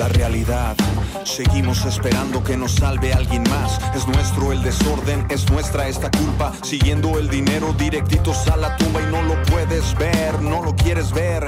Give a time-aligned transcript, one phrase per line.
[0.00, 0.74] la realidad.
[1.24, 3.78] Seguimos esperando que nos salve alguien más.
[3.94, 6.54] Es nuestro el desorden, es nuestra esta culpa.
[6.62, 11.12] Siguiendo el dinero directitos a la tumba y no lo puedes ver, no lo quieres
[11.12, 11.44] ver.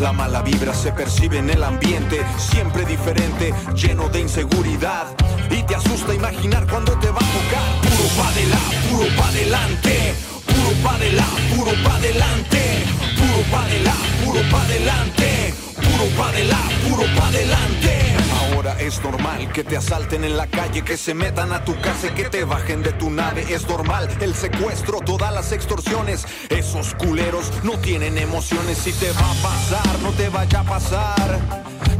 [0.00, 5.06] La mala vibra se percibe en el ambiente, siempre diferente, lleno de inseguridad.
[5.48, 7.70] Y te asusta imaginar cuando te va a tocar.
[7.88, 12.84] Puro pa' adelante, puro pa' adelante, puro pa' adelante, puro pa' adelante,
[13.16, 15.54] puro pa' adelante, puro pa' adelante,
[16.02, 18.54] puro pa' adelante, pa'.
[18.54, 22.08] Ahora es normal que te asalten en la calle, que se metan a tu casa
[22.08, 23.46] y que te bajen de tu nave.
[23.48, 26.26] Es normal el secuestro, todas las extorsiones.
[26.48, 28.78] Esos culeros no tienen emociones.
[28.78, 31.38] Si te va a pasar, no te vaya a pasar.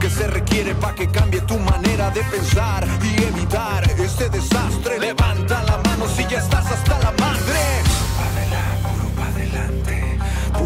[0.00, 4.98] Que se requiere para que cambie tu manera de pensar y evitar este desastre.
[4.98, 7.12] Levanta la mano si ya estás hasta la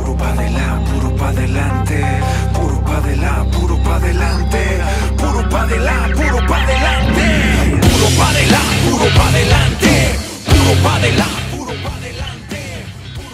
[0.07, 2.05] puro pa' adelante, puro pa' adelante,
[2.53, 4.63] puro pa' adelante, puro pa' adelante,
[5.17, 7.27] puro pa' adelante, puro pa' adelante,
[7.91, 9.95] puro pa' adelante, puro pa' adelante,
[10.47, 12.59] puro pa' adelante, puro pa' adelante.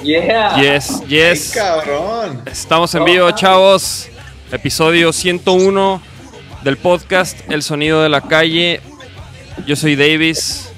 [0.03, 0.61] Yeah.
[0.63, 1.53] Yes, yes.
[1.53, 2.43] cabrón.
[2.47, 4.09] Estamos en vivo, chavos.
[4.51, 6.01] Episodio 101
[6.65, 8.81] del podcast El Sonido de la Calle.
[9.67, 10.71] Yo soy Davis.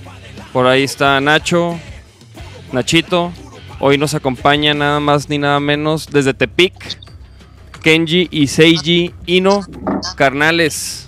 [0.52, 1.78] Por ahí está Nacho,
[2.72, 3.32] Nachito.
[3.80, 6.98] Hoy nos acompaña nada más ni nada menos desde Tepic,
[7.82, 9.60] Kenji y Seiji Ino,
[10.16, 11.06] carnales.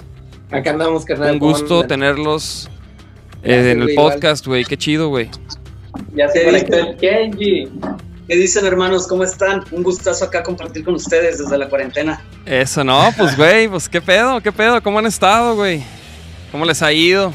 [0.50, 1.34] Acá andamos, carnal.
[1.34, 2.68] Un ¿cómo gusto tenerlos
[3.42, 4.12] eh, sé, en el igual.
[4.12, 4.64] podcast, güey.
[4.64, 5.30] Qué chido, güey.
[6.14, 7.68] Ya se ¿Qué conectó el Kenji.
[8.28, 9.06] ¿Qué dicen hermanos?
[9.06, 9.62] ¿Cómo están?
[9.70, 12.20] Un gustazo acá compartir con ustedes desde la cuarentena.
[12.44, 14.40] Eso, no, pues, güey, pues, ¿qué pedo?
[14.40, 14.82] ¿Qué pedo?
[14.82, 15.82] ¿Cómo han estado, güey?
[16.50, 17.32] ¿Cómo les ha ido?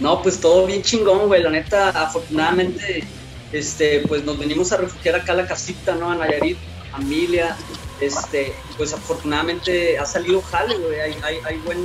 [0.00, 1.42] No, pues todo bien chingón, güey.
[1.42, 3.04] La neta, afortunadamente,
[3.52, 6.10] este, pues nos venimos a refugiar acá a la casita, ¿no?
[6.10, 6.58] A Nayarit,
[6.92, 7.56] familia.
[8.00, 11.00] Este, pues afortunadamente ha salido jale, güey.
[11.00, 11.78] Hay, hay, hay buen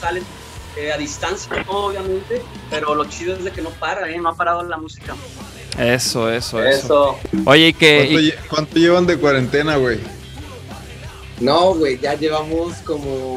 [0.00, 0.22] jale
[0.76, 1.86] eh, a distancia, ¿no?
[1.86, 2.42] obviamente.
[2.70, 4.18] Pero lo chido es de que no para, ¿eh?
[4.18, 5.14] No ha parado la música.
[5.78, 7.18] Eso, eso, eso.
[7.18, 7.18] Eso.
[7.44, 7.96] Oye, ¿y qué?
[8.08, 9.98] ¿Cuánto, y- cuánto llevan de cuarentena, güey?
[11.38, 13.34] No, güey, ya llevamos como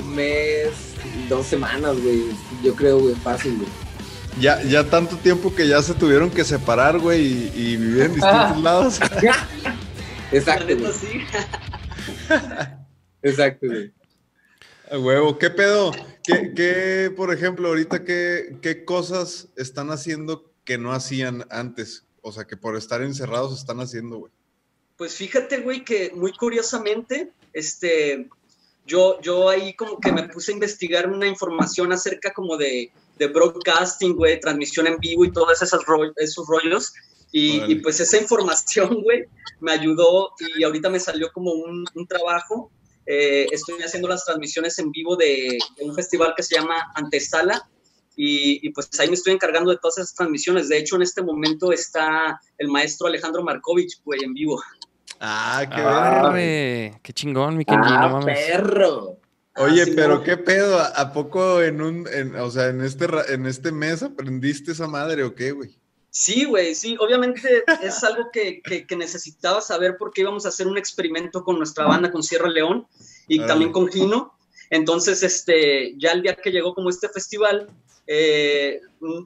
[0.00, 0.70] un mes,
[1.28, 2.24] dos semanas, güey.
[2.64, 3.68] Yo creo, güey, fácil, güey.
[4.40, 8.14] Ya, ya tanto tiempo que ya se tuvieron que separar, güey, y, y vivir en
[8.14, 8.60] distintos Ah.
[8.62, 9.00] lados.
[9.22, 9.76] La
[10.32, 10.92] Exacto, güey.
[13.22, 13.92] Exacto, güey.
[14.90, 15.92] A huevo, ¿qué pedo?
[16.24, 22.06] ¿Qué, qué, por ejemplo, ahorita qué, qué cosas están haciendo que no hacían antes?
[22.22, 24.32] O sea, que por estar encerrados están haciendo, güey.
[24.96, 28.28] Pues fíjate, güey, que muy curiosamente, este,
[28.86, 33.28] yo, yo ahí como que me puse a investigar una información acerca como de, de
[33.28, 36.92] broadcasting, güey, transmisión en vivo y todos esos, ro- esos rollos.
[37.30, 37.72] Y, Órale.
[37.72, 39.24] y pues esa información, güey,
[39.60, 42.72] me ayudó y ahorita me salió como un, un trabajo.
[43.06, 47.68] Eh, estoy haciendo las transmisiones en vivo de, de un festival que se llama Antesala.
[48.16, 50.68] Y, y, pues ahí me estoy encargando de todas esas transmisiones.
[50.68, 54.60] De hecho, en este momento está el maestro Alejandro Markovich, güey, en vivo.
[55.20, 58.38] Ah, qué Ah, qué chingón, mi Kenji, Ah, no mames.
[58.46, 59.16] perro.
[59.60, 63.72] Oye, pero qué pedo, ¿a, poco en un, en- o sea, en este, en este
[63.72, 65.70] mes aprendiste esa madre o qué, güey?
[66.10, 70.66] Sí, güey, sí, obviamente es algo que, que- que necesitaba saber porque íbamos a hacer
[70.66, 72.86] un experimento con nuestra banda, con Sierra León
[73.28, 74.34] y también con Gino.
[74.70, 77.68] Entonces, este, ya el día que llegó como este festival,
[78.06, 78.80] eh,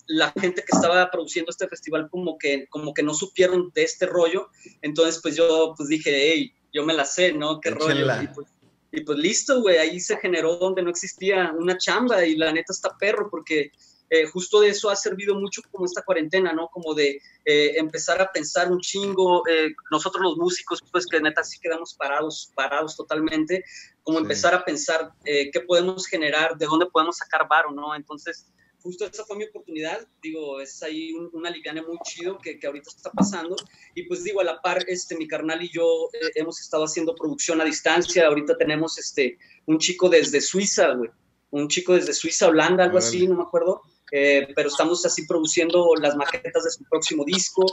[0.09, 4.05] la gente que estaba produciendo este festival como que, como que no supieron de este
[4.07, 4.49] rollo.
[4.83, 7.61] Entonces, pues yo pues dije, hey, yo me la sé, ¿no?
[7.61, 8.17] ¿Qué Échenla.
[8.17, 8.23] rollo?
[8.31, 8.47] Y pues,
[8.95, 12.73] y pues listo, güey, ahí se generó donde no existía una chamba y la neta
[12.73, 13.71] está perro porque
[14.11, 16.69] eh, justo de eso ha servido mucho como esta cuarentena, ¿no?
[16.69, 21.43] Como de eh, empezar a pensar un chingo, eh, nosotros los músicos, pues que neta
[21.43, 23.65] sí quedamos parados, parados totalmente,
[24.03, 24.23] como Sí.
[24.25, 27.95] empezar a pensar eh, qué podemos generar, de dónde podemos sacar varo, ¿no?
[27.97, 28.47] Entonces,
[28.85, 32.67] justo esa fue mi oportunidad, digo, es ahí un, un aliviane muy chido que, que
[32.67, 33.57] ahorita está pasando,
[33.95, 37.15] y pues digo, a la par, este, mi carnal y yo eh, hemos estado haciendo
[37.15, 41.11] producción a distancia, ahorita tenemos este, un chico desde Suiza, güey,
[41.51, 43.81] un chico desde Suiza, Holanda, algo así, no me acuerdo,
[44.13, 47.65] eh, pero estamos así produciendo las maquetas de su próximo disco.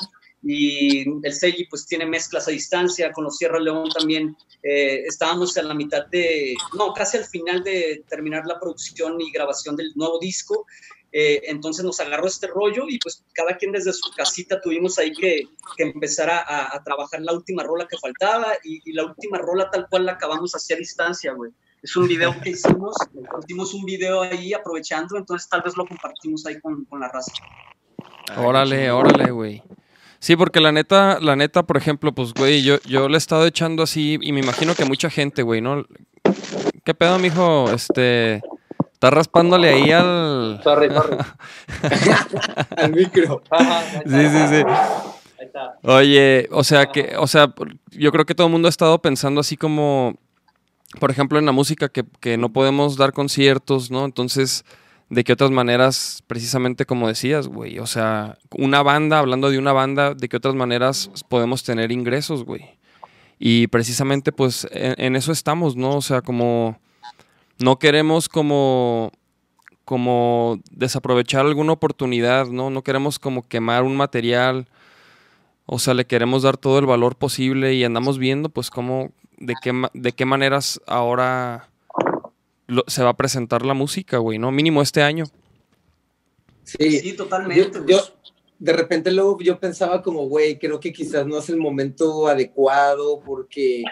[0.43, 5.55] Y el Seiji pues tiene mezclas a distancia, con los Sierra León también eh, estábamos
[5.57, 9.91] a la mitad de, no, casi al final de terminar la producción y grabación del
[9.95, 10.65] nuevo disco,
[11.11, 15.11] eh, entonces nos agarró este rollo y pues cada quien desde su casita tuvimos ahí
[15.11, 15.43] que,
[15.77, 19.37] que empezar a, a- a trabajar la última rola que faltaba y, y la última
[19.37, 21.51] rola tal cual la acabamos hacia distancia, güey.
[21.83, 22.95] Es un video que hicimos,
[23.43, 27.31] hicimos un video ahí aprovechando, entonces tal vez lo compartimos ahí con, con la raza.
[28.29, 29.63] Ay, Órale, órale, güey.
[30.19, 33.47] Sí, porque la neta, la neta, por ejemplo, pues, güey, yo, yo le he estado
[33.47, 35.83] echando así, y me imagino que mucha gente, güey, ¿no?
[36.83, 37.71] ¿Qué pedo, mijo?
[37.71, 38.41] Este.
[39.01, 40.61] Está raspándole ahí al.
[40.63, 41.17] Sorry, sorry.
[42.77, 43.41] Al micro.
[44.05, 44.63] Sí, sí, sí.
[44.63, 45.75] Ahí está.
[45.81, 47.51] Oye, o sea que, o sea,
[47.89, 50.19] yo creo que todo el mundo ha estado pensando así como,
[50.99, 54.05] por ejemplo, en la música que, que no podemos dar conciertos, ¿no?
[54.05, 54.65] Entonces,
[55.09, 57.79] ¿de qué otras maneras, precisamente como decías, güey?
[57.79, 62.45] O sea, una banda, hablando de una banda, ¿de qué otras maneras podemos tener ingresos,
[62.45, 62.77] güey?
[63.39, 65.95] Y precisamente, pues, en, en eso estamos, ¿no?
[65.95, 66.77] O sea, como
[67.61, 69.11] no queremos como
[69.85, 72.69] como desaprovechar alguna oportunidad, ¿no?
[72.69, 74.67] No queremos como quemar un material,
[75.65, 79.53] o sea, le queremos dar todo el valor posible y andamos viendo pues cómo, de
[79.61, 81.67] qué, ma- de qué maneras ahora
[82.67, 84.49] lo- se va a presentar la música, güey, ¿no?
[84.51, 85.25] Mínimo este año.
[86.63, 87.79] Sí, Sí, totalmente.
[87.87, 87.99] Yo,
[88.59, 93.19] de repente luego yo pensaba como, güey, creo que quizás no es el momento adecuado
[93.25, 93.83] porque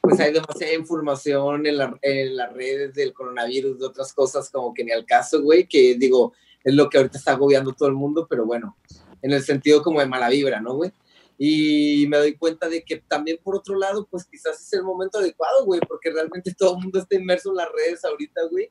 [0.00, 4.72] pues hay demasiada información en, la- en las redes del coronavirus, de otras cosas como
[4.74, 6.32] que ni al caso, güey, que digo,
[6.64, 8.76] es lo que ahorita está agobiando todo el mundo, pero bueno,
[9.22, 10.92] en el sentido como de mala vibra, ¿no, güey?
[11.38, 15.18] Y me doy cuenta de que también por otro lado, pues quizás es el momento
[15.18, 18.70] adecuado, güey, porque realmente todo el mundo está inmerso en las redes ahorita, güey.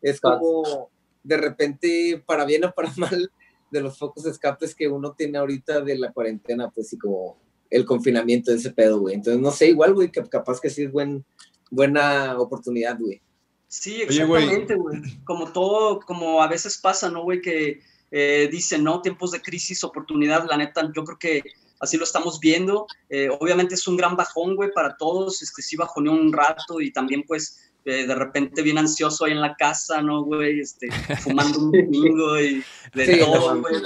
[0.00, 0.90] Es como,
[1.22, 3.30] de repente, para bien o para mal,
[3.70, 7.36] de los focos escapes que uno tiene ahorita de la cuarentena, pues sí, como
[7.70, 9.14] el confinamiento de ese pedo, güey.
[9.14, 11.24] Entonces, no sé, igual, güey, que capaz que sí es buen,
[11.70, 13.20] buena oportunidad, güey.
[13.68, 15.00] Sí, exactamente, güey.
[15.24, 17.40] Como todo, como a veces pasa, ¿no, güey?
[17.40, 17.80] Que
[18.10, 19.02] eh, dicen, ¿no?
[19.02, 21.42] Tiempos de crisis, oportunidad, la neta, yo creo que
[21.80, 22.86] así lo estamos viendo.
[23.08, 26.92] Eh, obviamente es un gran bajón, güey, para todos, este, sí bajoneó un rato y
[26.92, 30.60] también, pues, eh, de repente bien ansioso ahí en la casa, ¿no, güey?
[30.60, 30.88] Este,
[31.20, 33.82] fumando un domingo y de Sí, todo, güey.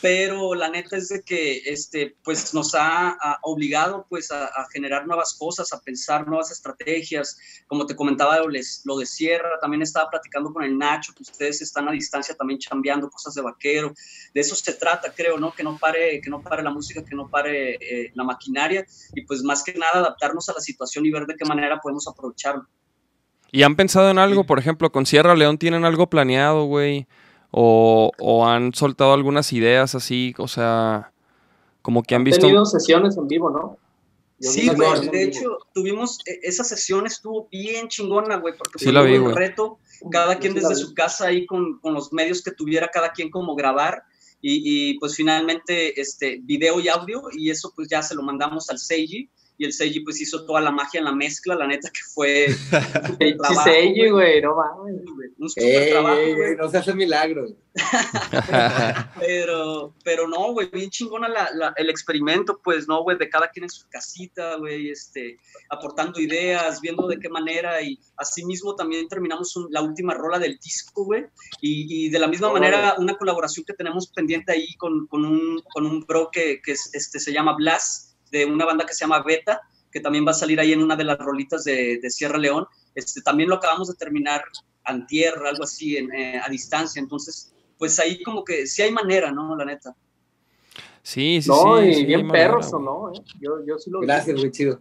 [0.00, 4.66] Pero la neta es de que, este, pues, nos ha, ha obligado, pues, a, a
[4.72, 10.08] generar nuevas cosas, a pensar nuevas estrategias, como te comentaba lo de Sierra, también estaba
[10.10, 13.92] platicando con el Nacho, que ustedes están a distancia también chambeando cosas de vaquero,
[14.32, 15.52] de eso se trata, creo, ¿no?
[15.52, 19.24] Que no pare, que no pare la música, que no pare eh, la maquinaria, y
[19.24, 22.66] pues más que nada adaptarnos a la situación y ver de qué manera podemos aprovecharlo.
[23.52, 24.44] ¿Y han pensado en algo?
[24.44, 27.06] Por ejemplo, con Sierra León tienen algo planeado, güey.
[27.50, 31.10] O, o han soltado algunas ideas así, o sea,
[31.82, 32.42] como que han visto...
[32.42, 33.76] tenido sesiones en vivo, ¿no?
[34.38, 35.14] Yo Sí, güey, de vivo.
[35.16, 39.78] hecho, tuvimos, eh, esa sesión estuvo bien chingona, güey, porque Sí fue la un reto,
[40.12, 43.30] cada quien Sí desde su casa ahí con, con los medios que tuviera cada quien
[43.30, 44.04] como grabar,
[44.40, 48.70] y, y, pues finalmente este video y audio, y eso pues ya se lo mandamos
[48.70, 49.28] al Seiji,
[49.60, 52.46] y el Seiji pues hizo toda la magia en la mezcla, la neta que fue
[53.20, 54.40] Sí, trabajo, Seiji, güey.
[54.40, 55.02] no mames.
[55.38, 56.56] Un super Ey, trabajo, güey.
[56.56, 57.46] no se hace milagro.
[59.20, 63.16] Pero, pero no, güey, bien chingona la, la- el experimento, pues, ¿no, güey?
[63.18, 67.98] De cada quien en su casita, güey, este, aportando ideas, viendo de qué manera, y
[68.16, 71.26] así mismo también terminamos un- la última rola del disco, güey,
[71.60, 72.52] y, y de la misma Oh.
[72.54, 76.72] manera una colaboración que tenemos pendiente ahí con, con un, con un bro que, que
[76.72, 79.60] es- este, se llama Blas, de una banda que se llama Beta,
[79.90, 82.66] que también va a salir ahí en una de las rolitas de, de Sierra León,
[82.94, 84.42] este, también lo acabamos de terminar
[84.84, 89.32] antier, algo así, en, eh, a distancia, entonces pues ahí como que sí hay manera,
[89.32, 89.56] ¿no?
[89.56, 89.96] La neta.
[91.02, 91.86] Sí, sí, No, sí.
[91.88, 92.84] y sí, bien manera, perros, ¿o güey.
[92.84, 93.12] no?
[93.14, 93.24] eh?
[93.40, 94.06] Yo, yo sí lo vi.
[94.06, 94.80] Gracias, güey, chido.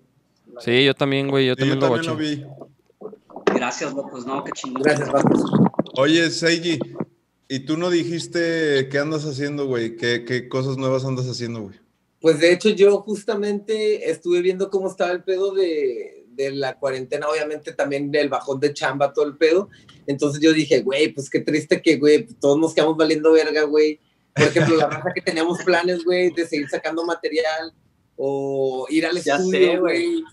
[0.60, 2.46] Sí, yo también, güey, yo Sí, también yo lo también lo vi.
[3.56, 4.82] Gracias, locos, no, qué chingón.
[4.84, 5.72] Gracias, Vasco.
[5.96, 6.78] Oye, Seiji,
[7.48, 9.96] ¿y tú no dijiste qué andas haciendo, güey?
[9.96, 11.80] ¿Qué, qué cosas nuevas andas haciendo, güey?
[12.22, 17.28] Pues de hecho yo justamente estuve viendo cómo estaba el pedo de, de la cuarentena,
[17.30, 19.70] obviamente también del bajón de chamba, todo el pedo.
[20.08, 24.00] Entonces yo dije, güey, pues qué triste que, güey, todos nos quedamos valiendo verga, güey.
[24.34, 27.74] Por ejemplo, la raza que teníamos planes, güey, de seguir sacando material
[28.16, 30.24] o ir al Ya sé, estudio, güey.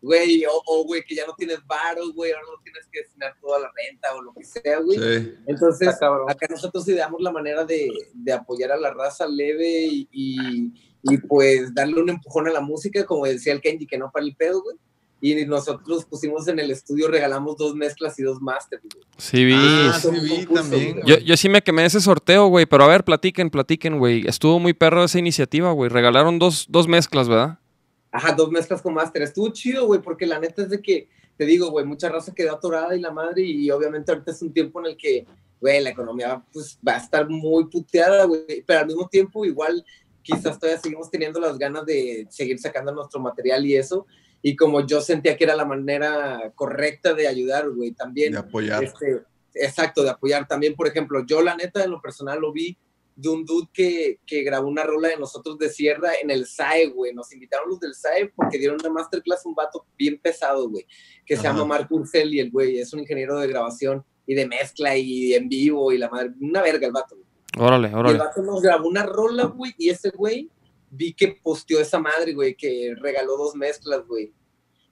[0.00, 0.44] güey.
[0.46, 3.60] O, o, güey, que ya no tienes varos, güey, ahora no tienes que destinar toda
[3.60, 4.98] la renta o lo que sea, güey.
[4.98, 5.34] Sí.
[5.46, 5.88] Entonces,
[6.28, 11.18] acá nosotros ideamos la manera de, de apoyar a la raza leve y, y, y,
[11.18, 14.36] pues darle un empujón a la música, como decía el Kenji, que no para el
[14.36, 14.76] pedo, güey.
[15.24, 19.04] Y nosotros pusimos en el estudio, regalamos dos mezclas y dos masters, güey.
[19.18, 19.54] Sí, vi.
[19.56, 20.08] Ah, sí.
[20.08, 21.00] sí vi también.
[21.06, 24.26] Yo, yo sí me quemé ese sorteo, güey, pero a ver, platiquen, platiquen, güey.
[24.26, 25.90] Estuvo muy perro esa iniciativa, güey.
[25.90, 27.60] Regalaron dos, dos mezclas, ¿verdad?
[28.10, 29.22] Ajá, dos mezclas con máster.
[29.22, 32.54] Estuvo chido, güey, porque la neta es de que, te digo, güey, mucha raza quedó
[32.54, 35.24] atorada y la madre, y obviamente ahorita es un tiempo en el que,
[35.60, 39.84] güey, la economía pues va a estar muy puteada, güey, pero al mismo tiempo igual
[40.22, 44.06] quizás todavía seguimos teniendo las ganas de seguir sacando nuestro material y eso,
[44.42, 48.32] y como yo sentía que era la manera correcta de ayudar, güey, también.
[48.32, 48.82] De apoyar.
[48.82, 49.22] Este,
[49.54, 52.76] exacto, de apoyar también, por ejemplo, yo la neta en lo personal lo vi
[53.14, 56.88] de un dude que, que grabó una rola de nosotros de Sierra en el SAE,
[56.88, 57.12] güey.
[57.12, 60.86] Nos invitaron los del SAE porque dieron una masterclass a un vato bien pesado, güey,
[61.24, 64.46] que se llama Mark Urcel y el güey es un ingeniero de grabación y de
[64.46, 67.16] mezcla y en vivo y la madre, una verga el vato.
[67.58, 68.18] Órale, Y el órale.
[68.18, 70.48] vato nos grabó una rola, güey, y ese güey
[70.90, 74.32] vi que posteó esa madre, güey, que regaló dos mezclas, güey.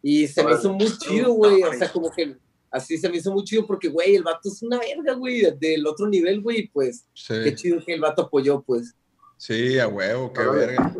[0.02, 0.60] Y se me Órale.
[0.60, 1.62] hizo muy chido, güey.
[1.62, 2.36] O sea, como que
[2.70, 5.52] así se me hizo muy chido porque, güey, el vato es una verga, güey, de-
[5.52, 6.68] del otro nivel, güey.
[6.68, 8.94] Pues qué Sí, chido que el vato apoyó, pues.
[9.36, 10.94] sí, a huevo, qué verga.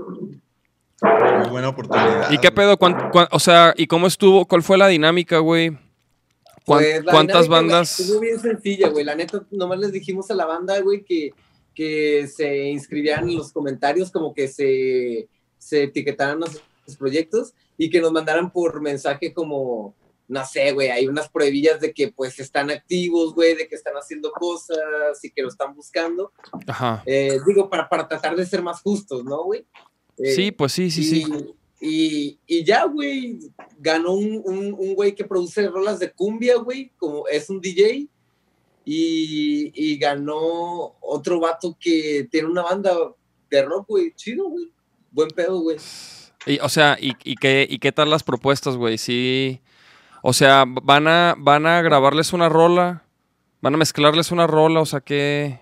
[1.03, 2.31] Muy buena oportunidad.
[2.31, 2.77] ¿Y qué pedo?
[2.77, 4.45] ¿Cuán- cuán- o sea, ¿y cómo estuvo?
[4.47, 5.71] ¿Cuál fue la dinámica, güey?
[6.67, 8.01] ¿Cuán- Pues, ¿Cuántas dinámica, bandas?
[8.01, 9.05] Estuvo bien sencilla, güey.
[9.05, 11.33] La neta, nomás les dijimos a la banda, güey, que,
[11.75, 17.91] que se inscribieran en los comentarios, como que se, se etiquetaran los, los proyectos y
[17.91, 19.95] que nos mandaran por mensaje como,
[20.29, 23.95] no sé, güey, hay unas pruebillas de que pues están activos, güey, de que están
[23.95, 24.79] haciendo cosas
[25.23, 26.33] y que lo están buscando.
[26.67, 27.03] Ajá.
[27.07, 29.67] Eh, digo, para, para tratar de ser más justos, ¿no, güey?
[30.19, 31.27] Eh, Sí, pues sí, sí, sí.
[31.81, 33.39] y, y ya, güey,
[33.79, 38.09] ganó un, un, un güey que produce rolas de cumbia, güey, como es un DJ.
[38.93, 42.93] Y, y ganó otro vato que tiene una banda
[43.49, 44.73] de rock, güey, chido, güey.
[45.13, 45.77] Buen pedo, güey.
[46.45, 48.99] Y, o sea, ¿y, y qué, ¿y qué tal las propuestas, güey?
[48.99, 49.61] Sí.
[50.25, 53.05] O sea, van a, van a grabarles una rola,
[53.61, 55.61] van a mezclarles una rola, o sea, ¿qué?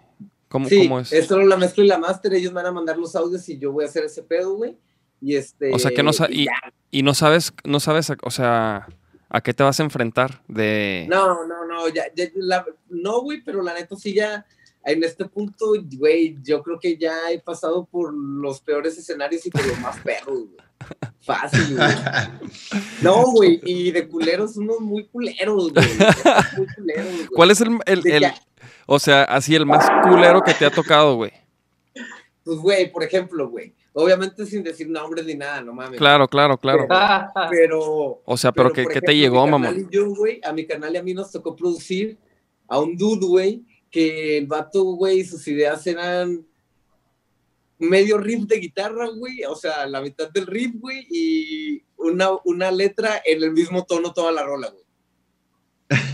[0.49, 1.13] ¿Cómo, Sí, cómo es?
[1.13, 3.73] es solo la mezcla y la máster, ellos van a mandar los audios y yo
[3.73, 4.79] voy a hacer ese pedo, güey.
[5.21, 5.75] Y este.
[5.75, 6.47] O sea, que no y.
[6.91, 8.89] Y no sabes, no sabes, o sea,
[9.29, 11.07] a qué te vas a enfrentar de...
[11.09, 14.47] No, no, no, ya, ya, la- no, güey, pero la neta sí ya,
[14.85, 19.51] en este punto, güey, yo creo que ya he pasado por los peores escenarios y
[19.51, 20.57] por los más perros, güey.
[21.21, 21.89] Fácil, güey.
[23.03, 25.87] No, güey, y de culeros, unos muy culeros, güey.
[26.57, 27.27] Muy culeros, güey.
[27.35, 28.33] ¿Cuál es el, el- el-
[28.87, 31.33] o sea, así el más culero que te ha tocado, güey?
[32.45, 35.99] Pues, güey, por ejemplo, güey, obviamente sin decir nombres ni nada, no mames.
[35.99, 36.87] Claro, claro, claro.
[37.51, 39.47] Pero, O sea, pero, ¿qué, por qué te llegó,
[40.17, 42.19] güey, a mi canal y a mí nos tocó producir
[42.69, 46.45] a un dude, güey, que el vato, güey, sus ideas eran
[47.79, 52.71] medio riff de guitarra, güey, o sea, la mitad del riff, güey, y una, una
[52.71, 54.85] letra en el mismo tono toda la rola, güey.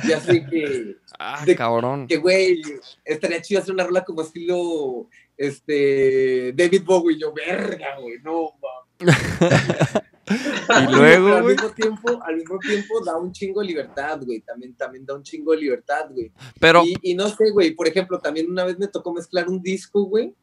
[0.07, 2.07] Y así que, Ah, de- cabrón.
[2.07, 2.61] que, güey,
[3.05, 9.17] estaría chido hacer una rola como estilo, este, David Bowie, yo, verga, güey, no, mames.
[10.31, 11.55] Y Pero luego, al güey.
[11.55, 14.41] mismo tiempo, al mismo tiempo da un chingo de libertad, güey.
[14.41, 16.33] También, también da un chingo de libertad, güey.
[16.59, 19.63] Pero, Y, y no sé, güey, por ejemplo, también una vez me tocó mezclar un
[19.63, 20.35] disco, güey,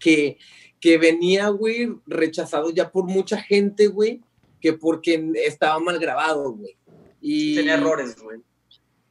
[0.00, 0.38] que,
[0.80, 4.22] que venía, güey, rechazado ya por mucha gente, güey,
[4.60, 6.76] que porque estaba mal grabado, güey.
[7.20, 8.40] Y, Tenía errores, güey.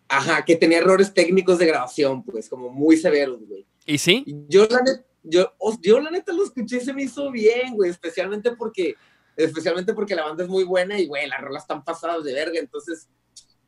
[0.07, 3.65] Ajá, que tenía errores técnicos de grabación, pues, como muy severos, güey.
[3.85, 4.23] ¿Y sí?
[4.47, 7.89] Yo la, neta, yo, yo la neta lo escuché y se me hizo bien, güey,
[7.89, 8.95] especialmente porque,
[9.35, 12.59] especialmente porque la banda es muy buena y, güey, las rolas están pasadas de verga,
[12.59, 13.07] entonces,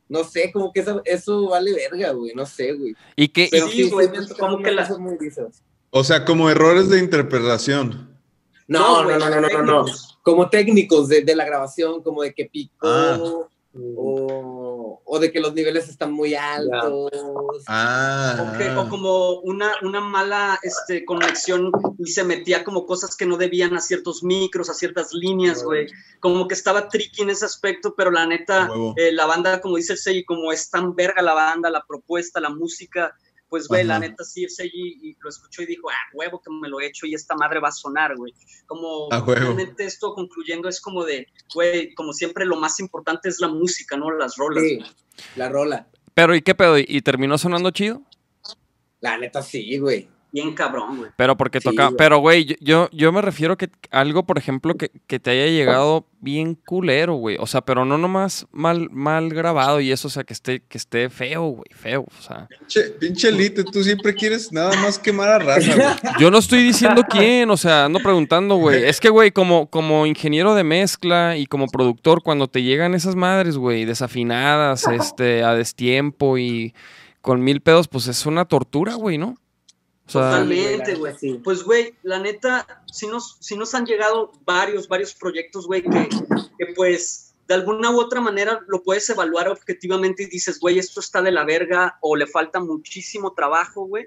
[0.08, 2.94] no sé, como que eso, eso vale verga, güey, no sé, güey.
[3.16, 3.48] ¿Y qué?
[3.50, 5.62] Pero sí, sí, güey, pues, como que unas la- cosas muy lisas.
[5.90, 8.10] O sea, como errores de interpretación.
[8.66, 9.84] No, no, güey, no, no, no, no, no.
[10.22, 13.18] Como técnicos de, de la grabación, como de que picó, Ah.
[13.20, 13.48] o,
[15.04, 17.10] o de que los niveles están muy altos.
[17.66, 18.52] Ah.
[18.54, 23.26] O, que- o como una, una mala este, conexión y se metía como cosas que
[23.26, 25.86] no debían a ciertos micros, a ciertas líneas, güey.
[26.20, 29.94] Como que estaba tricky en ese aspecto, pero la neta, eh, la banda, como dice
[29.94, 33.14] el Segi, como es tan verga la banda, la propuesta, la música,
[33.54, 36.50] pues, güey, la neta sí, el Segi y lo escuchó y dijo, ah, huevo que
[36.50, 38.34] me lo he hecho y esta madre va a sonar, güey.
[38.66, 43.46] Como realmente esto concluyendo es como de, güey, como siempre lo más importante es la
[43.46, 44.10] música, ¿no?
[44.10, 44.64] Las rolas.
[44.64, 44.80] Sí,
[45.36, 45.86] la rola.
[46.14, 46.78] Pero, ¿y qué pedo?
[46.78, 48.02] ¿Y terminó sonando chido?
[48.98, 50.08] La neta sí, güey.
[50.34, 51.10] Bien cabrón, güey.
[51.16, 51.84] Pero porque Sí, toca.
[51.84, 51.96] güey.
[51.96, 56.08] Pero, güey, yo, yo, me refiero que algo, por ejemplo, que, que te haya llegado
[56.18, 57.36] bien culero, güey.
[57.38, 60.76] O sea, pero no nomás mal, mal grabado y eso, o sea, que esté, que
[60.76, 61.68] esté feo, güey.
[61.70, 62.02] Feo.
[62.02, 62.48] O sea.
[62.48, 65.86] Pinche, pinche elite, tú siempre quieres nada más quemar a raza, güey.
[66.18, 68.82] Yo no estoy diciendo quién, o sea, ando preguntando, güey.
[68.82, 73.14] Es que, güey, como, como ingeniero de mezcla y como productor, cuando te llegan esas
[73.14, 76.74] madres, güey, desafinadas, este, a destiempo y
[77.20, 79.36] con mil pedos, pues es una tortura, güey, ¿no?
[80.06, 81.14] O sea, Totalmente, güey.
[81.18, 81.40] Sí.
[81.42, 86.08] Pues, güey, la neta, sí nos, sí nos han llegado varios, varios proyectos, güey, que,
[86.58, 91.00] que, pues de alguna u otra manera lo puedes evaluar objetivamente y dices, güey, esto
[91.00, 94.06] está de la verga o le falta muchísimo trabajo, güey.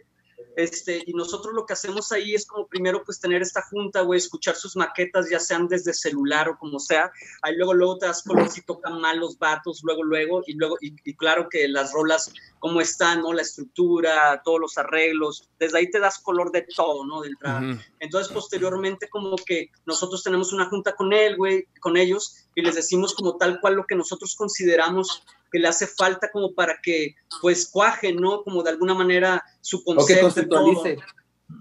[0.58, 4.18] Este, y nosotros lo que hacemos ahí es como primero pues tener esta junta, güey,
[4.18, 7.12] escuchar sus maquetas, ya sean desde celular o como sea.
[7.44, 10.78] Ahí luego, luego te das color si tocan mal los vatos, luego, luego, y luego,
[10.82, 13.34] y, y claro que las rolas, cómo están, ¿no?
[13.34, 17.20] La estructura, todos los arreglos, desde ahí te das color de todo, ¿no?
[17.20, 17.80] Ujú.
[18.00, 22.74] Entonces, posteriormente, como que nosotros tenemos una junta con él, güey, con ellos, y les
[22.74, 27.16] decimos como tal cual lo que nosotros consideramos que le hace falta como para que,
[27.42, 28.44] pues, cuaje, ¿no?
[28.44, 30.42] Como de alguna manera su O que concepto.
[30.42, 30.64] y todo.
[30.74, 30.98] conceptualice.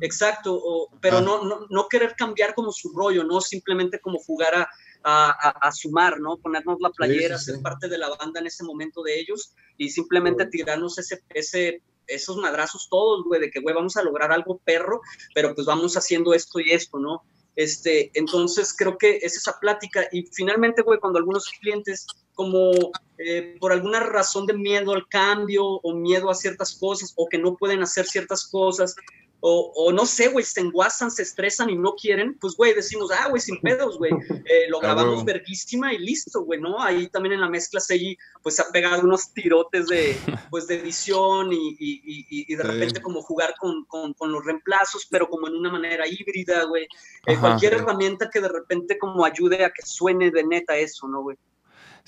[0.00, 1.20] Exacto, o- pero Ah.
[1.20, 3.40] no, no, no querer cambiar como su rollo, ¿no?
[3.40, 4.68] Simplemente como jugar a,
[5.04, 6.36] a, a- sumar, ¿no?
[6.38, 7.52] Ponernos la playera, sí, sí.
[7.52, 11.82] ser parte de la banda en ese momento de ellos y simplemente tirarnos ese, ese,
[12.08, 15.00] esos madrazos todos, güey, de que, güey, vamos a lograr algo perro,
[15.34, 17.22] pero pues vamos haciendo esto y esto, ¿no?
[17.54, 22.70] Este, entonces creo que es esa plática y finalmente, güey, cuando algunos clientes como
[23.18, 27.38] eh, por alguna razón de miedo al cambio o miedo a ciertas cosas o que
[27.38, 28.94] no pueden hacer ciertas cosas
[29.40, 33.10] o, o no sé, güey, se enguasan, se estresan y no quieren, pues, güey, decimos,
[33.12, 34.10] ah, güey, sin pedos, güey,
[34.46, 36.82] eh, lo grabamos verguísima y listo, güey, ¿no?
[36.82, 40.16] Ahí también en la mezcla Segui, pues, se ha pegado unos tirotes de,
[40.50, 42.68] pues, de edición y, y, y- y de Sí.
[42.68, 46.88] repente como jugar con, con, con los reemplazos, pero como en una manera híbrida, güey.
[47.26, 47.78] Eh, cualquier Sí.
[47.80, 51.36] herramienta que de repente como ayude a que suene de neta eso, ¿no, güey?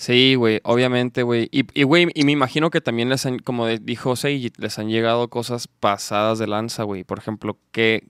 [0.01, 1.49] Sí, güey, obviamente, güey.
[1.51, 4.89] Y, y, güey, y me imagino que también les han, como dijo Seiji, les han
[4.89, 7.03] llegado cosas pasadas de lanza, güey.
[7.03, 8.05] Por ejemplo, que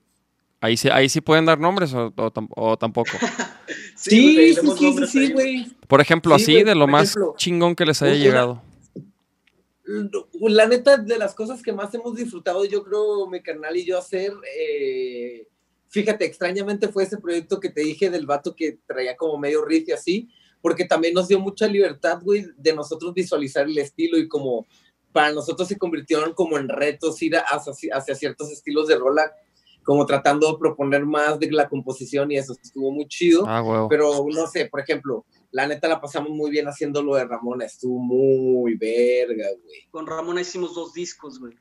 [0.61, 3.09] ahí sí, ahí sí pueden dar nombres o, o o tampoco.
[3.95, 5.67] Sí, sí, sí, sí, güey.
[5.87, 8.61] Por ejemplo, Sí, así, de lo más ejemplo, chingón que les haya una- llegado.
[10.41, 13.97] La neta, de las cosas que más hemos disfrutado, yo creo, mi carnal y yo
[13.97, 15.47] hacer, eh,
[15.89, 19.89] fíjate, extrañamente fue ese proyecto que te dije del vato que traía como medio riff
[19.89, 20.29] y así,
[20.61, 24.67] porque también nos dio mucha libertad, güey, de nosotros visualizar el estilo y como
[25.11, 29.31] para nosotros se convirtieron como en retos ir a- hacia, hacia ciertos estilos de rola,
[29.83, 33.43] como tratando de proponer más de la composición y eso estuvo muy chido.
[33.47, 33.87] Ah, güey.
[33.89, 37.65] Pero no sé, por ejemplo, la neta la pasamos muy bien haciendo lo de Ramona,
[37.65, 39.87] estuvo muy verga, güey.
[39.89, 41.53] Con Ramona hicimos dos discos, güey.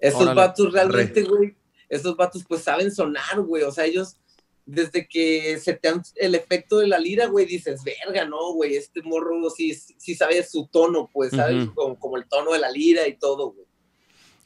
[0.00, 1.54] Esos Órale, vatos realmente, güey,
[1.88, 4.16] esos vatos pues saben sonar, güey, o sea, ellos
[4.64, 8.76] desde que se te dan el efecto de la lira, güey, dices, verga, no, güey,
[8.76, 11.68] este morro sí, sí sabe su tono, pues, ¿sabes?
[11.74, 13.66] Como, como el tono de la lira y todo, güey.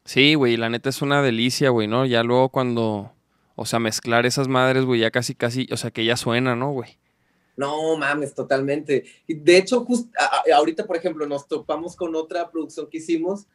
[0.05, 2.07] Sí, güey, la neta es una delicia, güey, ¿no?
[2.07, 3.13] Ya luego cuando,
[3.57, 6.73] o sea, mezclar esas madres, güey, ya casi, casi, o sea, que ya suena, ¿no,
[6.73, 6.99] güey?
[7.57, 9.05] No mames, totalmente.
[9.27, 13.47] De hecho, just, a- ahorita, por ejemplo, nos topamos con otra producción que hicimos,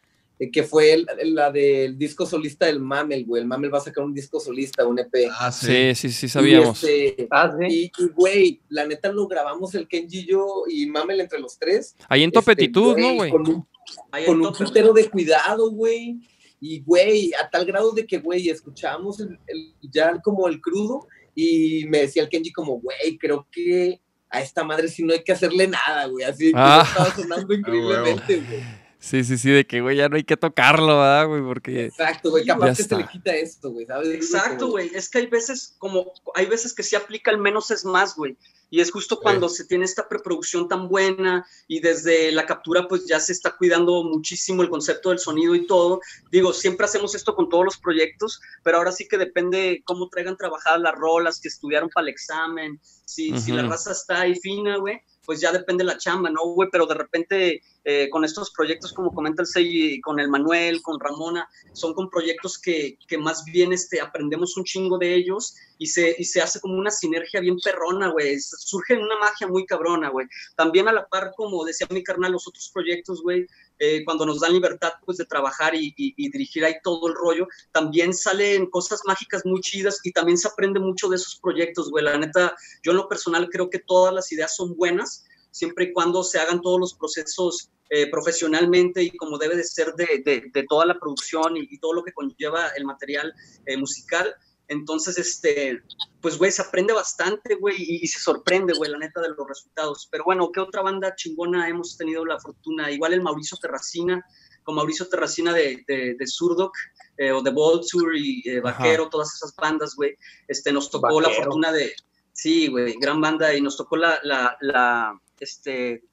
[0.51, 3.41] que fue el- la del disco solista del Mamel, güey.
[3.43, 5.29] El Mamel va a sacar un disco solista, un EP.
[5.39, 5.67] Ah, sí.
[5.67, 6.83] Sí, sí, sí, sabíamos.
[6.83, 7.65] Y, este, Ah, sí.
[7.97, 11.59] y, y, güey, la neta lo grabamos el Kenji y yo y Mamel entre los
[11.59, 11.95] tres.
[12.09, 13.29] Ahí en Este, Topetitud, ¿no, güey?
[13.31, 13.67] Con un,
[14.11, 14.67] Ahí con en un Topper.
[14.67, 16.17] putero de cuidado, güey.
[16.59, 21.07] Y, güey, a tal grado de que, güey, escuchábamos el, el- ya como el crudo
[21.35, 25.23] y me decía el Kenji como, güey, creo que a esta madre sí no hay
[25.23, 26.23] que hacerle nada, güey.
[26.25, 26.83] Así que Ah.
[26.87, 28.80] estaba sonando increíblemente, güey.
[29.01, 31.41] Sí, sí, sí, de que, güey, ya no hay que tocarlo, ¿verdad, güey?
[31.41, 31.85] Porque...
[31.85, 32.45] Exacto, güey.
[32.45, 34.09] Capaz que se le quita esto, güey, ¿sabes?
[34.09, 34.91] Exacto, güey.
[34.93, 38.37] Es que hay veces como, hay veces que sí aplica el menos es más, güey.
[38.69, 43.05] Y es justo cuando se tiene esta preproducción tan buena y desde la captura pues
[43.05, 45.99] ya se está cuidando muchísimo el concepto del sonido y todo.
[46.31, 50.37] Digo, siempre hacemos esto con todos los proyectos, pero ahora sí que depende cómo traigan
[50.37, 54.77] trabajadas las rolas, que estudiaron para el examen, si, si la raza está ahí fina,
[54.77, 56.69] güey, pues ya depende la chamba, ¿no, güey?
[56.71, 60.99] Pero de repente eh, con estos proyectos, como comenta el Sei, con el Manuel, con
[60.99, 65.87] Ramona, son con proyectos que, que más bien este, aprendemos un chingo de ellos y
[65.87, 68.39] se, y se hace como una sinergia bien perrona, güey.
[68.39, 70.27] Surge una magia muy cabrona, güey.
[70.55, 73.47] También a la par, como decía mi carnal, los otros proyectos, güey,
[73.79, 77.15] eh, cuando nos dan libertad, pues, de trabajar y, y, y, dirigir ahí todo el
[77.15, 81.89] rollo, también salen cosas mágicas muy chidas y también se aprende mucho de esos proyectos,
[81.89, 82.05] güey.
[82.05, 85.93] La neta, yo en lo personal creo que todas las ideas son buenas, siempre y
[85.93, 90.49] cuando se hagan todos los procesos eh, profesionalmente y como debe de ser de, de,
[90.53, 93.33] de toda la producción y, y, todo lo que conlleva el material
[93.65, 94.33] eh, musical.
[94.69, 95.81] Entonces, este,
[96.21, 99.45] pues, güey, se aprende bastante, güey, y, y, se sorprende, güey, la neta, de los
[99.45, 100.07] resultados.
[100.09, 102.89] Pero bueno, ¿qué otra banda chingona hemos tenido la fortuna?
[102.89, 104.25] Igual el Mauricio Terracina,
[104.63, 106.73] con Mauricio Terracina de, de, de Surdoc,
[107.17, 109.09] eh, o de Vulture y eh, Vaquero, Ajá.
[109.09, 110.15] todas esas bandas, güey,
[110.47, 111.29] este, nos tocó Vaquero.
[111.29, 111.93] la fortuna de,
[112.31, 116.03] sí, güey, gran banda, y nos tocó la, la, la este,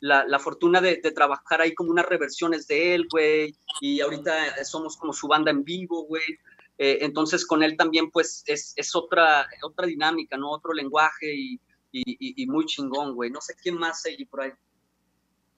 [0.00, 4.64] la, la, fortuna de, de, trabajar ahí como unas reversiones de él, güey, y ahorita
[4.64, 6.38] somos como su banda en vivo, güey.
[6.78, 10.50] Eh, entonces con él también pues es, es, otra, otra dinámica, ¿no?
[10.50, 13.30] Otro lenguaje y, y, y muy chingón, güey.
[13.30, 14.52] No sé quién más hay por ahí.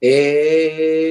[0.01, 1.01] Eh,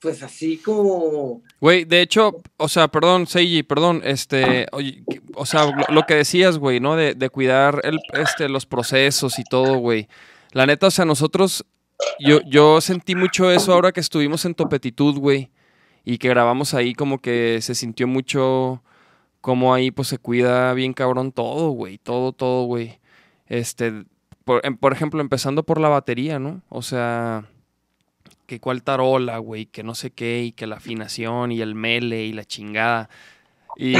[0.00, 1.42] pues así como...
[1.60, 6.14] Güey, de hecho, o sea, perdón, Seiji, perdón, este, oye, o sea, lo, lo que
[6.14, 6.96] decías, güey, ¿no?
[6.96, 10.08] De, de cuidar el, este, los procesos y todo, güey.
[10.52, 11.64] La neta, o sea, nosotros,
[12.18, 15.50] yo, yo sentí mucho eso ahora que estuvimos en Topetitud, güey,
[16.04, 18.82] y que grabamos ahí, como que se sintió mucho,
[19.40, 22.98] como ahí, pues, se cuida bien cabrón todo, güey, todo, todo, güey.
[23.46, 24.04] Este,
[24.44, 26.62] por, em- por ejemplo, empezando por la batería, ¿no?
[26.68, 27.46] O sea,
[28.46, 32.24] que cuál tarola, güey, que no sé qué, y que la afinación y el mele
[32.24, 33.08] y la chingada.
[33.76, 33.94] Y,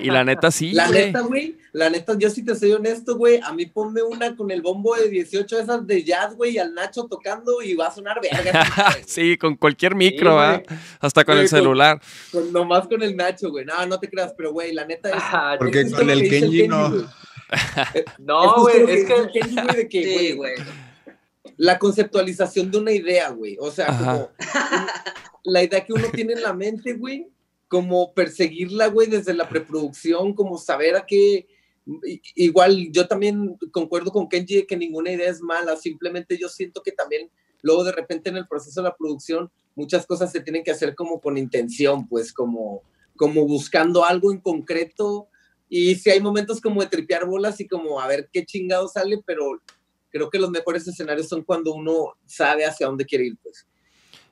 [0.00, 1.06] y la neta sí, La güey.
[1.06, 4.50] neta, güey, la neta, yo sí te soy honesto, güey, a mí ponme una con
[4.52, 7.90] el bombo de 18 esas de jazz, güey, y al Nacho tocando y va a
[7.92, 8.64] sonar verga.
[9.06, 10.46] sí, con cualquier micro, güey.
[10.46, 10.62] ¿ah?
[11.00, 12.00] Hasta con Güey, el con- celular.
[12.30, 13.64] Con- nomás con el Nacho, güey.
[13.64, 15.16] No, no te creas, pero, güey, la neta es...
[15.18, 16.90] Ah, Porque es con el que Kenji no.
[16.90, 17.04] güey.
[18.18, 19.40] No, güey, que es dice el que.
[19.40, 20.52] Kenji, güey, de que, Sí, güey, güey.
[21.56, 23.56] la conceptualización de una idea, güey.
[23.58, 24.12] O sea, Ajá.
[24.12, 24.30] como
[25.44, 27.26] la idea que uno tiene en la mente, güey,
[27.68, 31.46] como perseguirla, güey, desde la preproducción, como saber a qué...
[32.34, 36.82] Igual, yo también concuerdo con Kenji de que ninguna idea es mala, simplemente yo siento
[36.82, 37.30] que también
[37.62, 40.94] luego de repente en el proceso de la producción muchas cosas se tienen que hacer
[40.94, 42.82] como con intención, pues como,
[43.16, 45.28] como buscando algo en concreto
[45.68, 49.22] y si hay momentos como de tripear bolas y como a ver qué chingado sale,
[49.24, 49.62] pero
[50.10, 53.66] creo que los mejores escenarios son cuando uno sabe hacia dónde quiere ir, pues.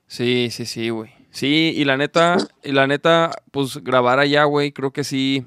[0.07, 1.11] Sí, sí, sí, güey.
[1.31, 5.45] Sí, y la neta, y la neta, pues grabar allá, güey, creo que sí.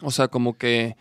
[0.00, 0.96] O sea, como que.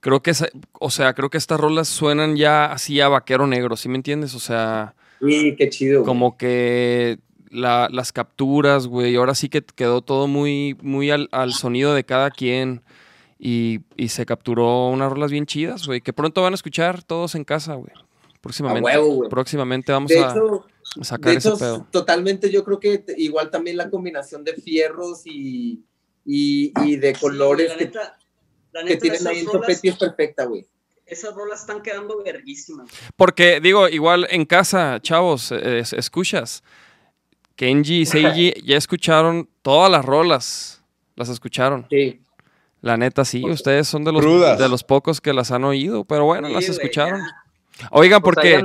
[0.00, 0.32] Creo que,
[0.78, 4.34] o sea, creo que estas rolas suenan ya así a vaquero negro, ¿sí me entiendes?
[4.34, 6.00] O sea, Sí, qué chido.
[6.00, 6.06] güey.
[6.06, 7.18] como que
[7.50, 12.04] la- las capturas, güey, ahora sí que quedó todo muy, muy al, al sonido de
[12.04, 12.82] cada quien.
[13.38, 17.34] Y, y se capturó unas rolas bien chidas, güey, que pronto van a escuchar todos
[17.34, 17.90] en casa, güey.
[18.40, 18.84] Próximamente.
[18.86, 19.28] huevo, güey.
[19.28, 21.86] próximamente vamos de a, hecho, a sacar de ese hecho, pedo.
[21.90, 25.84] totalmente yo creo que igual también la combinación de fierros y,
[26.24, 28.18] y, y de colores Sí, la que, neta,
[28.72, 30.66] la que neta, tienen ahí en Topeti es perfecta, güey.
[31.06, 32.88] Esas rolas están quedando verguísimas.
[33.14, 36.64] Porque, digo, igual en casa, chavos, eh, es- escuchas.
[37.54, 40.82] Kenji y Seiji ya escucharon todas las rolas.
[41.14, 41.86] Las escucharon.
[41.90, 42.20] Sí.
[42.82, 44.24] La neta, sí, ustedes son de los,
[44.58, 47.20] de los pocos que las han oído, pero bueno, Sí, las escucharon.
[47.20, 47.44] ya.
[47.90, 48.64] Oigan, Pues porque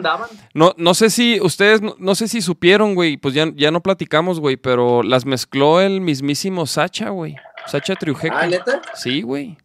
[0.53, 3.81] no, no sé si ustedes, no, no sé si supieron, güey, pues ya, ya no
[3.81, 7.35] platicamos, güey, pero las mezcló el mismísimo Sacha, güey.
[7.67, 8.35] Sacha Triujeque.
[8.35, 8.81] Ah, ¿neta?
[8.95, 9.57] Sí, güey.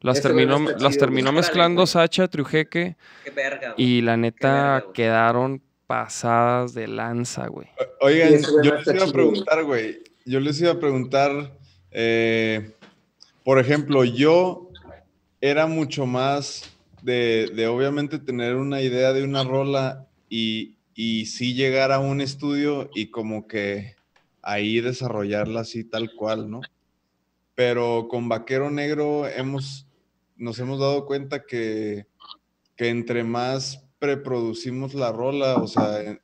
[0.00, 2.96] Las Ese terminó, las chido, terminó mezclando Sacha Triujeque.
[3.24, 3.74] Qué verga, güey.
[3.84, 4.92] Y la neta verga, güey.
[4.92, 7.68] quedaron pasadas de lanza, güey.
[8.00, 10.02] Oigan, yo les iba a preguntar, güey.
[10.24, 11.52] Yo les iba a preguntar,
[11.92, 12.72] eh,
[13.44, 14.70] por ejemplo, yo
[15.40, 21.54] era mucho más de, de obviamente tener una idea de una rola y, y sí
[21.54, 23.96] llegar a un estudio y como que
[24.42, 26.60] ahí desarrollarla así tal cual, ¿no?
[27.54, 29.86] Pero con Vaquero Negro hemos,
[30.36, 32.06] nos hemos dado cuenta que,
[32.76, 36.18] que entre más preproducimos la rola, o sea,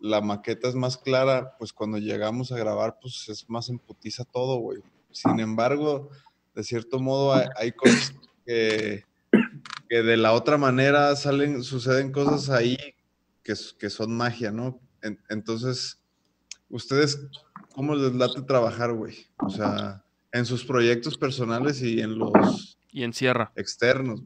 [0.00, 4.58] la maqueta es más clara, pues cuando llegamos a grabar, pues es más emputiza todo,
[4.58, 4.80] güey.
[5.10, 6.10] Sin embargo,
[6.54, 9.04] de cierto modo hay, hay cosas que,
[9.88, 12.76] que de la otra manera salen, suceden cosas ahí
[13.42, 14.80] que, que son magia, ¿no?
[15.02, 16.00] En- entonces,
[16.68, 17.18] ¿ustedes
[17.74, 19.26] cómo les late trabajar, güey?
[19.38, 23.52] O sea, en sus proyectos personales y en los Y encierra.
[23.56, 24.22] externos.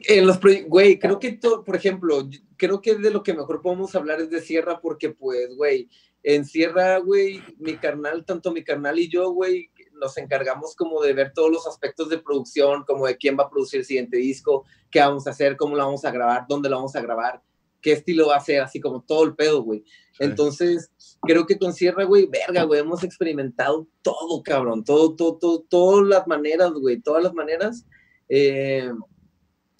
[0.00, 3.94] En los güey, creo que, to- por ejemplo, creo que de lo que mejor podemos
[3.94, 5.88] hablar es de Sierra, porque, pues, güey,
[6.22, 9.70] en Sierra, güey, mi carnal, tanto mi carnal y yo, güey,
[10.02, 13.50] nos encargamos como de ver todos los aspectos de producción, como de quién va a
[13.50, 16.76] producir el siguiente disco, qué vamos a hacer, cómo lo vamos a grabar, dónde lo
[16.76, 17.40] vamos a grabar,
[17.80, 19.84] qué estilo va a ser, así como todo el pedo, güey.
[20.12, 20.24] Sí.
[20.24, 20.90] Entonces,
[21.22, 26.06] creo que con Sierra, güey, verga, güey, hemos experimentado todo, cabrón, todo, todo, todo, todas
[26.06, 27.86] las maneras, güey, todas las maneras.
[28.28, 28.90] Eh,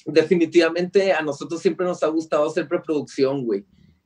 [0.06, 3.64] definitivamente a nosotros siempre nos ha gustado hacer preproducción, güey.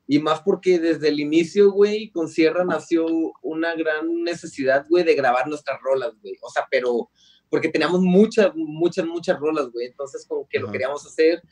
[0.09, 3.07] Y más porque desde el inicio, güey, con Sierra nació
[3.43, 6.37] una gran necesidad, güey, de grabar nuestras rolas, güey.
[6.43, 7.11] O sea, pero
[7.49, 9.87] porque teníamos muchas, muchas, muchas rolas, güey.
[9.87, 11.43] Entonces, como que lo queríamos hacer.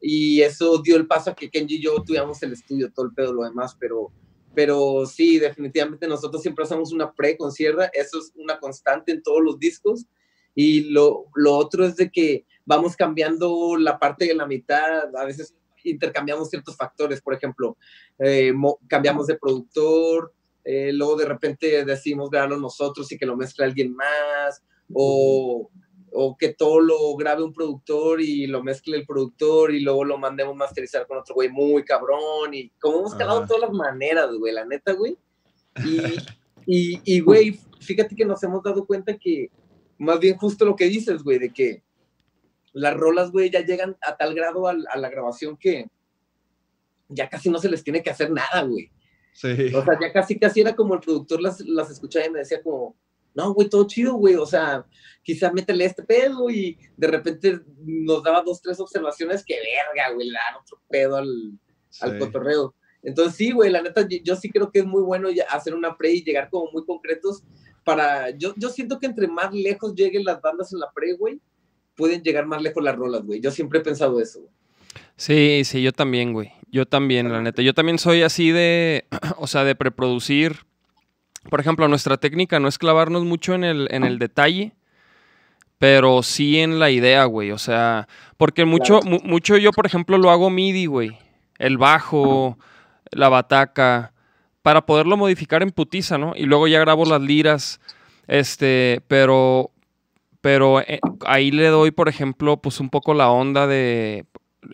[0.00, 3.14] Y eso dio el paso a que Kenji y yo tuviéramos el estudio, todo el
[3.14, 3.76] pedo, lo demás.
[3.78, 4.12] Pero,
[4.54, 7.90] pero sí, definitivamente nosotros siempre hacemos una pre con Sierra.
[7.92, 10.06] Eso es una constante en todos los discos.
[10.54, 15.24] Y lo, lo otro es de que vamos cambiando la parte de la mitad, a
[15.24, 17.76] veces intercambiamos ciertos factores, por ejemplo,
[18.18, 20.32] eh, mo- cambiamos de productor,
[20.64, 24.62] eh, luego de repente decimos grabarlo nosotros y que lo mezcle alguien más,
[24.92, 25.70] o,
[26.12, 30.18] o que todo lo grabe un productor y lo mezcle el productor y luego lo
[30.18, 34.52] mandemos masterizar con otro güey muy cabrón y como hemos calado todas las maneras, güey,
[34.52, 35.16] la neta, güey.
[35.84, 36.00] Y,
[36.66, 39.50] y, y, güey, fíjate que nos hemos dado cuenta que
[39.98, 41.82] más bien justo lo que dices, güey, de que
[42.72, 45.86] las rolas, güey, ya llegan a tal grado a, la grabación que
[47.08, 48.90] ya casi no se les tiene que hacer nada, güey.
[49.32, 49.74] Sí.
[49.74, 52.62] O sea, ya casi, casi era como el productor las, las escuchaba y me decía
[52.62, 52.96] como,
[53.34, 54.84] no, güey, todo chido, güey, o sea,
[55.22, 60.28] quizá métele este pedo y de repente nos daba dos, tres observaciones que verga, güey,
[60.28, 61.58] le dan otro pedo al,
[62.00, 62.74] al cotorreo.
[63.02, 65.96] Entonces sí, güey, la neta, yo, yo sí creo que es muy bueno hacer una
[65.96, 67.42] pre y llegar como muy concretos
[67.84, 71.40] para, yo, yo siento que entre más lejos lleguen las bandas en la pre, güey,
[72.00, 73.40] pueden llegar más lejos las rolas, güey.
[73.40, 74.50] Yo siempre he pensado eso, güey.
[75.16, 76.50] Sí, sí, yo también, güey.
[76.72, 77.62] Yo también, la neta.
[77.62, 79.04] Yo también soy así de,
[79.36, 80.64] o sea, de preproducir.
[81.48, 84.72] Por ejemplo, nuestra técnica no es clavarnos mucho en el, en el detalle,
[85.78, 87.50] pero sí en la idea, güey.
[87.52, 91.18] O sea, porque mucho, mu- mucho yo, por ejemplo, lo hago MIDI, güey.
[91.58, 92.58] El bajo,
[93.10, 94.12] la bataca,
[94.62, 96.32] para poderlo modificar en putiza, ¿no?
[96.36, 97.80] Y luego ya grabo las liras,
[98.26, 99.70] este, pero,
[100.40, 104.24] pero eh, ahí le doy, por ejemplo, pues un poco la onda de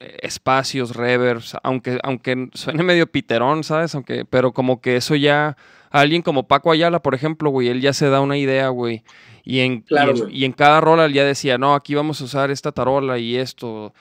[0.00, 3.94] eh, espacios, reverbs, aunque, aunque suene medio piterón, ¿sabes?
[3.94, 5.56] Aunque, pero como que eso ya,
[5.90, 9.02] alguien como Paco Ayala, por ejemplo, güey, él ya se da una idea, güey.
[9.44, 10.38] Y en, Claro, y, en, güey.
[10.38, 13.36] y en cada rola él ya decía, no, aquí vamos a usar esta tarola y
[13.36, 13.94] esto,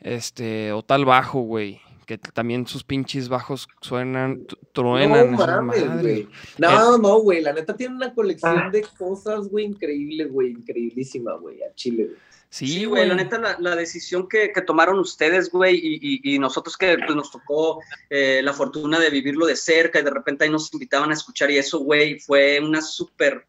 [0.00, 1.80] este, o tal bajo, güey.
[2.06, 5.32] Que también sus pinches bajos suenan, truenan.
[5.32, 6.28] no mames, güey.
[6.56, 11.62] No, no, güey, la neta tiene una colección de cosas, güey, increíble, güey, increíblísima, güey,
[11.64, 12.16] a Chile, güey.
[12.48, 13.08] Sí, güey.
[13.08, 16.96] la neta, la, la decisión que, que tomaron ustedes, güey, y, y- y nosotros que
[16.96, 20.72] pues, nos tocó eh, la fortuna de vivirlo de cerca y de repente ahí nos
[20.72, 23.44] invitaban a escuchar y eso, güey, fue una súper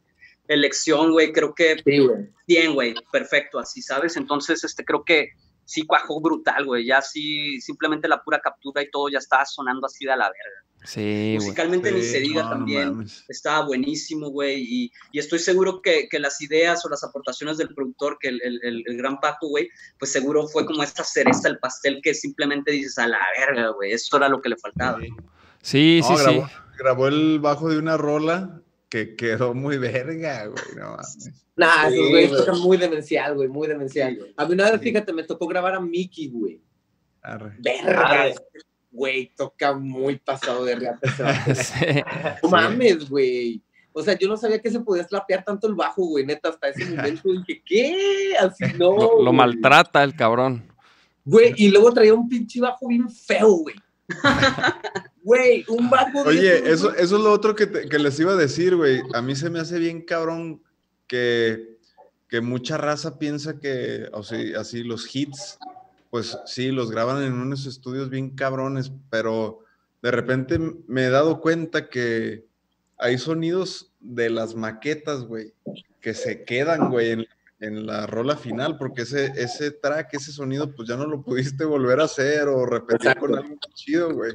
[0.48, 2.26] elección, güey, creo que Sí, güey.
[2.48, 4.18] bien, güey, perfecto, así, ¿sabes?
[4.18, 5.30] Entonces, este, creo que
[5.68, 9.86] sí cuajó brutal, güey, ya sí, simplemente la pura captura y todo ya estaba sonando
[9.86, 10.64] así de a la verga.
[10.86, 11.36] Sí, güey.
[11.36, 16.08] Musicalmente ni Sí, se diga no, también estaba buenísimo, güey, y, y estoy seguro que,
[16.08, 19.50] que las ideas o las aportaciones del productor, que el, el- el- el gran Paco,
[19.50, 19.68] güey,
[20.00, 23.92] pues seguro fue como esta cereza del pastel que simplemente dices, a la verga, güey,
[23.92, 25.00] eso era lo que le faltaba.
[25.62, 26.24] Sí, sí, No, sí.
[26.24, 26.50] grabó,
[26.80, 30.64] grabó el bajo de una rola que quedó muy verga, güey.
[30.78, 31.30] No mames.
[31.56, 32.40] Nah, Sí, esos güeyes güey.
[32.46, 34.14] tocan muy demencial, güey, muy demencial.
[34.14, 34.34] Sí, güey.
[34.38, 34.86] A mí una vez, Sí.
[34.90, 36.62] fíjate, me tocó grabar a Mickey, güey.
[37.22, 37.54] Arre.
[37.60, 38.36] Verga, Arre.
[38.92, 41.00] güey, toca muy pasado de reata.
[42.44, 43.62] No mames, güey.
[43.92, 46.70] O sea, yo no sabía que se podía slapear tanto el bajo, güey, neta, hasta
[46.70, 48.34] ese momento dije, ¿qué?
[48.40, 48.92] Así no.
[48.96, 49.34] Lo, lo güey.
[49.34, 50.64] maltrata el cabrón.
[51.26, 53.76] Güey, y luego traía un pinche bajo bien feo, güey.
[55.28, 58.32] Güey, un bajo de Oye, eso, eso es lo otro que, te- que les iba
[58.32, 59.02] a decir, güey.
[59.14, 60.62] A mí se me hace bien cabrón
[61.06, 61.76] que,
[62.30, 65.60] que mucha raza piensa que, o sea, así los hits,
[66.12, 69.60] pues sí, los graban en unos estudios bien cabrones, pero
[70.02, 72.46] de repente me he dado cuenta que
[72.98, 75.52] hay sonidos de las maquetas, güey,
[76.00, 77.26] que se quedan, güey, en,
[77.60, 81.66] en la rola final, porque ese, ese track, ese sonido, pues ya no lo pudiste
[81.66, 84.34] volver a hacer o repetir con algo chido, güey.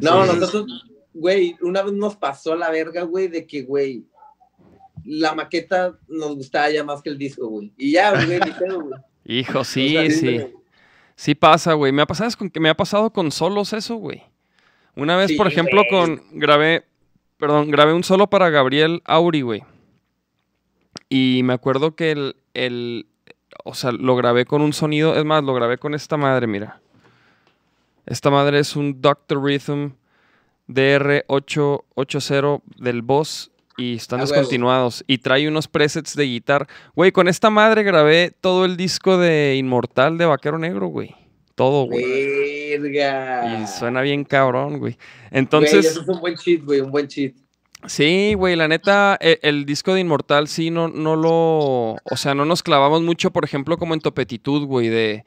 [0.00, 4.04] No, Entonces- nosotros, güey, una vez nos pasó a la verga, güey, de que, güey,
[5.04, 7.72] la maqueta nos gustaba ya más que el disco, güey.
[7.76, 9.00] Y ya, güey, ni pedo, güey.
[9.24, 10.34] Hijo, O sí, sea, sí.
[10.34, 10.54] güey.
[11.14, 11.92] Sí pasa, güey.
[11.92, 14.22] Me ha pasado con que me ha pasado con solos eso, güey.
[14.96, 15.90] Una vez, Sí, por ejemplo, güey.
[15.90, 16.84] con grabé,
[17.38, 19.62] perdón, grabé un solo para Gabriel Auri, güey.
[21.08, 23.06] Y me acuerdo que el, el,
[23.64, 26.80] o sea, lo grabé con un sonido, es más, lo grabé con esta madre, mira.
[28.06, 29.42] Esta madre es un Dr.
[29.42, 29.90] Rhythm
[30.68, 35.04] DR880 del Boss y están descontinuados.
[35.06, 36.66] Y trae unos presets de guitarra.
[36.94, 41.14] Güey, con esta madre grabé todo el disco de Inmortal de Vaquero Negro, güey.
[41.54, 42.78] Todo, güey.
[42.78, 43.62] Verga.
[43.62, 44.92] Y suena bien cabrón, güey.
[44.92, 44.96] Güey,
[45.30, 47.34] Entonces, eso es un buen cheat, güey, un buen cheat.
[47.86, 51.96] sí, güey, la neta, e- el, disco de Inmortal sí no, no lo.
[52.04, 55.24] O sea, no nos clavamos mucho, por ejemplo, como en topetitud, güey, de,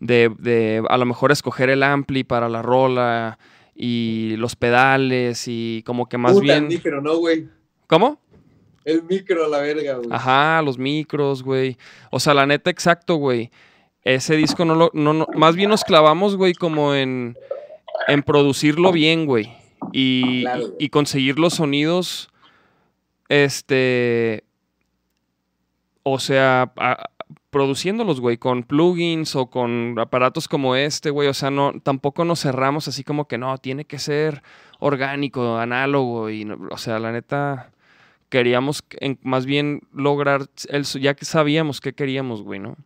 [0.00, 3.38] de, de a lo mejor escoger el ampli para la rola
[3.74, 6.64] y los pedales y como que más Puta, bien.
[6.64, 7.48] el micro, ¿no, güey?
[7.86, 8.20] ¿Cómo?
[8.84, 10.08] El micro, la verga, güey.
[10.10, 11.76] Ajá, los micros, güey.
[12.10, 13.50] O sea, la neta, exacto, güey.
[14.02, 14.90] Ese disco no lo.
[14.94, 17.36] No, no- más bien nos clavamos, güey, como en.
[18.06, 19.52] En producirlo bien, güey.
[19.92, 22.30] Y, Claro, y- conseguir los sonidos.
[23.28, 24.44] Este.
[26.02, 27.10] O sea, a-
[27.50, 31.28] produciéndolos, güey, con plugins o con aparatos como este, güey.
[31.28, 34.42] O sea, no, tampoco nos cerramos así como que no, tiene que ser
[34.78, 36.30] orgánico, análogo.
[36.30, 37.70] Y o sea, la neta
[38.28, 42.76] queríamos en- más bien lograr, el, ya que sabíamos qué queríamos, güey, ¿no?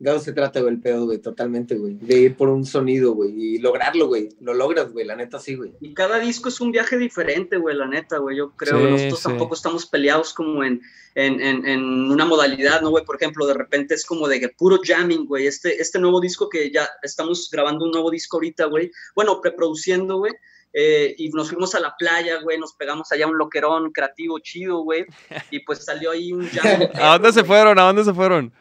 [0.00, 1.94] Gado se trata, güey, el pedo, güey, totalmente, güey.
[1.94, 4.28] De ir por un sonido, güey, y lograrlo, güey.
[4.40, 5.72] Lo logras, güey, la neta sí, güey.
[5.80, 8.36] Y cada disco es un viaje diferente, güey, la neta, güey.
[8.36, 9.24] Yo creo Sí, que nosotros sí.
[9.28, 10.80] tampoco estamos peleados como en,
[11.16, 11.82] en, en, en
[12.12, 13.04] una modalidad, ¿no, güey?
[13.04, 15.48] Por ejemplo, de repente es como de que puro jamming, güey.
[15.48, 18.92] Este, este nuevo disco que ya estamos grabando un nuevo disco ahorita, güey.
[19.16, 20.32] Bueno, preproduciendo, güey.
[20.74, 24.82] eh, y nos fuimos a la playa, güey, nos pegamos allá un loquerón creativo chido,
[24.82, 25.06] güey,
[25.50, 26.82] y pues salió ahí un jam.
[26.94, 27.78] ¿A dónde se fueron?
[27.80, 28.52] ¿A dónde se fueron?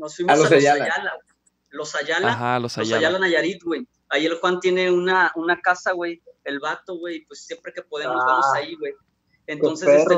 [0.00, 0.84] Nos fuimos A a los los, Ayala.
[0.84, 1.12] Ayala.
[1.14, 1.36] güey.
[1.70, 2.96] Los Ayala, Ajá, los los Ayala.
[2.98, 3.86] Ayala Nayarit, güey.
[4.08, 6.20] Ahí el Juan tiene una, una casa, güey.
[6.42, 8.26] El vato, güey, pues siempre que podemos Ah.
[8.26, 8.92] vamos ahí, güey.
[9.46, 10.16] Entonces, este,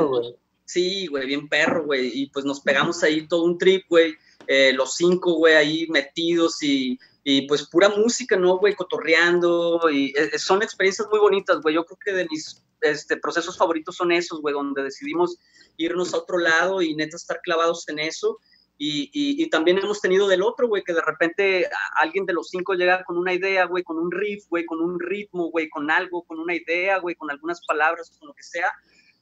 [0.65, 2.09] sí, güey, bien perro, güey.
[2.13, 4.15] Y pues nos pegamos ahí todo un trip, güey.
[4.47, 8.73] Eh, los cinco, güey, ahí metidos y, y pues pura música, ¿no, güey?
[8.75, 9.89] Cotorreando.
[9.91, 11.75] Y eh, son experiencias muy bonitas, güey.
[11.75, 15.37] Yo creo que de mis este, procesos favoritos son esos, güey, donde decidimos
[15.77, 18.39] irnos a otro lado y neta estar clavados en eso.
[18.85, 22.49] Y, y, y también hemos tenido del otro, güey, que de repente alguien de los
[22.49, 25.89] cinco llega con una idea, güey, con un riff, güey, con un ritmo, güey, con
[25.89, 28.69] algo, con una idea, güey, con algunas palabras, con lo que sea.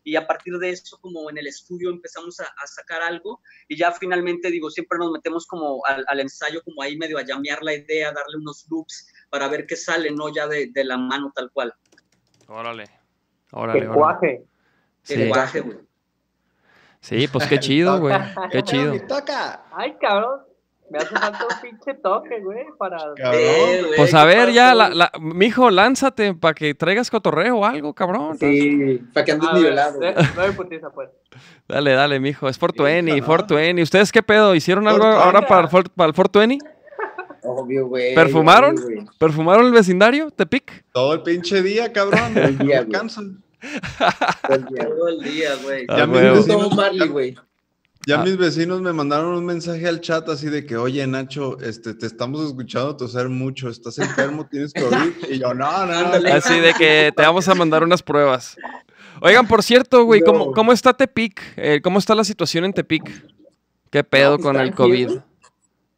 [0.03, 3.77] Y a partir de eso, como en el estudio empezamos a, a sacar algo y
[3.77, 7.61] ya finalmente, digo, siempre nos metemos como al, al ensayo, como ahí medio a llamear
[7.61, 10.33] la idea, darle unos loops para ver qué sale, ¿no?
[10.33, 11.71] Ya de, de la mano tal cual.
[12.47, 12.85] Órale.
[13.51, 13.99] Órale, Que órale.
[13.99, 14.43] cuaje.
[15.03, 15.13] Sí.
[15.21, 15.77] El guaje, güey.
[17.01, 18.15] Sí, pues qué chido, güey.
[18.51, 18.95] Qué chido.
[19.07, 19.63] toca!
[19.73, 20.41] Ay, cabrón.
[20.89, 22.97] Me hace falta un pinche toque, güey, para...
[23.33, 27.59] Eh, güey, Pues ¿qué a ver, ya, la, la, mijo, lánzate para que traigas cotorreo
[27.59, 28.37] o algo, cabrón.
[28.37, 29.99] Sí, para que andes A nivelado.
[30.01, 31.09] No putiza, pues.
[31.65, 32.49] Dale, dale, mijo.
[32.49, 33.81] Es 420, Hija, 420.
[33.83, 34.53] ¿Ustedes qué pedo?
[34.53, 35.25] ¿Hicieron algo 420.
[35.25, 36.57] ahora para para el 420?
[37.43, 38.13] Obvio, güey.
[38.13, 38.75] ¿Perfumaron?
[38.77, 39.05] obvio, güey.
[39.17, 40.29] ¿Perfumaron el vecindario?
[40.29, 40.83] ¿Tepic?
[40.91, 42.19] Todo el pinche día, cabrón.
[42.37, 42.99] El día, No.
[44.47, 44.97] Todo el día, güey.
[44.97, 45.85] Todo el día, güey.
[45.87, 47.35] Ya mis vecinos- Todo Marley, güey.
[48.07, 48.23] Ya Ah.
[48.23, 52.07] mis vecinos me mandaron un mensaje al chat así de que, oye, Nacho, este, te
[52.07, 55.29] estamos escuchando toser mucho, estás enfermo, tienes COVID.
[55.29, 56.33] Y yo, no, no, no.
[56.33, 58.57] Así de que te vamos a mandar unas pruebas.
[59.21, 60.51] Oigan, por cierto, güey, ¿cómo, No.
[60.51, 61.39] ¿cómo está Tepic?
[61.57, 63.03] Eh, ¿Cómo está la situación en Tepic?
[63.91, 65.11] ¿Qué pedo con el COVID?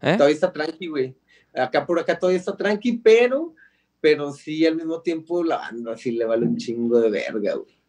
[0.02, 0.13] ¿Eh?
[0.17, 1.15] Todavía está tranqui, güey.
[1.56, 3.54] Acá por acá todavía está tranqui, pero,
[4.03, 7.79] pero sí al mismo tiempo la banda sí le vale un chingo de verga, güey.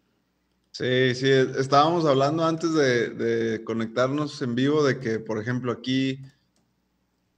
[0.70, 6.20] Sí, sí, estábamos hablando antes de, de conectarnos en vivo de que, por ejemplo, aquí,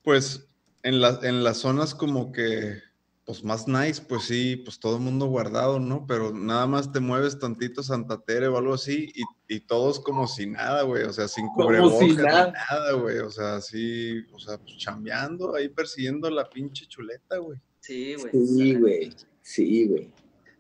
[0.03, 0.47] pues,
[0.83, 2.83] en, la- en las zonas como que,
[3.25, 6.07] pues, más nice, pues sí, pues todo el mundo guardado, ¿no?
[6.07, 10.27] Pero nada más te mueves tantito Santa Tere o algo así y, y todos como
[10.27, 12.53] si nada, güey, o sea, sin cubrebocas, si ni nada.
[12.53, 17.59] nada, güey, o sea, sí, o sea, pues chambeando, ahí persiguiendo la pinche chuleta, güey.
[17.87, 18.47] Sí, güey.
[18.47, 19.13] Sí, güey.
[19.43, 19.89] Sí,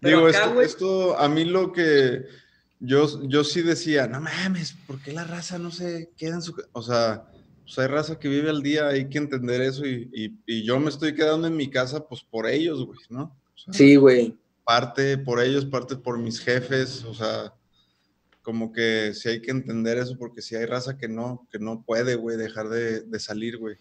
[0.00, 2.24] Digo, acá, esto, esto a mí lo que
[2.78, 6.52] yo, yo sí decía, no mames, ¿por qué la raza no se queda en su...
[6.54, 7.24] ca-?" O sea,
[7.64, 10.78] pues hay raza que vive al día, hay que entender eso y, y- y yo
[10.78, 13.22] me estoy quedando en mi casa pues por ellos, güey, ¿no?
[13.54, 14.36] O sea, Sí, güey.
[14.64, 17.52] Parte por ellos, parte por mis jefes, o sea,
[18.42, 21.82] como que sí hay que entender eso porque si hay raza que no, que no
[21.82, 23.76] puede, güey, dejar de, de salir, güey.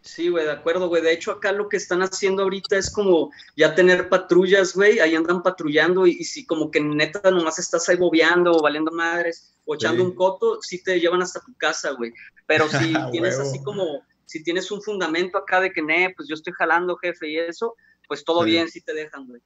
[0.00, 1.02] Sí, güey, de acuerdo, güey.
[1.02, 5.00] De hecho, acá lo que están haciendo ahorita es como ya tener patrullas, güey.
[5.00, 8.90] Ahí andan patrullando y, y si como que neta nomás estás ahí bobeando o valiendo
[8.92, 10.08] madres o echando Sí.
[10.10, 12.12] un coto, sí te llevan hasta tu casa, güey.
[12.46, 13.48] Pero si Ah, tienes huevo.
[13.50, 17.28] así como, si tienes un fundamento acá de que, ne, pues yo estoy jalando, jefe,
[17.30, 17.74] y eso,
[18.06, 18.50] pues todo Sí.
[18.50, 19.42] bien, sí te dejan, güey.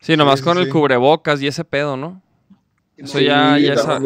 [0.00, 2.20] Sí, nomás sí, con el cubrebocas y ese pedo, ¿no?
[2.96, 4.00] Eso Sí, ya, ya, es a,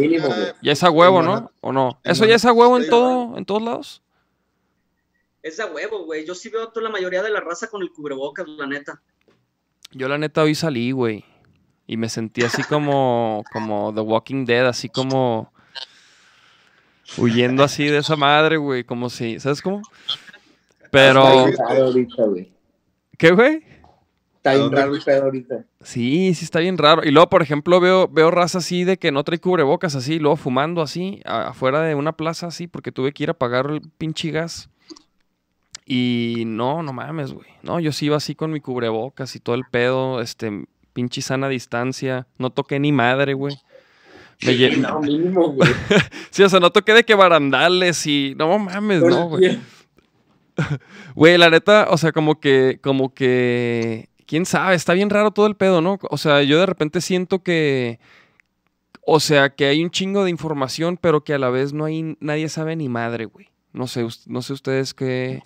[0.62, 1.50] ya es a huevo, ¿no?
[1.62, 1.98] ¿O no?
[2.04, 4.02] ¿Eso ya es a huevo en todo, en todos lados?
[5.42, 6.24] Es de huevo, güey.
[6.24, 9.02] Yo sí veo a toda la mayoría de la raza con el cubrebocas, la neta.
[9.90, 11.24] Yo la neta hoy salí, güey.
[11.87, 15.52] Y me sentí así como, como The Walking Dead, así como
[17.18, 18.85] huyendo así de esa madre, güey.
[18.85, 19.83] Como si, ¿sabes cómo?
[20.90, 22.52] Pero, Está bien raro ahorita, güey.
[23.18, 23.64] ¿qué, güey?
[24.37, 25.64] Está ¿A bien raro el pedo ahorita.
[25.83, 27.02] Sí, sí está bien raro.
[27.05, 30.37] Y luego, por ejemplo, veo, veo raza así de que no trae cubrebocas así, luego
[30.37, 34.31] fumando así, afuera de una plaza así, porque tuve que ir a pagar el pinche
[34.33, 34.71] gas.
[35.85, 37.49] Y no, no mames, güey.
[37.62, 41.49] No, yo sí iba así con mi cubrebocas y todo el pedo, este, pinche sana
[41.49, 42.27] distancia.
[42.38, 43.57] No toqué ni madre, güey.
[44.45, 45.71] Me lle- No, mínimo, güey.
[46.31, 48.35] Sí, o sea, no toqué de que barandales y.
[48.37, 49.59] No mames, no, güey.
[51.14, 55.47] Güey, la neta, o sea, como que, como que, quién sabe, está bien raro todo
[55.47, 55.99] el pedo, ¿no?
[56.11, 57.99] O sea, yo de repente siento que,
[59.07, 62.16] o sea, que hay un chingo de información, pero que a la vez no hay,
[62.20, 63.49] nadie sabe ni madre, güey.
[63.72, 65.43] No sé, no sé ustedes qué,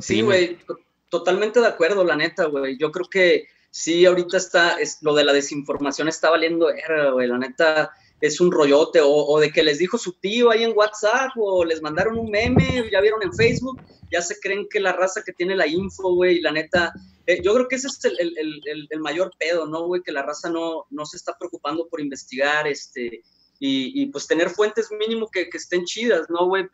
[0.00, 0.78] qué Sí, güey, to-
[1.08, 2.76] totalmente de acuerdo, la neta, güey.
[2.78, 6.68] Yo creo que sí, ahorita está, es, lo de la desinformación está valiendo,
[7.12, 7.90] güey, la neta
[8.20, 11.64] es un rollote, o, o de que les dijo su tío ahí en WhatsApp, o
[11.64, 13.80] les mandaron un meme, ya vieron en Facebook,
[14.10, 16.92] ya se creen que la raza que tiene la info, güey, la neta,
[17.26, 20.02] eh, yo creo que ese es el, el- el- el- el mayor pedo, ¿no, güey?
[20.02, 23.22] Que la raza no, no se está preocupando por investigar, este,
[23.58, 26.66] y, y, pues tener fuentes mínimo que, que estén chidas, ¿no, güey?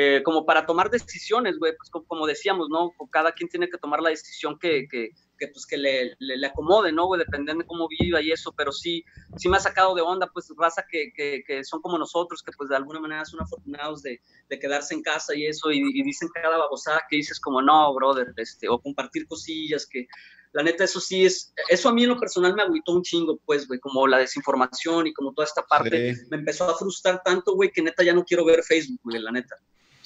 [0.00, 2.92] Eh, como para tomar decisiones, güey, pues co- como, decíamos, ¿no?
[3.10, 6.46] Cada quien tiene que tomar la decisión que, que, que, pues, que le, le, le
[6.46, 7.18] acomode, ¿no, güey?
[7.18, 9.04] Dependiendo de cómo viva y eso, pero sí,
[9.36, 12.52] sí me ha sacado de onda, pues, raza que, que, que son como nosotros, que
[12.56, 16.02] pues de alguna manera son afortunados de, de quedarse en casa y eso, y, y
[16.04, 20.06] dicen cada babosada que dices como, no, brother, este, o compartir cosillas que,
[20.52, 23.40] la neta, eso sí es, eso a mí en lo personal me agüitó un chingo,
[23.44, 26.22] pues, güey, como la desinformación y como toda esta parte, Sí.
[26.30, 29.32] me empezó a frustrar tanto, güey, que neta ya no quiero ver Facebook, güey, la
[29.32, 29.56] neta.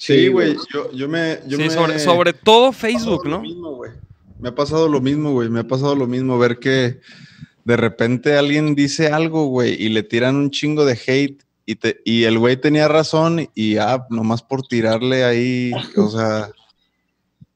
[0.05, 1.39] Sí, güey, yo, yo me...
[1.47, 3.39] Yo Sí, me- sobre, sobre todo Facebook, ¿no?
[3.39, 3.81] mismo.
[4.41, 5.47] Me ha pasado lo mismo, güey.
[5.47, 6.99] Me ha pasado lo mismo ver que
[7.63, 12.01] de repente alguien dice algo, güey, y le tiran un chingo de hate y, te,
[12.03, 16.49] y el güey tenía razón y ah, nomás por tirarle ahí, o sea...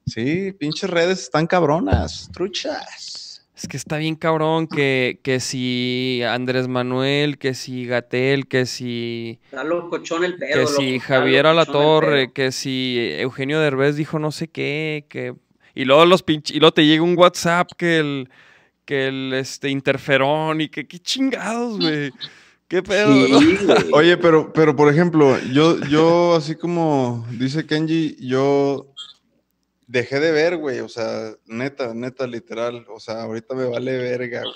[0.05, 3.26] Sí, pinches redes están cabronas, truchas.
[3.57, 9.39] Es que está bien cabrón que, que si Andrés Manuel, que si Gatel, que si,
[9.45, 10.59] Está locochón el pedo.
[10.59, 15.33] que si Javier Alatorre, que si Eugenio Derbez dijo no sé qué, que...
[15.73, 16.51] Y luego los pinch...
[16.51, 18.29] y luego te llega un WhatsApp que el,
[18.85, 22.11] que el este, interferón y que qué chingados, güey.
[22.67, 23.09] Qué pedo.
[23.93, 28.93] Oye, pero, pero por ejemplo, yo, yo así como dice Kenji, yo
[29.87, 34.41] dejé de ver, güey, o sea, neta, neta, literal, o sea, ahorita me vale verga,
[34.41, 34.53] güey.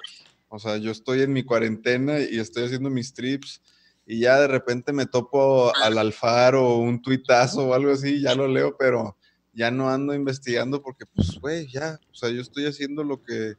[0.49, 3.61] O sea, yo estoy en mi cuarentena y estoy haciendo mis trips
[4.05, 8.35] y ya de repente me topo al Alfaro o un tuitazo o algo así, ya
[8.35, 9.17] lo leo, pero
[9.53, 13.55] ya no ando investigando porque, pues, güey, ya, o sea, yo estoy haciendo lo que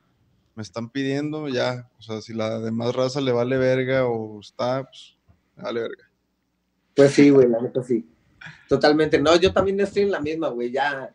[0.55, 4.85] me están pidiendo, ya, o sea, si la demás raza le vale verga o está,
[4.85, 5.17] pues,
[5.57, 6.11] vale verga.
[6.95, 8.07] Pues sí, güey, la neta sí.
[8.69, 9.19] Totalmente.
[9.19, 10.71] No, yo también estoy en la misma, güey.
[10.71, 11.15] Ya,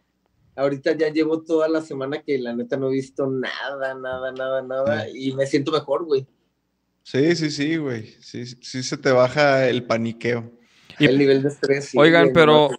[0.58, 4.62] ahorita ya llevo toda la semana que la neta no he visto nada, nada, nada,
[4.62, 5.08] nada.
[5.10, 6.28] Y me siento mejor, güey.
[7.04, 8.16] Sí, sí, sí, güey.
[8.20, 10.52] Sí, sí se te baja el paniqueo.
[11.00, 11.86] Y- El nivel de estrés.
[11.86, 12.70] sí, Oigan, pero...
[12.72, 12.78] no,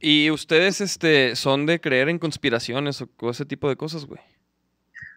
[0.00, 4.20] ¿Y ustedes este, son de creer en conspiraciones o, o ese tipo de cosas, güey?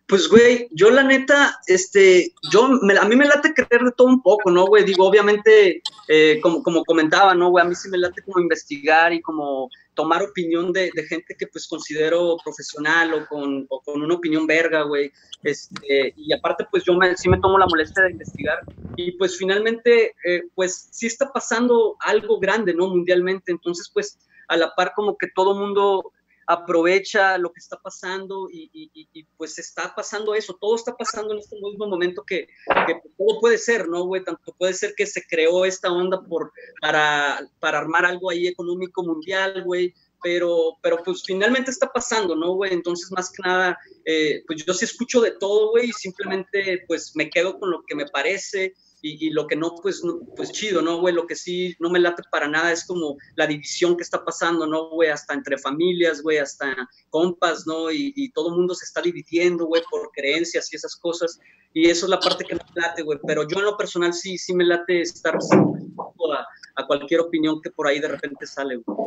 [0.08, 4.08] Pues, güey, yo la neta, este, yo, me- a mí me late creer de todo
[4.08, 4.84] un poco, ¿no, güey?
[4.84, 7.64] Digo, obviamente, eh, como, como comentaba, ¿no, güey?
[7.64, 11.48] A mí sí me late como investigar y como tomar opinión de, de gente que
[11.48, 15.12] pues considero profesional o con, o con una opinión verga, güey.
[15.44, 18.60] Este, y aparte, pues yo me, sí me tomo la molestia de investigar
[18.96, 22.88] y pues finalmente, eh, pues sí está pasando algo grande, ¿no?
[22.88, 23.52] Mundialmente.
[23.52, 24.18] Entonces, pues
[24.48, 26.12] a la par como que todo mundo
[26.52, 31.56] aprovecha lo que está pasando y, pues está pasando eso, todo está pasando en este
[31.62, 32.48] mismo momento que,
[32.88, 34.24] que todo puede ser, ¿no, güey?
[34.24, 39.04] Tanto puede ser que se creó esta onda por, para, para armar algo ahí económico
[39.04, 42.74] mundial, güey, pero, pero pues finalmente está pasando, ¿no, güey?
[42.74, 47.16] Entonces, más que nada, eh, pues yo sí escucho de todo, güey, y simplemente pues
[47.16, 50.52] me quedo con lo que me parece y, y lo que no, pues, no, pues
[50.52, 51.14] chido, ¿no, güey?
[51.14, 54.68] Lo que sí no me late para nada es como la división que está pasando,
[54.68, 55.10] ¿no, güey?
[55.10, 56.76] Hasta entre familias, güey, hasta
[57.10, 57.92] compas, ¿no?
[57.92, 61.40] Y, y todo el mundo se está dividiendo, güey, por creencias y esas cosas.
[61.74, 63.20] Y eso es la parte que me late, güey.
[63.26, 66.46] Pero yo en lo personal sí, sí me late estar a,
[66.76, 68.98] a cualquier opinión que por ahí de repente sale, güey.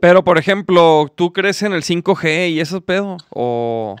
[0.00, 3.16] Pero, por ejemplo, ¿tú crees en el 5G y eso pedo?
[3.30, 3.96] ¿O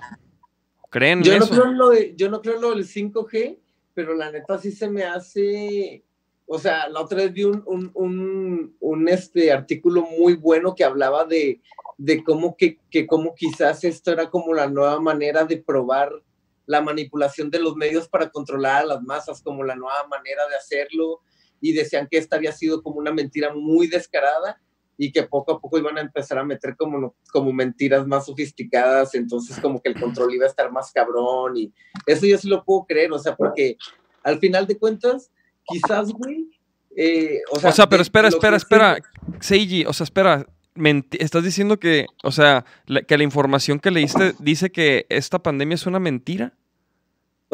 [0.90, 1.54] creen en Yo no, eso?
[1.54, 3.58] creo en lo de, yo no creo en lo del 5G,
[3.94, 6.04] pero la neta sí se me hace.
[6.46, 7.62] O sea, la otra vez vi un,
[7.94, 11.62] un, un, este, artículo muy bueno que hablaba de,
[11.96, 16.12] de cómo, que, que cómo quizás esto era como la nueva manera de probar
[16.66, 20.56] la manipulación de los medios para controlar a las masas, como la nueva manera de
[20.56, 21.20] hacerlo.
[21.60, 24.60] Y decían que esta había sido como una mentira muy descarada
[24.96, 29.14] y que poco a poco iban a empezar a meter como, como mentiras más sofisticadas,
[29.14, 31.72] entonces como que el control iba a estar más cabrón y
[32.06, 33.76] eso yo sí lo puedo creer, o sea, porque
[34.22, 35.30] al final de cuentas,
[35.66, 36.48] quizás, güey,
[36.96, 38.98] eh, o, sea, O sea, pero espera, espera, espera.
[39.40, 40.46] Seiji, o sea, espera.
[40.76, 45.38] menti- estás diciendo que, o sea, la- que la información que leíste dice que esta
[45.40, 46.52] pandemia es una mentira.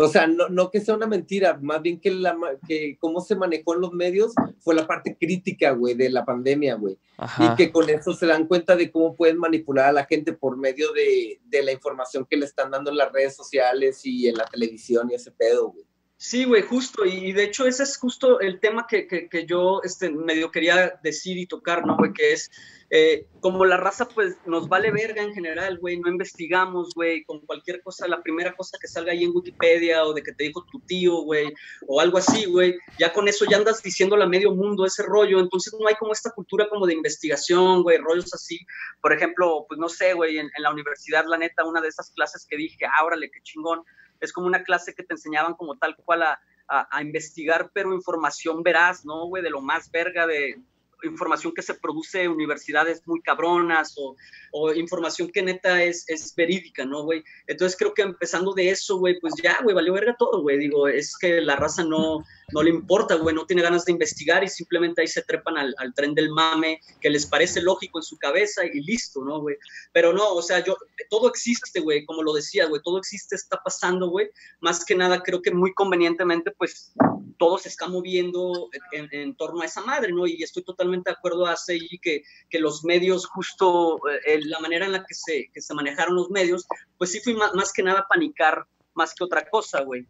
[0.03, 2.35] O sea, no, no que sea una mentira, más bien que, la,
[2.67, 6.77] que cómo se manejó en los medios fue la parte crítica, güey, de la pandemia,
[6.77, 6.97] güey.
[7.39, 10.57] Y que con eso se dan cuenta de cómo pueden manipular a la gente por
[10.57, 14.39] medio de, de la información que le están dando en las redes sociales y en
[14.39, 15.85] la televisión y ese pedo, güey.
[16.23, 20.11] Sí, güey, justo, y de hecho ese es justo el tema que, que, yo este,
[20.11, 22.13] medio quería decir y tocar, ¿no, güey?
[22.13, 22.51] Que es,
[22.91, 27.41] eh, como la raza, pues, nos vale verga en general, güey, no investigamos, güey, con
[27.47, 30.63] cualquier cosa, la primera cosa que salga ahí en Wikipedia o de que te dijo
[30.71, 31.55] tu tío, güey,
[31.87, 35.41] o algo así, güey, ya con eso ya andas diciéndole a medio mundo ese rollo,
[35.41, 38.59] entonces no hay como esta cultura como de investigación, güey, rollos así,
[39.01, 42.11] por ejemplo, pues no sé, güey, en, en la universidad, la neta, una de esas
[42.11, 43.83] clases que dije, ah, órale, qué chingón,
[44.21, 48.63] es como una clase que te enseñaban como tal cual a, a, investigar, pero información
[48.63, 49.43] veraz, ¿no, güey?
[49.43, 50.61] De lo más verga de
[51.03, 54.17] información que se produce en universidades muy cabronas o,
[54.53, 57.23] o información que neta es, es verídica, ¿no, güey?
[57.47, 60.59] Entonces creo que empezando de eso, güey, pues ya, güey, valió verga todo, güey.
[60.59, 64.43] Digo, es que la raza no, no le importa, güey, no tiene ganas de investigar
[64.45, 68.03] y simplemente ahí se trepan al, al, tren del mame que les parece lógico en
[68.03, 69.57] su cabeza y listo, ¿no, güey?
[69.93, 70.77] Pero no, o sea, yo,
[71.09, 74.29] todo existe, güey, como lo decía, güey, todo existe, está pasando, güey.
[74.61, 76.93] Más que nada, creo que muy convenientemente, pues,
[77.39, 80.27] todo se está moviendo en, en torno a esa madre, ¿no?
[80.27, 84.87] Y estoy totalmente de acuerdo a CI que, que los medios, justo eh, la manera
[84.87, 86.67] en la que se, que se manejaron los medios,
[86.99, 90.07] pues sí fui más, más que nada panicar más que otra cosa, güey.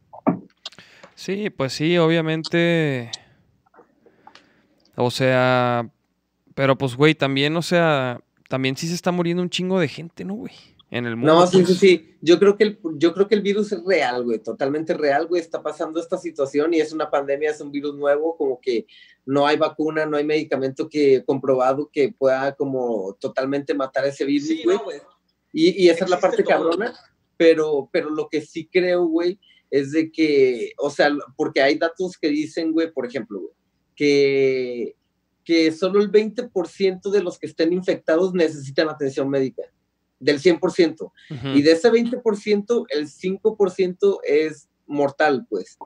[1.15, 3.11] Sí, pues sí, obviamente.
[4.97, 5.91] O sea,
[6.55, 10.25] pero pues, güey, también, o sea, también sí se está muriendo un chingo de gente,
[10.25, 10.53] ¿no, güey?
[10.91, 11.35] En el mundo.
[11.35, 11.69] No, sí, pues.
[11.69, 12.17] sí, sí.
[12.21, 15.41] Yo creo que el, yo creo que el virus es real, güey, totalmente real, güey.
[15.41, 18.87] Está pasando esta situación y es una pandemia, es un virus nuevo, como que
[19.27, 24.49] no hay vacuna, no hay medicamento que comprobado que pueda como totalmente matar ese virus,
[24.49, 24.77] Sí, güey.
[24.77, 25.01] no, güey.
[25.53, 26.53] Y, y esa es la parte todo.
[26.55, 26.95] cabrona,
[27.37, 29.39] pero, pero lo que sí creo, güey,
[29.71, 33.53] es de que, o sea, porque hay datos que dicen, güey, por ejemplo, güey,
[33.95, 34.97] que,
[35.45, 39.63] que solo el 20% de los que estén infectados necesitan atención médica,
[40.19, 41.01] del 100%.
[41.01, 41.49] Ujú.
[41.55, 45.77] Y de ese 20%, el 5% es mortal, pues.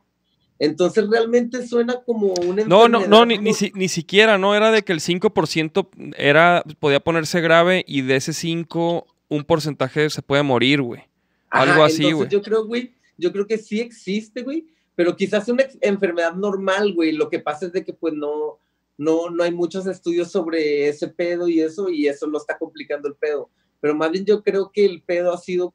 [0.59, 4.55] Entonces realmente suena como una No, no, no, ni, ni, si- ni siquiera, ¿no?
[4.55, 10.09] Era de que el 5% era, podía ponerse grave y de ese 5, un porcentaje
[10.11, 11.03] se puede morir, güey.
[11.51, 12.29] Ajá, Algo así, güey.
[12.29, 17.13] Yo creo, güey, yo creo que sí existe, güey, pero quizás una enfermedad normal, güey.
[17.13, 18.59] Lo que pasa es de que pues no,
[18.97, 23.09] no, no hay muchos estudios sobre ese pedo y eso, y eso lo está complicando
[23.09, 23.51] el pedo.
[23.81, 25.75] Pero más bien yo creo que el pedo ha sido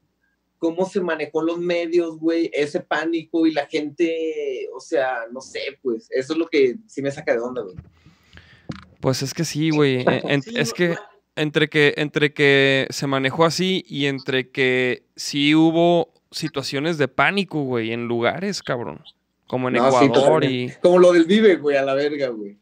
[0.60, 5.80] cómo se manejó los medios, güey, ese pánico y la gente, o sea, no sé,
[5.82, 7.76] pues, eso es lo que sí me saca de onda, güey.
[9.02, 10.02] Pues es que sí, güey.
[10.08, 10.96] en- en- Sí, es que
[11.36, 17.64] entre que entre que se manejó así y entre que sí hubo situaciones de pánico,
[17.64, 19.02] güey, en lugares, cabrón.
[19.48, 20.72] Como en No, sí, Ecuador y...
[20.82, 22.58] Como lo del Vive, güey, a la verga, güey.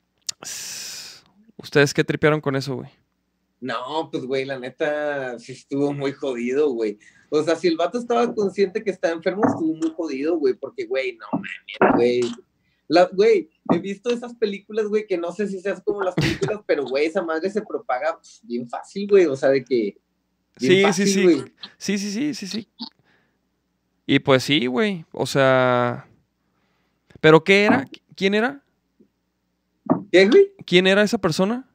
[1.57, 2.89] ¿Ustedes qué tripearon con eso, güey?
[3.59, 6.99] No, pues, güey, la neta sí estuvo muy jodido, güey.
[7.29, 10.85] O sea, si el vato estaba consciente que estaba enfermo, estuvo muy jodido, güey, porque,
[10.85, 12.21] güey, no mames, güey.
[12.89, 16.61] La- Güey, he visto esas películas, güey, que no sé si seas como las películas,
[16.65, 19.25] pero, güey, esa madre se propaga pues, bien fácil, güey.
[19.25, 19.97] O sea, de que.
[20.55, 21.23] Sí, fácil, sí, sí.
[21.23, 21.43] güey.
[21.77, 22.69] Sí, sí, sí, sí, sí.
[24.05, 25.05] Y pues sí, güey.
[25.11, 26.07] O sea...
[27.19, 27.85] ¿Pero qué era?
[28.15, 28.63] ¿Quién era?
[30.11, 30.51] ¿Qué, güey?
[30.65, 31.67] ¿Quién era esa persona?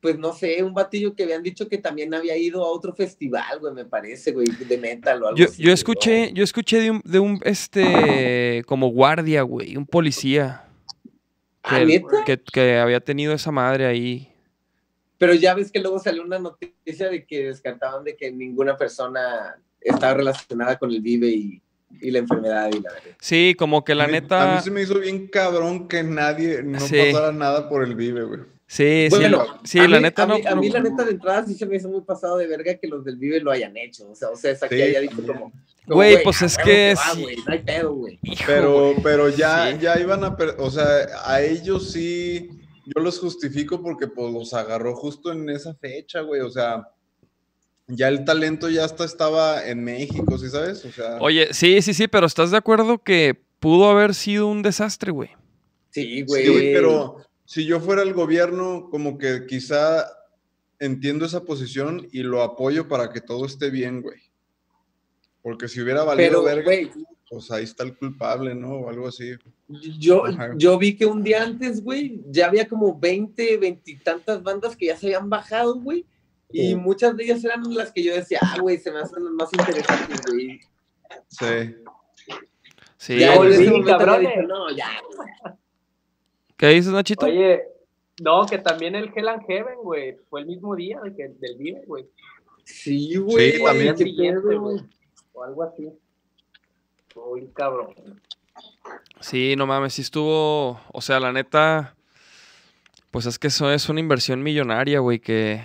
[0.00, 3.58] Pues no sé, un batillo que habían dicho que también había ido a otro festival,
[3.60, 5.62] güey, me parece, güey, de metal o algo Yo, así.
[5.62, 10.64] yo escuché, yo escuché de un, de un, este, como guardia, güey, un policía.
[11.62, 12.24] ¿Ah, que- neta?
[12.24, 14.32] que, que había tenido esa madre ahí.
[15.18, 19.56] Pero ya ves que luego salió una noticia de que descartaban de que ninguna persona
[19.82, 21.60] estaba relacionada con el Vive y,
[22.00, 23.16] y la enfermedad y la verdad.
[23.20, 24.54] Sí, como que la A mí- A neta.
[24.56, 26.96] mí se me hizo bien cabrón que nadie, no Sí.
[27.12, 28.40] pasara nada por el Vive, güey.
[28.72, 30.38] Sí, sí, Bueno, sí, a la mí- neta a no.
[30.38, 32.72] mí, a mí la neta de entrada sí se me hizo muy pasado de verga
[32.78, 34.08] que los del Vive lo hayan hecho.
[34.08, 35.52] O sea, o sea, esa que Sí, haya dicho como.
[35.88, 37.26] Güey, pues es que va, sí.
[37.44, 38.20] no hay pedo, güey.
[38.46, 39.78] Pero, pero ya, Sí.
[39.80, 40.86] ya iban a, per- o sea,
[41.24, 42.48] a ellos sí,
[42.86, 46.86] yo los justifico porque pues los agarró justo en esa fecha, güey, o sea,
[47.88, 50.84] ya el talento ya hasta estaba en México, ¿sí sabes?
[50.84, 54.62] O sea, Oye, sí, sí, sí, pero ¿estás de acuerdo que pudo haber sido un
[54.62, 55.30] desastre, güey?
[55.90, 56.48] Sí, sí, güey.
[56.48, 57.16] güey, pero
[57.50, 60.06] si yo fuera el gobierno, como que quizá
[60.78, 64.20] entiendo esa posición y lo apoyo para que todo esté bien, güey.
[65.42, 66.92] Porque si hubiera valido Pero, verga, güey,
[67.28, 68.74] pues ahí está el culpable, ¿no?
[68.74, 69.32] O algo así.
[69.98, 70.52] yo, Ajá.
[70.56, 74.76] yo vi que un día antes, güey, ya había como 20, 20 y tantas bandas
[74.76, 76.06] que ya se habían bajado, güey.
[76.52, 79.32] Y muchas de ellas eran las que yo decía, ah, güey, se me hacen las
[79.32, 80.60] más interesantes, güey.
[81.26, 81.74] Sí.
[82.96, 83.18] Sí.
[83.18, 85.58] ya en volví, ese momento dije, no, ya, güey.
[86.60, 87.24] ¿Qué dices, Nachito?
[87.24, 87.62] Oye,
[88.22, 91.56] no, que también el Hell and Heaven, güey, fue el mismo día de que, del
[91.56, 92.06] Vive, güey.
[92.64, 93.52] Sí, güey.
[93.52, 94.40] Sí, también.
[94.42, 94.82] güey.
[95.32, 95.88] O algo así.
[97.14, 97.94] Uy, cabrón.
[99.20, 100.78] Sí, no mames, sí estuvo.
[100.92, 101.96] O sea, la neta.
[103.10, 105.62] Pues es que eso es una inversión millonaria, güey, que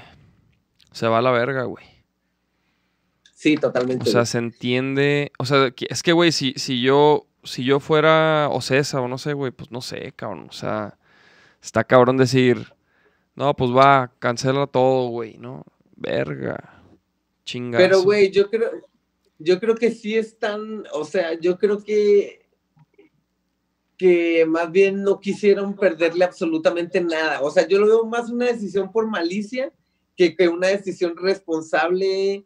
[0.94, 1.84] se va a la verga, güey.
[3.34, 4.08] Sí, totalmente.
[4.08, 5.34] O sea, se entiende.
[5.40, 7.28] O sea, es que, güey, si, si yo.
[7.46, 10.48] Si yo fuera Ocesa o no sé, güey, pues no sé, cabrón.
[10.50, 10.98] O sea,
[11.62, 12.74] está cabrón decir.
[13.36, 15.64] No, pues va, cancela todo, güey, ¿no?
[15.96, 16.82] Verga.
[17.44, 17.84] Chingazo.
[17.84, 18.72] Pero, güey, yo creo,
[19.40, 22.48] yo creo que sí están, o sea, yo creo que,
[23.98, 27.42] que más bien no quisieron perderle absolutamente nada.
[27.42, 29.72] O sea, yo lo veo más una decisión por malicia
[30.16, 32.46] que, que una decisión responsable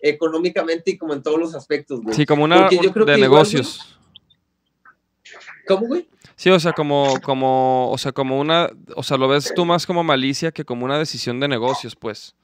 [0.00, 2.14] económicamente y como en todos los aspectos, güey.
[2.14, 3.98] Sí, como una yo creo de que igual, negocios.
[5.74, 6.08] ¿Cómo, güey?
[6.36, 9.86] Sí, o sea, como, como, o sea, como una, o sea, lo ves tú más
[9.86, 12.34] como malicia que como una decisión de negocios, pues.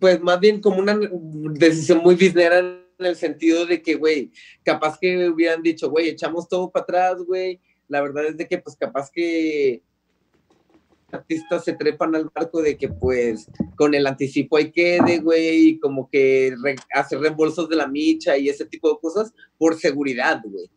[0.00, 0.98] Pues más bien como una
[1.54, 4.30] decisión muy biznera en el sentido de que, güey,
[4.62, 7.60] capaz que hubieran dicho, güey, echamos todo para atrás, güey.
[7.88, 9.82] La verdad es de que, pues, capaz que
[11.12, 15.78] artistas se trepan al barco de que, pues, con el anticipo hay quede, güey, y
[15.78, 20.40] como que re- hacer reembolsos de la micha y ese tipo de cosas por seguridad,
[20.44, 20.68] güey.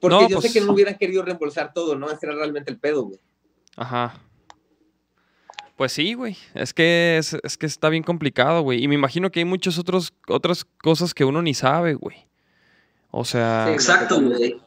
[0.00, 2.10] Porque No, yo pues- sé que no hubieran querido reembolsar todo, ¿no?
[2.10, 3.18] Ese era realmente el pedo, güey.
[3.76, 4.14] Ajá.
[5.76, 6.36] Pues sí, güey.
[6.54, 8.82] Es que es, es que está bien complicado, güey.
[8.82, 12.26] Y me imagino que hay muchas otros, otras cosas que uno ni sabe, güey.
[13.10, 13.74] O sea, Sí.
[13.74, 14.58] Exacto, güey.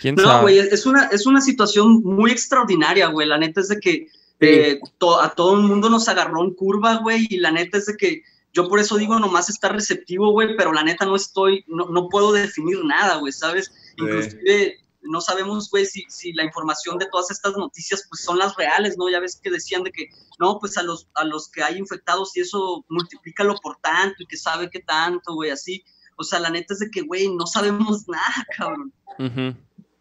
[0.00, 0.42] quién No, sabe.
[0.42, 3.26] güey, es una, es una situación muy extraordinaria, güey.
[3.28, 4.08] La neta es de que
[4.40, 7.86] eh, to- a todo el mundo nos agarró en curva, güey, y la neta es
[7.86, 8.22] de que
[8.52, 12.08] yo por eso digo nomás estar receptivo, güey, pero la neta no estoy, no, no
[12.10, 13.72] puedo definir nada, güey, ¿sabes?
[13.96, 18.56] Inclusive no sabemos, güey, si, si la información de todas estas noticias, pues son las
[18.56, 19.10] reales, ¿no?
[19.10, 20.08] Ya ves que decían de que,
[20.40, 24.26] no, pues a los, a los que hay infectados y eso multiplícalo por tanto y
[24.26, 25.82] que sabe qué tanto, güey, así.
[26.16, 28.92] O sea, la neta es de que, güey, no sabemos nada, cabrón.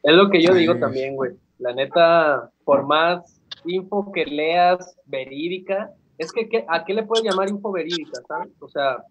[0.03, 1.31] Es lo que yo digo también, güey.
[1.59, 7.25] La neta, por más info que leas verídica, es que ¿qué- ¿a qué le puedes
[7.25, 8.51] llamar info verídica, sabes?
[8.59, 9.03] O sea,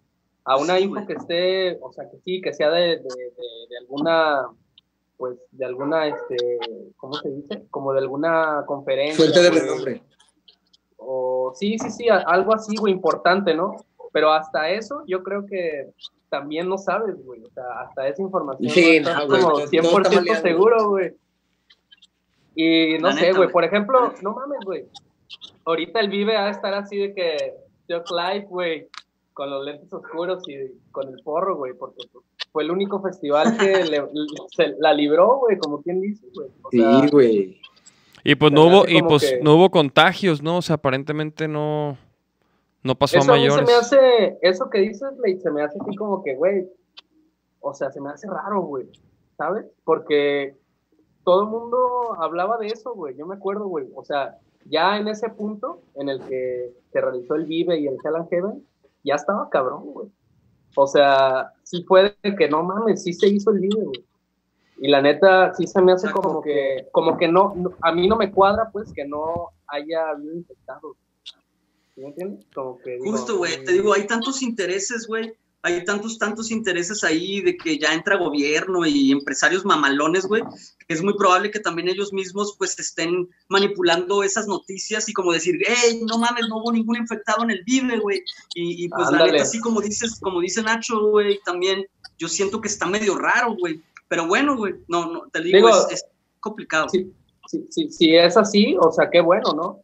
[0.44, 3.66] a una Sí, info que esté, o sea, que sí, que sea de, de, de-
[3.70, 4.42] de alguna,
[5.16, 6.58] pues, de alguna, este,
[6.96, 7.64] ¿cómo se dice?
[7.70, 9.16] Como de alguna conferencia.
[9.16, 9.60] Fuente de güey.
[9.60, 10.02] renombre.
[10.96, 13.76] O sí, sí, sí, a- algo así, güey, importante, ¿no?
[14.12, 15.90] Pero hasta eso yo creo que
[16.28, 17.42] también no sabes, güey.
[17.44, 20.40] O sea, hasta esa información Sí, no no, güey, como todo- todo 100% está maleable.
[20.50, 21.14] seguro, güey.
[22.54, 24.86] Y no La sé, neta, güey, por ejemplo, no mames, güey.
[25.64, 27.54] Ahorita el Vive va a estar así de que
[27.88, 28.88] Chuck Live, güey,
[29.32, 30.56] con los lentes oscuros y
[30.90, 34.04] con el porro, güey, porque pues, fue el único festival que le-
[34.54, 36.48] se la libró, güey, como quien dice, güey.
[36.70, 37.60] Sí, güey.
[38.24, 40.58] Y pues no hubo, y pues que- no hubo contagios, ¿no?
[40.58, 41.96] O sea, aparentemente no,
[42.82, 43.68] no pasó Eso a a mí se mayores.
[43.68, 46.68] me hace, eso que dices, Ley, se me hace así como que, güey,
[47.60, 48.86] o sea, se me hace raro, güey,
[49.36, 49.64] ¿sabes?
[49.84, 50.54] Porque
[51.24, 54.36] todo el mundo hablaba de eso, güey, yo me acuerdo, güey, o sea,
[54.66, 58.28] ya en ese punto en el que se realizó el Vive y el Hell and
[58.28, 58.66] Heaven,
[59.04, 60.08] ya estaba cabrón, güey.
[60.74, 64.04] O sea, sí fue de que no mames, sí se hizo el Vive, güey.
[64.78, 68.08] Y la neta, sí se me hace como que, como que no, no- a mí
[68.08, 70.96] no me cuadra, pues, que no haya habido infectados.
[71.94, 72.46] ¿Sí me entiendes?
[72.54, 75.34] Como que digo, Justo, güey, mm, te digo, hay tantos intereses, güey.
[75.64, 80.42] Hay tantos, tantos intereses ahí de que ya entra gobierno y empresarios mamalones, güey,
[80.88, 85.32] que es muy probable que también ellos mismos pues estén manipulando esas noticias y como
[85.32, 88.24] decir, hey, no mames, no hubo ningún infectado en el Vive, güey.
[88.54, 91.86] Y, y, pues la neta, así como dices, como dice Nacho, güey, también
[92.18, 93.80] yo siento que está medio raro, güey.
[94.08, 96.04] Pero bueno, güey, no, no, te digo, Digo, es, es
[96.40, 96.88] complicado.
[96.88, 97.12] Sí,
[97.46, 99.80] sí, sí, si es así, o sea, qué bueno, ¿no?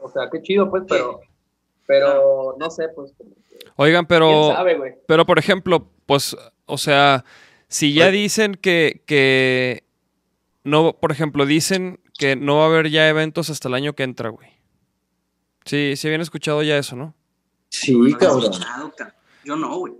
[0.00, 1.20] O sea, qué chido, pues, pero,
[1.92, 3.12] pero no sé, pues,
[3.76, 4.92] Oigan, quién pero, sabe, güey.
[5.06, 6.36] pero por ejemplo, pues,
[6.66, 7.24] o sea,
[7.68, 9.84] si ya dicen que, que
[10.64, 14.02] no, por ejemplo, dicen que no va a haber ya eventos hasta el año que
[14.04, 14.48] entra, güey.
[15.64, 17.14] Sí, sí habían escuchado ya eso, ¿no?
[17.68, 18.52] Sí, No cabrón.
[19.44, 19.92] Yo no, güey.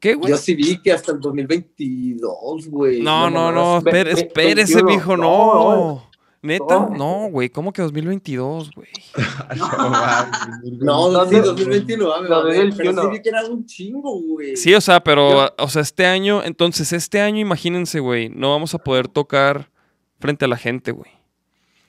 [0.00, 0.30] ¿Qué, güey?
[0.30, 3.00] Yo sí vi que hasta el 2022, güey.
[3.02, 4.84] No, no, no, espere- ve- espérese, 21.
[4.96, 6.10] mijo, No, no.
[6.42, 6.88] ¿Neta?
[6.90, 6.90] no.
[6.90, 8.88] No, güey, ¿cómo que 2022, güey?
[10.80, 11.36] No, ¿Dónde?
[11.36, 12.76] sí, 2021, ah, me mamé, 2021.
[12.76, 14.56] Pero sí vi que era un chingo, güey.
[14.56, 18.74] Sí, o sea, pero, o sea, este año, entonces, este año, imagínense, güey, no vamos
[18.74, 19.70] a poder tocar
[20.18, 21.10] frente a la gente, güey.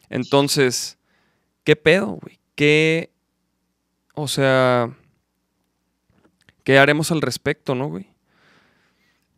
[0.09, 0.99] Entonces,
[1.63, 2.39] ¿qué pedo, güey?
[2.53, 3.11] ¿Qué,
[4.13, 4.95] o sea,
[6.63, 8.12] qué haremos al respecto, no, güey?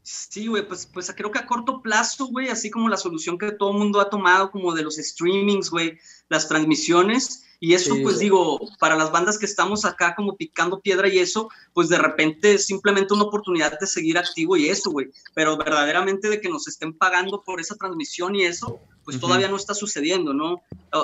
[0.07, 3.51] Sí, güey, pues, pues creo que a corto plazo, güey, así como la solución que
[3.53, 5.97] todo el mundo ha tomado, como de los streamings, güey,
[6.29, 8.25] las transmisiones, y eso, Sí, pues güey.
[8.25, 12.53] digo, para las bandas que estamos acá como picando piedra y eso, pues de repente
[12.53, 16.67] es simplemente una oportunidad de seguir activo y eso, güey, pero verdaderamente de que nos
[16.67, 20.61] estén pagando por esa transmisión y eso, pues todavía no está sucediendo, ¿no?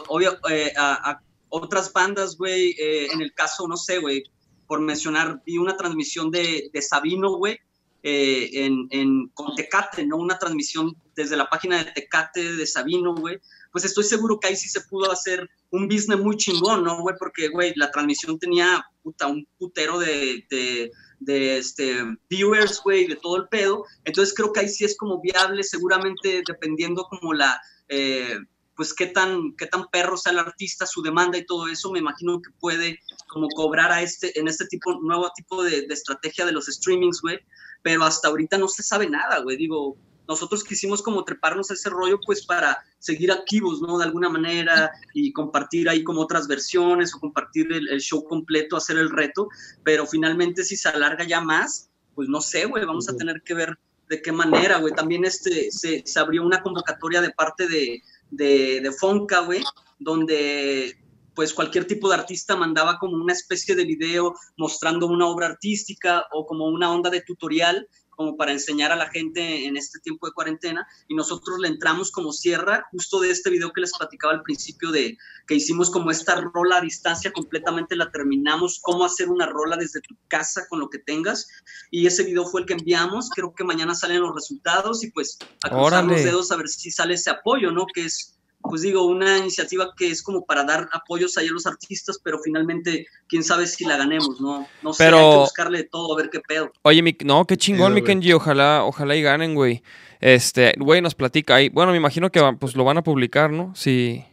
[0.10, 4.24] Obvio, eh, a, a otras bandas, güey, eh, en el caso, no sé, güey,
[4.68, 7.60] por mencionar, vi una transmisión de, de Sabino, güey,
[8.04, 10.18] eh, en, en, con Tecate, ¿no?
[10.18, 13.39] Una transmisión desde la página de Tecate de Sabino, güey.
[13.72, 17.16] Pues estoy seguro que ahí sí se pudo hacer un business muy chingón, ¿no, güey?
[17.18, 23.16] Porque, güey, la transmisión tenía puta, un putero de, de, de este, viewers, güey, de
[23.16, 23.86] todo el pedo.
[24.04, 27.60] Entonces creo que ahí sí es como viable, seguramente dependiendo como la...
[27.88, 28.38] Eh,
[28.74, 31.99] pues qué tan, qué tan perro sea el artista, su demanda y todo eso, me
[31.99, 36.45] imagino que puede como cobrar a este, en este tipo, nuevo tipo de, de estrategia
[36.47, 37.38] de los streamings, güey,
[37.82, 41.89] pero hasta ahorita no se sabe nada, güey, digo, nosotros quisimos como treparnos a ese
[41.89, 43.97] rollo pues para seguir activos, ¿no?
[43.97, 48.77] De alguna manera y compartir ahí como otras versiones o compartir el, el show completo,
[48.77, 49.49] hacer el reto,
[49.84, 53.53] pero finalmente si se alarga ya más, pues no sé, güey, vamos a tener que
[53.53, 53.77] ver
[54.09, 54.93] de qué manera, güey.
[54.93, 59.63] También este, se, se abrió una convocatoria de parte de, de, de Fonca, güey,
[59.99, 60.97] donde
[61.41, 66.27] pues cualquier tipo de artista mandaba como una especie de video mostrando una obra artística
[66.31, 70.27] o como una onda de tutorial como para enseñar a la gente en este tiempo
[70.27, 74.35] de cuarentena y nosotros le entramos como sierra justo de este video que les platicaba
[74.35, 75.17] al principio de
[75.47, 80.01] que hicimos como esta rola a distancia completamente la terminamos cómo hacer una rola desde
[80.01, 81.47] tu casa con lo que tengas
[81.89, 85.39] y ese video fue el que enviamos creo que mañana salen los resultados y pues
[85.63, 86.13] a cruzar Órale.
[86.13, 89.91] los dedos a ver si sale ese apoyo no que es pues digo, una iniciativa
[89.97, 93.86] que es como para dar apoyos ahí a los artistas, pero finalmente, quién sabe si
[93.86, 94.68] la ganemos, ¿no?
[94.82, 96.72] No sé, Pero- hay que buscarle de todo, a ver qué pedo.
[96.84, 98.12] Oye, mi, no, qué chingón, mi güey.
[98.14, 98.34] Kenji.
[98.34, 99.84] Ojalá, ojalá y ganen, güey.
[100.20, 101.70] Este, güey, nos platica ahí.
[101.70, 103.74] Bueno, me imagino que pues lo van a publicar, ¿no?
[103.76, 104.24] Si,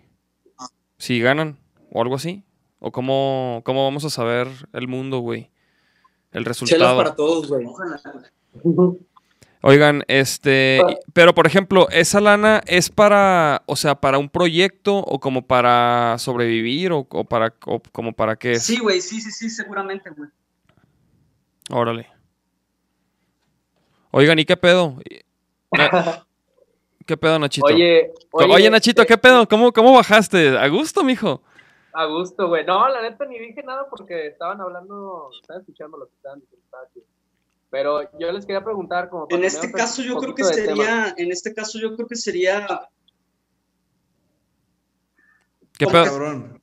[0.99, 1.59] si ganan
[1.91, 2.45] o algo así.
[2.81, 5.51] O cómo, cómo vamos a saber el mundo, güey.
[6.31, 6.97] El Chelas resultado.
[6.97, 7.65] para todos, güey.
[7.67, 8.01] Ojalá.
[9.61, 14.97] Oigan, este, y- pero por ejemplo, esa lana es para, o sea, para un proyecto
[14.99, 18.63] o como para sobrevivir o, o para, o como para qué es.
[18.65, 20.31] Sí, güey, sí, sí, sí, seguramente, güey.
[21.71, 22.07] Órale.
[24.11, 24.97] Oigan, ¿y qué pedo?
[27.07, 27.67] ¿Qué pedo, Nachito?
[27.67, 29.49] Oye, Oye, Nachito, eh, ¿qué pedo?
[29.49, 30.57] ¿Cómo, cómo bajaste?
[30.59, 31.43] ¿A gusto, mijo?
[31.93, 32.65] A gusto, güey.
[32.65, 36.65] No, la neta ni dije nada porque estaban hablando, estaban escuchando lo que estaban diciendo.
[36.65, 36.85] estaba.
[37.71, 40.55] Pero yo les quería preguntar como En este caso yo creo que tema.
[40.55, 42.67] sería, en este caso yo creo que sería,
[45.79, 46.05] ¿Qué ¿Cómo pedo?
[46.13, 46.61] Cabrón.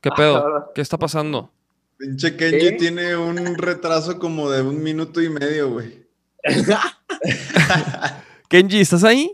[0.00, 0.34] ¿Qué Ah, pedo?
[0.34, 0.64] cabrón.
[0.74, 1.50] ¿Qué está pasando?
[1.98, 2.72] Pinche Kenji ¿Qué?
[2.72, 6.06] tiene un retraso como de un minuto y medio, güey.
[8.48, 9.32] Kenji, ¿estás ahí?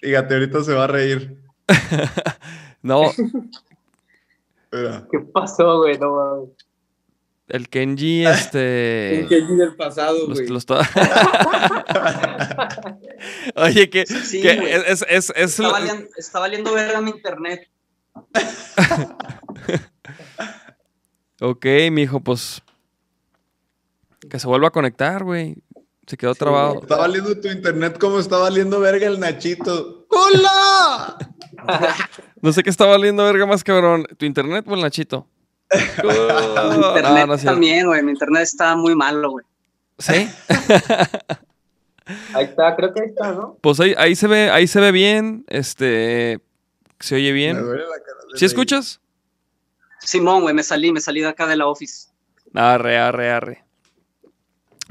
[0.00, 1.40] Fíjate, ahorita se va a reír.
[2.82, 3.10] No,
[4.70, 5.08] Mira.
[5.10, 5.98] ¿Qué pasó, güey?
[5.98, 6.50] No.
[7.48, 9.20] El Kenji, este...
[9.22, 10.46] Un Kenji del pasado, güey.
[10.48, 10.80] lo está-
[13.56, 17.10] Oye, que, sí, que es, es, es, es está, lo- valiendo, está valiendo verga mi
[17.10, 17.68] internet.
[21.40, 22.62] Ok, mijo, pues...
[24.30, 25.56] Que se vuelva a conectar, güey.
[26.06, 26.80] Se quedó trabado.
[26.82, 30.06] Está valiendo tu internet como está valiendo verga el Nachito.
[30.08, 31.18] ¡Hola!
[32.40, 34.06] No sé qué está valiendo verga más cabrón.
[34.16, 35.26] ¿Tu internet o el Nachito?
[36.02, 39.44] Mi internet no también, güey, mi internet está muy malo, güey.
[39.98, 40.28] ¿Sí?
[42.34, 43.56] Ahí está, creo que ahí está, ¿no?
[43.62, 45.44] Pues ahí, ahí se ve, ahí se ve bien.
[45.48, 46.38] Este.
[47.00, 47.62] Se oye Me bien.
[47.62, 49.00] duele la cara de ¿Sí escuchas?
[50.00, 52.08] Simón, güey, me salí, me salí de acá de la office.
[52.52, 53.64] Arre, arre, arre.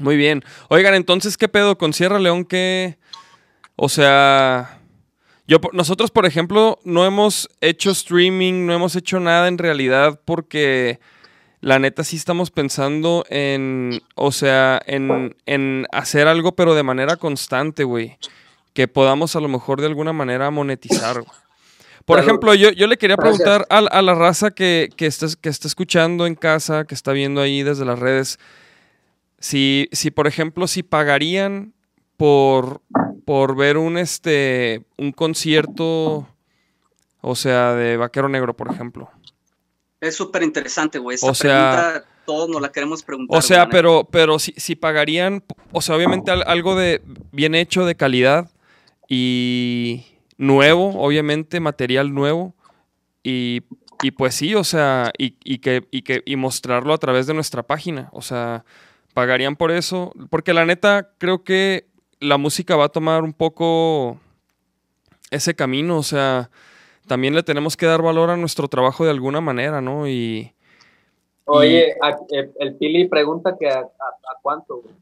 [0.00, 0.42] Muy bien.
[0.68, 2.44] Oigan, entonces, ¿qué pedo con Sierra León?
[2.44, 2.98] ¿Qué?
[3.76, 4.80] O sea.
[5.46, 11.00] Yo, nosotros, por ejemplo, no hemos hecho streaming, no hemos hecho nada en realidad porque
[11.60, 17.16] la neta sí estamos pensando en, o sea, en, en hacer algo, pero de manera
[17.16, 18.16] constante, güey.
[18.72, 21.38] Que podamos a lo mejor de alguna manera monetizar, güey.
[22.04, 22.26] Por Claro.
[22.28, 25.68] ejemplo, yo, yo le quería preguntar a, a la raza que, que, está, que está
[25.68, 28.38] escuchando en casa, que está viendo ahí desde las redes,
[29.38, 31.72] si, si por ejemplo, si pagarían
[32.18, 32.82] por,
[33.24, 36.26] por ver un, este, un concierto,
[37.20, 39.10] o sea, de Vaquero Negro, por ejemplo.
[40.00, 41.14] Es súper interesante, güey.
[41.16, 43.38] Esa O sea- pregunta todos nos la queremos preguntar.
[43.38, 47.02] O sea, güey, pero, pero si, si pagarían, o sea, obviamente al- algo de
[47.32, 48.50] bien hecho, de calidad
[49.08, 50.06] y
[50.38, 52.54] nuevo, obviamente, material nuevo.
[53.22, 53.62] Y,
[54.02, 57.34] y pues sí, o sea, y, y que, y, que, y mostrarlo a través de
[57.34, 58.08] nuestra página.
[58.12, 58.64] O sea,
[59.12, 60.12] pagarían por eso.
[60.30, 61.86] Porque la neta, creo que
[62.20, 64.18] la música va a tomar un poco
[65.30, 66.50] ese camino, o sea,
[67.06, 70.08] también le tenemos que dar valor a nuestro trabajo de alguna manera, ¿no?
[70.08, 70.52] Y...
[71.46, 74.94] Oye, a- eh, el Pili pregunta que a, a- a cuánto, güey.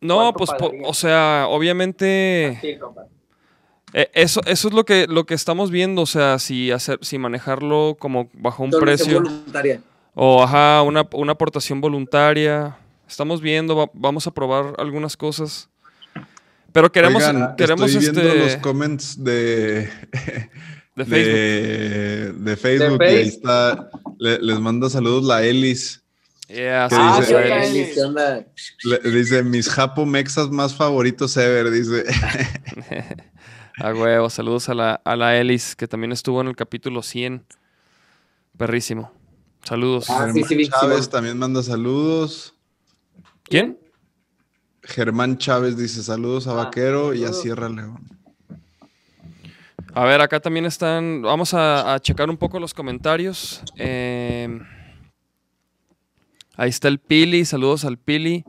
[0.00, 2.58] No, ¿Cuánto pues, po- o sea, obviamente...
[3.94, 7.18] Eh, Eso, eso es lo que, lo que estamos viendo, o sea, si hacer, si
[7.18, 9.80] manejarlo como bajo un precio voluntaria.
[10.14, 12.76] o ajá, una, una aportación voluntaria.
[13.06, 15.68] Estamos viendo, va- vamos a probar algunas cosas.
[16.72, 19.88] Pero queremos, Oigan, queremos estoy viendo este los comments de,
[20.96, 21.34] de Facebook.
[21.34, 26.02] de, de Facebook De y ahí está, le- les manda saludos la Elis.
[26.48, 27.00] Yeah, ¿Qué sí,
[27.34, 28.42] Ah,
[29.04, 29.42] dice?
[29.42, 32.04] mis japo mexas más favoritos ever, dice.
[33.78, 37.44] A huevo, saludos a la, a la Elis, que también estuvo en el capítulo 100.
[38.58, 39.12] Perrísimo.
[39.64, 40.10] Saludos.
[40.10, 42.54] Ah, sí, sí, Chávez también manda saludos.
[43.44, 43.78] ¿Quién?
[44.82, 47.32] Germán Chávez dice saludos a Ah, Vaquero y a.
[47.32, 48.00] Sierra León.
[49.94, 51.22] A ver, acá también están.
[51.22, 53.62] Vamos a, a checar un poco los comentarios.
[53.76, 54.58] Eh,
[56.56, 57.44] ahí está el Pili.
[57.44, 58.44] Saludos al Pili.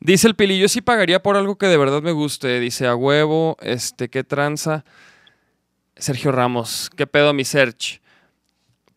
[0.00, 2.60] Dice el Pili, yo sí pagaría por algo que de verdad me guste.
[2.60, 4.84] Dice a huevo, este, qué tranza.
[5.96, 8.00] Sergio Ramos, qué pedo mi search.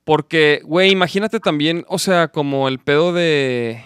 [0.03, 3.83] Porque, güey, imagínate también, o sea, como el pedo de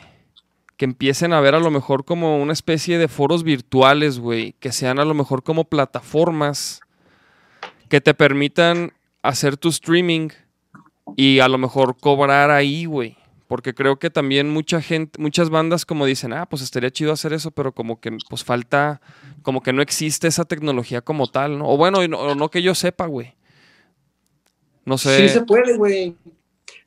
[0.81, 4.71] que empiecen a ver a lo mejor como una especie de foros virtuales, güey, que
[4.71, 6.81] sean a lo mejor como plataformas
[7.87, 10.29] que te permitan hacer tu streaming
[11.15, 13.15] y a lo mejor cobrar ahí, güey.
[13.47, 17.31] Porque creo que también mucha gente, muchas bandas como dicen, ah, pues estaría chido hacer
[17.31, 19.01] eso, pero como que pues falta,
[19.43, 21.69] como que no existe esa tecnología como tal, ¿no?
[21.69, 23.35] O bueno, no, no que yo sepa, güey.
[24.83, 25.27] No sé.
[25.27, 26.15] Sí se puede, güey.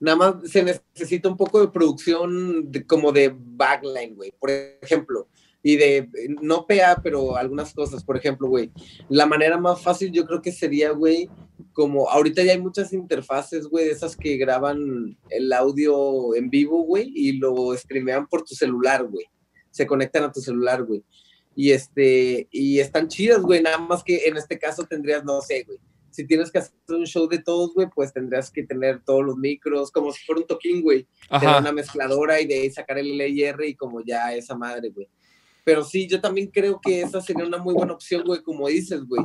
[0.05, 4.33] Nada más se necesita un poco de producción de- como de backline, güey.
[4.39, 4.51] Por
[4.83, 5.29] ejemplo,
[5.63, 6.11] y de,
[6.43, 8.05] no PA, pero algunas cosas.
[8.05, 8.71] Por ejemplo, güey,
[9.09, 11.31] la manera más fácil yo creo que sería, güey,
[11.73, 16.83] como ahorita ya hay muchas interfaces, güey, de esas que graban el audio en vivo,
[16.85, 19.25] güey, y lo streamean por tu celular, güey.
[19.71, 21.03] Se conectan a tu celular, güey.
[21.57, 25.65] Y este, y están chidas, güey, nada más que en este caso tendrías, no sé,
[25.65, 25.79] güey,
[26.15, 29.37] si tienes que hacer un show de todos, güey, pues tendrías que tener todos los
[29.37, 31.09] micros, como si fuera un toquín, güey.
[31.41, 35.09] Tener una mezcladora y de ahí sacar el LIR y como ya esa madre, güey.
[35.65, 39.03] Pero sí, yo también creo que esa sería una muy buena opción, güey, como dices,
[39.05, 39.25] güey.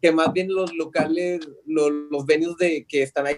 [0.00, 3.36] Que más bien los locales, lo- los venues de, que están ahí,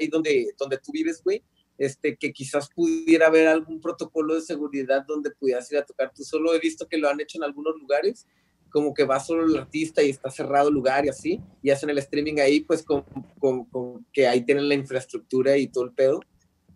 [0.00, 1.42] ahí donde, donde tú vives, güey,
[1.76, 6.12] este, que quizás pudiera haber algún protocolo de seguridad donde pudieras ir a tocar.
[6.14, 8.26] Tú solo he visto que lo han hecho en algunos lugares,
[8.70, 11.90] como que va solo el artista y está cerrado el lugar y así, y hacen
[11.90, 13.02] el streaming ahí, pues con,
[13.38, 16.20] con- con que ahí tienen la infraestructura y todo el pedo.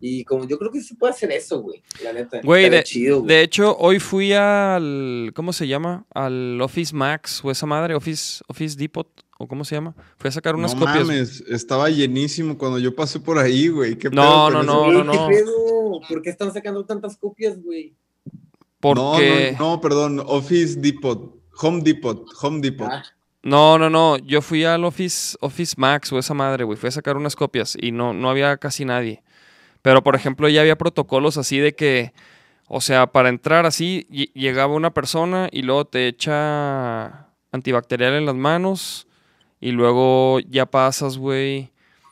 [0.05, 2.41] Y como yo creo que se puede hacer eso, güey, la neta.
[2.43, 3.29] Güey, de, chido, güey.
[3.29, 5.31] de hecho, hoy fui al.
[5.33, 6.07] ¿Cómo se llama?
[6.13, 9.07] Al Office Max o esa madre, Office, Office Depot,
[9.39, 9.95] o cómo se llama.
[10.19, 11.07] Fui a sacar unas no copias.
[11.07, 13.97] mames, estaba llenísimo cuando yo pasé por ahí, güey.
[13.97, 15.29] ¿Qué No, pedo no, no, Güey, no, ¿qué no.
[15.29, 16.01] pedo?
[16.09, 17.95] ¿Por qué están sacando tantas copias, güey?
[18.81, 19.55] Porque.
[19.57, 22.89] No, no, no, perdón, Office Depot, Home Depot, Home Depot.
[22.91, 23.03] Ah,
[23.43, 24.19] No, no, no.
[24.19, 26.79] Yo fui al Office, Office Max o esa madre, güey.
[26.79, 29.23] Fui a sacar unas copias y no, no había casi nadie.
[29.83, 32.13] Pero, por ejemplo, ya había protocolos así de que,
[32.69, 38.27] o sea, para entrar así, ll- llegaba una persona y luego te echa antibacterial en
[38.27, 39.07] las manos
[39.61, 41.71] y luego ya pasas, güey.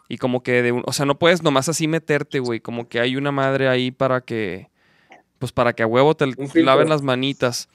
[0.08, 2.58] Y como que de un, o sea, no puedes nomás así meterte, güey.
[2.60, 4.68] Como que hay una madre ahí para que,
[5.38, 6.26] pues para que a huevo te
[6.64, 7.68] laven las manitas.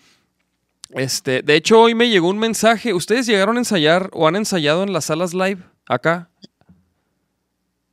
[0.96, 2.94] Este, de hecho, hoy me llegó un mensaje.
[2.94, 6.30] ¿Ustedes llegaron a ensayar o han ensayado en las salas live acá?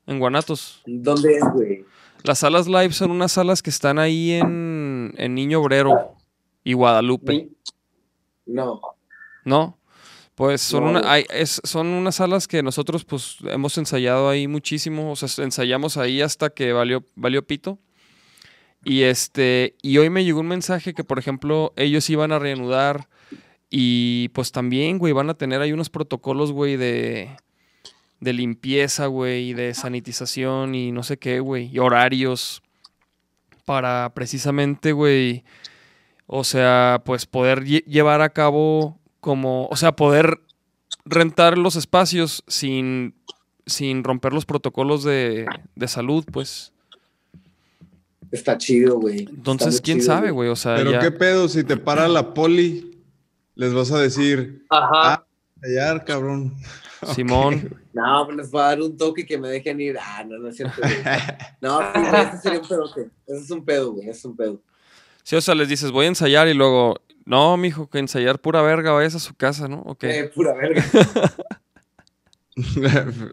[0.07, 0.82] En Guanatos.
[0.86, 1.84] ¿Dónde es, güey?
[2.22, 6.16] Las salas live son unas salas que están ahí en, en Niño Obrero
[6.62, 7.48] y Guadalupe,
[8.46, 8.80] No.
[9.44, 9.78] ¿no?
[10.36, 14.46] Pues son, No, una- hay- es- son unas salas que nosotros pues hemos ensayado ahí
[14.48, 17.78] muchísimo, o sea, ensayamos ahí hasta que valió, valió pito.
[18.85, 23.09] Y este, y hoy me llegó un mensaje que, por ejemplo, ellos iban a reanudar
[23.70, 27.30] y pues también, güey, van a tener ahí unos protocolos, güey, de,
[28.20, 32.62] de limpieza, güey, de sanitización y no sé qué, güey, y horarios
[33.64, 35.45] para precisamente, güey,
[36.26, 40.41] o sea, pues poder lle- llevar a cabo como, o sea, poder
[41.05, 43.14] rentar los espacios sin,
[43.66, 46.72] sin romper los protocolos de, de salud, pues.
[48.31, 49.20] Está chido, güey.
[49.29, 52.33] Entonces, quién chido, sabe, güey, o sea, Pero ya- qué pedo, si te para la
[52.35, 52.99] poli,
[53.55, 54.91] les vas a decir, Ajá.
[55.14, 55.27] ah,
[55.61, 56.55] callar, cabrón.
[57.14, 57.77] Simón.
[57.93, 59.97] No, pues les va a dar un toque que me dejen ir.
[60.01, 60.95] Ah, no, no es cierto, güey.
[61.61, 63.11] No, ese sería un pedote.
[63.27, 64.09] Ese es un pedo, güey.
[64.09, 64.62] Ese es un pedo.
[65.25, 68.62] Sí, o sea, les dices, voy a ensayar y luego, No, mijo, que ensayar pura
[68.62, 69.81] verga, vayas a su casa, ¿no?
[69.81, 70.05] Ok.
[70.05, 70.85] Eh, pura verga.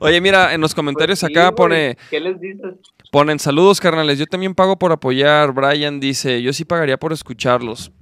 [0.00, 1.56] Oye, mira, en los comentarios Pues sí, acá güey.
[1.56, 2.74] pone, ¿Qué les dices?
[3.10, 4.18] Ponen saludos, carnales.
[4.18, 5.52] Yo también pago por apoyar.
[5.52, 7.92] Brian dice, yo sí pagaría por escucharlos.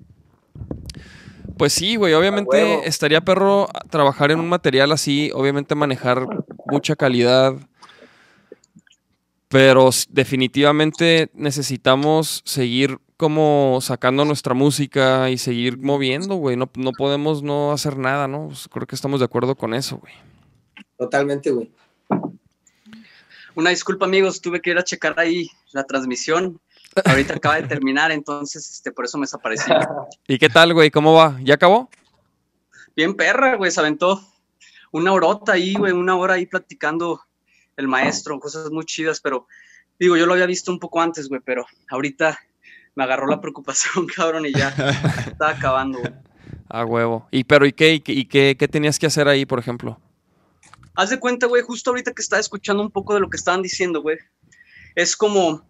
[1.57, 6.27] Pues sí, güey, obviamente estaría perro trabajar en un material así, obviamente manejar
[6.67, 7.55] mucha calidad.
[9.49, 16.57] Pero definitivamente necesitamos seguir como sacando nuestra música y seguir moviendo, güey.
[16.57, 18.49] No, no podemos no hacer nada, ¿no?
[18.49, 20.13] Pues creo que estamos de acuerdo con eso, güey.
[20.97, 21.73] Totalmente, güey.
[23.59, 26.61] Una disculpa, amigos, tuve que ir a checar ahí la transmisión.
[27.05, 29.69] Ahorita acaba de terminar, entonces este, por eso me desaparecí.
[30.29, 30.93] ¿Y qué tal, güey?
[30.93, 31.37] ¿Cómo va?
[31.43, 31.91] ¿Ya acabó?
[32.95, 34.23] Bien perra, güey, se aventó
[34.93, 37.21] una horota ahí, güey, una hora ahí platicando
[37.77, 39.49] el maestro, cosas muy chidas, pero
[39.99, 42.39] digo, yo lo había visto un poco antes, güey, pero ahorita
[42.95, 44.69] me agarró la preocupación, cabrón, y ya
[45.27, 46.13] estaba acabando, güey.
[46.69, 47.27] A huevo.
[47.33, 50.01] ¿Y pero y qué, y qué, y qué, qué tenías que hacer ahí, por ejemplo?
[50.99, 53.63] Haz de cuenta, güey, justo ahorita que estaba escuchando un poco de lo que estaban
[53.63, 54.19] diciendo, güey.
[54.97, 55.65] Es como,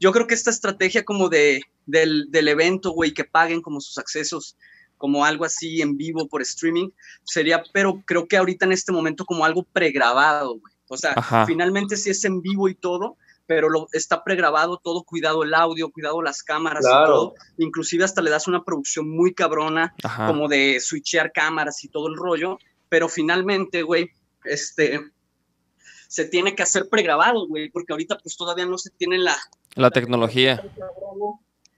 [0.00, 3.98] yo creo que esta estrategia como de, del, del evento, güey, que paguen como sus
[3.98, 4.56] accesos,
[4.96, 6.90] como algo así en vivo por streaming,
[7.22, 10.74] sería, pero creo que ahorita en este momento como algo pregrabado, güey.
[10.88, 11.46] O sea, Ajá.
[11.46, 15.92] finalmente sí es en vivo y todo, pero lo, está pregrabado todo, cuidado el audio,
[15.92, 17.06] cuidado las cámaras y Claro.
[17.06, 17.34] todo.
[17.58, 20.26] Inclusive hasta le das una producción muy cabrona Ajá.
[20.26, 24.10] como de switchear cámaras y todo el rollo, pero finalmente, güey,
[24.48, 25.00] este,
[26.08, 29.36] se tiene que hacer pregrabado, güey, porque ahorita pues todavía no se tiene la,
[29.74, 30.62] La tecnología.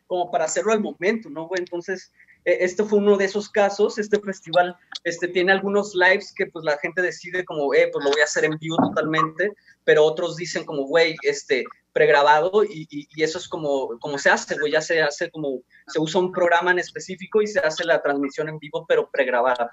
[0.06, 1.60] como para hacerlo al momento, ¿no, güey?
[1.60, 2.12] Entonces,
[2.44, 6.64] eh, este fue uno de esos casos, este festival, este, tiene algunos lives que pues
[6.64, 9.52] la gente decide como, eh, pues lo voy a hacer en vivo totalmente,
[9.84, 14.30] pero otros dicen como, güey, este, pregrabado y, y, y eso es como, como se
[14.30, 17.84] hace, güey, ya se hace como, se usa un programa en específico y se hace
[17.84, 19.70] la transmisión en vivo, pero pregrabada.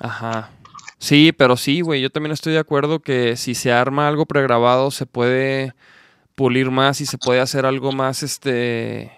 [0.00, 0.50] Ajá.
[1.00, 4.90] Sí, pero sí, güey, yo también estoy de acuerdo que si se arma algo pregrabado
[4.90, 5.72] se puede
[6.34, 9.10] pulir más y se puede hacer algo más, este...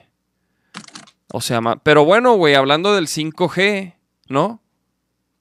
[1.33, 3.95] O sea, ma- pero bueno, güey, hablando del 5G,
[4.29, 4.61] ¿no?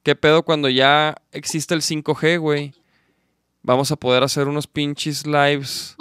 [0.03, 2.73] ¿Qué pedo cuando ya existe el 5G, güey?
[3.61, 5.95] Vamos a poder hacer unos pinches lives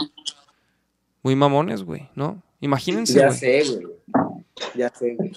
[1.22, 2.42] muy mamones, güey, ¿no?
[2.60, 3.86] Imagínense, Ya sé, güey.
[4.74, 5.32] Ya sé, güey.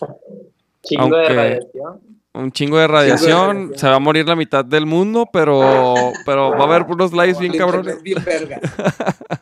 [0.81, 2.01] Chingo Aunque- de radiación.
[2.33, 5.93] Un chingo de radiación, se va a morir la mitad del mundo, pero,
[6.25, 7.95] pero va a haber unos lives bien cabrones.
[7.97, 8.59] internet Bien verga.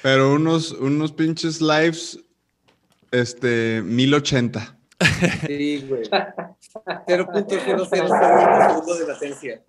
[0.00, 2.20] Pero unos, unos pinches lives,
[3.10, 4.78] este, 1080.
[5.46, 6.02] Sí, güey.
[7.06, 9.60] 0.000 segundo de latencia.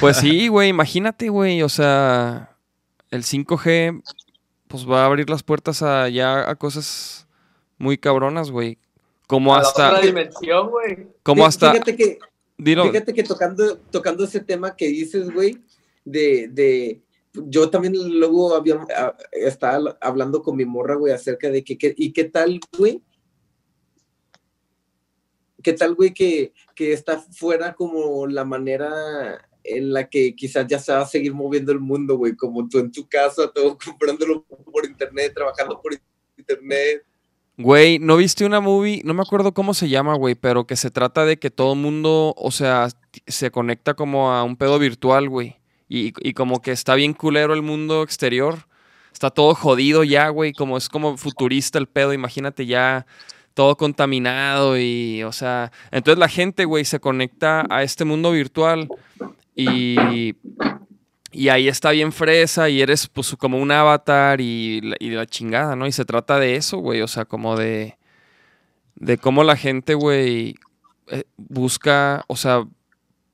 [0.00, 2.56] Pues sí, güey, imagínate, güey, o sea,
[3.10, 4.02] el 5G
[4.68, 7.26] pues va a abrir las puertas a ya a cosas
[7.78, 8.78] muy cabronas, güey.
[9.30, 11.06] Como A la hasta otra dimensión, güey.
[11.22, 12.18] como hasta Fíjate que,
[12.58, 15.56] dilo, fíjate que tocando, tocando ese tema que dices, güey,
[16.04, 17.00] de, de,
[17.32, 18.84] yo también luego había,
[19.30, 23.00] estaba hablando con mi morra, güey, acerca de que, que- y qué tal, güey,
[25.62, 30.80] qué tal, güey, que, que está fuera como la manera en la que quizás ya
[30.80, 34.44] se va a seguir moviendo el mundo, güey, como tú en tu casa, todo comprándolo
[34.44, 35.92] por internet, trabajando por
[36.36, 37.04] internet.
[37.56, 39.02] Güey, ¿no viste una movie?
[39.04, 41.78] No me acuerdo cómo se llama, güey, pero que se trata de que todo el
[41.78, 42.88] mundo, o sea,
[43.26, 45.56] se conecta como a un pedo virtual, güey.
[45.88, 48.66] Y, y como que está bien culero el mundo exterior.
[49.12, 50.52] Está todo jodido ya, güey.
[50.52, 52.12] Como es como futurista el pedo.
[52.12, 53.06] Imagínate ya
[53.54, 55.72] todo contaminado y, o sea.
[55.90, 58.88] Entonces la gente, güey, se conecta a este mundo virtual
[59.54, 60.34] y.
[61.32, 65.26] Y ahí está bien fresa y eres pues como un avatar y la, y la
[65.26, 65.86] chingada, ¿no?
[65.86, 67.96] Y se trata de eso, güey, o sea, como de,
[68.96, 70.56] de cómo la gente, güey,
[71.06, 72.66] eh, busca, o sea,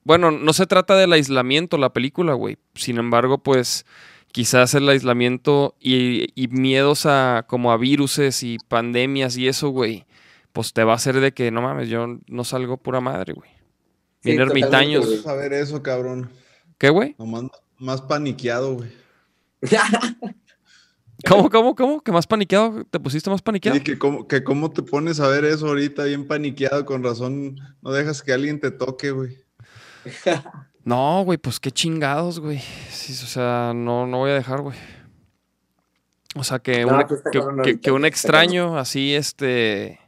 [0.05, 2.59] bueno, no se trata del aislamiento la película, güey.
[2.75, 3.87] Sin embargo, pues
[4.31, 10.05] quizás el aislamiento y, y miedos a como a viruses y pandemias y eso, güey,
[10.53, 13.51] pues te va a hacer de que, no mames, yo no salgo pura madre, güey.
[14.21, 15.23] Sí, Bien totalmente, ermitaños.
[15.23, 16.31] Saber eso, cabrón.
[16.79, 17.15] ¿Qué, güey?
[17.19, 17.45] Nomás
[17.79, 18.91] más paniqueado, güey.
[21.27, 22.01] ¿Cómo, cómo, cómo?
[22.01, 22.85] ¿Que más paniqueado?
[22.85, 23.79] ¿Te pusiste más paniqueado?
[23.79, 27.59] Sí, que cómo, que cómo te pones a ver eso ahorita bien paniqueado, con razón
[27.81, 29.39] no dejas que alguien te toque, güey.
[30.87, 32.61] No, güey, pues qué chingados, güey.
[32.91, 34.77] Sí, o sea, no, no voy a dejar, güey.
[36.37, 37.23] O sea, que, No, un, pues
[37.83, 39.99] que, un extraño así, este...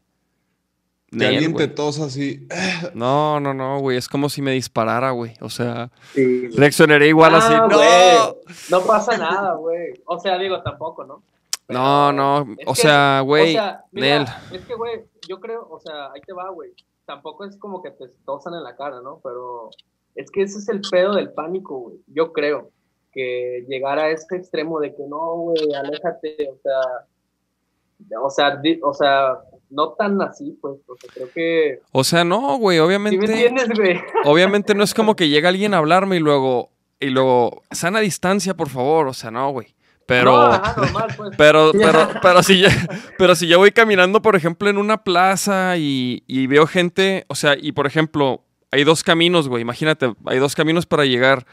[1.11, 1.67] Que Nel, alguien güey.
[1.69, 2.47] te tosa así.
[2.95, 3.97] No, no, no, güey.
[3.97, 5.35] Es como si me disparara, güey.
[5.41, 6.57] O sea, Sí, güey.
[6.57, 7.53] reaccionaría igual así.
[7.55, 7.77] Ah, ¡No!
[7.77, 8.57] güey.
[8.71, 9.95] No pasa nada, güey.
[10.05, 11.23] O sea, digo, tampoco, ¿no?
[11.69, 14.25] No, no, o que- sea, güey, o sea, Nel.
[14.53, 16.71] Es que, güey, yo creo, o sea, ahí te va, güey.
[17.05, 19.21] Tampoco es como que te tosan en la cara, ¿no?
[19.23, 19.69] Pero
[20.15, 21.97] es que ese es el pedo del pánico, güey.
[22.07, 22.71] Yo creo
[23.13, 28.81] que llegar a este extremo de que no, güey, aléjate, o sea, o sea, di-
[28.83, 29.39] o sea,
[29.71, 31.81] no tan así, pues, o sea, creo que...
[31.93, 34.01] O sea, no, güey, ¿Sí me obviamente, entiendes, güey?
[34.25, 38.55] obviamente no es como que llega alguien a hablarme y luego, y luego, sana distancia,
[38.57, 39.75] por favor, o sea, no, güey.
[40.07, 41.31] Pero, No, ajá, normal, pues.
[41.37, 42.71] pero, pero, pero si ya,
[43.19, 47.35] pero si yo voy caminando, por ejemplo, en una plaza y, y veo gente, o
[47.35, 51.47] sea, y por ejemplo, hay dos caminos, güey, imagínate, hay dos caminos para llegar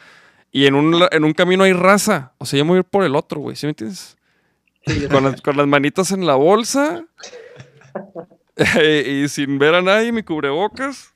[0.53, 2.85] y en un, en un camino hay raza, o sea, yo me voy a ir
[2.85, 4.15] por el otro, güey, ¿sí me entiendes?
[5.11, 7.03] con, las, con las manitas en la bolsa
[9.05, 11.13] y sin ver a nadie, mi cubrebocas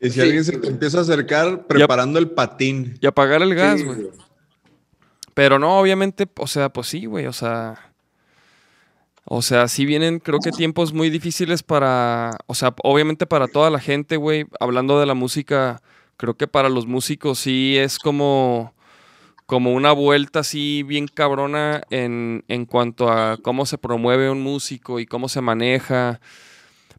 [0.00, 2.96] Y si Sí, alguien se te empieza a acercar, preparando el patín.
[3.00, 4.08] y apagar el gas, güey.
[5.34, 7.92] Pero no, obviamente, o sea, pues sí, güey, o sea.
[9.30, 12.30] O sea, sí vienen, creo que tiempos muy difíciles para.
[12.46, 14.46] O sea, obviamente para toda la gente, güey.
[14.58, 15.80] Hablando de la música,
[16.16, 18.74] creo que para los músicos sí es como.
[19.48, 25.00] Como una vuelta así bien cabrona en, en cuanto a cómo se promueve un músico
[25.00, 26.20] y cómo se maneja.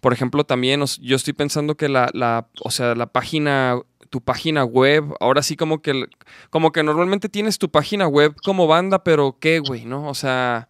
[0.01, 3.77] Por ejemplo, también yo estoy pensando que la, la, o sea, la página,
[4.09, 6.05] tu página web, ahora sí como que,
[6.49, 9.85] como que normalmente tienes tu página web como banda, pero ¿qué, güey?
[9.85, 10.07] ¿No?
[10.09, 10.69] O sea,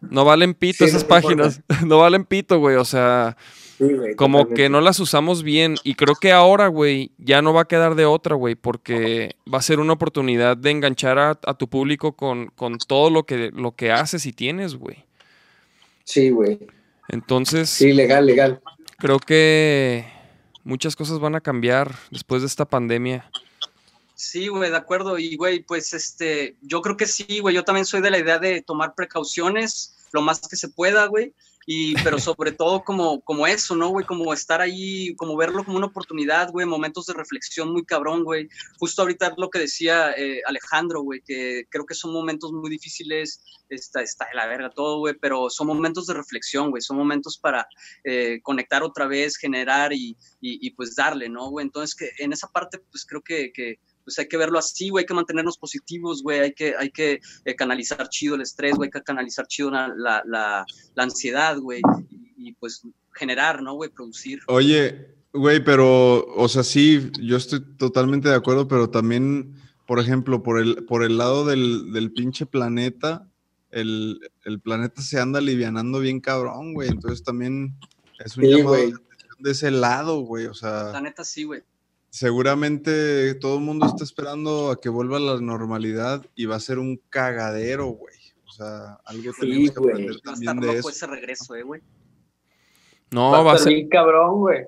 [0.00, 1.44] no valen pito Sí, esas no te importa.
[1.44, 3.36] páginas, no valen pito, güey, o sea,
[3.80, 4.62] Sí, güey, como totalmente.
[4.62, 7.94] que no las usamos bien y creo que ahora, güey, ya no va a quedar
[7.94, 12.12] de otra, güey, porque va a ser una oportunidad de enganchar a, a tu público
[12.12, 15.06] con, con todo lo que, lo que haces y tienes, güey.
[16.04, 16.58] Sí, güey.
[17.08, 18.60] Entonces, Sí, legal, legal.
[18.98, 20.04] creo que
[20.62, 23.30] muchas cosas van a cambiar después de esta pandemia.
[24.14, 25.18] Sí, güey, de acuerdo.
[25.18, 27.54] Y, güey, pues, este, yo creo que sí, güey.
[27.54, 31.32] Yo también soy de la idea de tomar precauciones lo más que se pueda, güey.
[31.66, 34.06] Y, pero sobre todo como, como eso, ¿no, güey?
[34.06, 38.48] Como estar ahí, como verlo como una oportunidad, güey, momentos de reflexión muy cabrón, güey.
[38.78, 43.42] Justo ahorita lo que decía eh, Alejandro, güey, que creo que son momentos muy difíciles,
[43.68, 47.38] está, está de la verga todo, güey, pero son momentos de reflexión, güey, son momentos
[47.38, 47.68] para
[48.04, 51.66] eh, conectar otra vez, generar y, y, pues darle, ¿no, güey?
[51.66, 53.52] Entonces, que en esa parte, pues creo que
[54.04, 57.20] pues hay que verlo así, güey, hay que mantenernos positivos, güey, hay que, hay que
[57.44, 61.58] eh, canalizar chido el estrés, güey, hay que canalizar chido la, la, la, la ansiedad,
[61.58, 61.80] güey,
[62.10, 62.82] y, y, pues
[63.14, 63.90] generar, ¿no, güey?
[63.90, 64.40] Producir.
[64.46, 69.54] Oye, güey, pero, o sea, sí, yo estoy totalmente de acuerdo, pero también,
[69.86, 73.28] por ejemplo, por el, por el lado del, del pinche planeta,
[73.70, 77.76] el, el planeta se anda alivianando bien cabrón, güey, entonces también
[78.24, 78.76] es un Sí, llamado
[79.40, 80.92] de ese lado, güey, o sea...
[80.92, 81.62] La neta sí, güey.
[82.10, 86.60] Seguramente todo el mundo está esperando a que vuelva a la normalidad y va a
[86.60, 88.14] ser un cagadero, güey.
[88.46, 90.88] O sea, algo Sí, tenemos que aprender Va a estar de loco eso.
[90.90, 91.80] ese regreso, eh, güey.
[93.12, 94.64] No, va, va a ser bien cabrón, güey.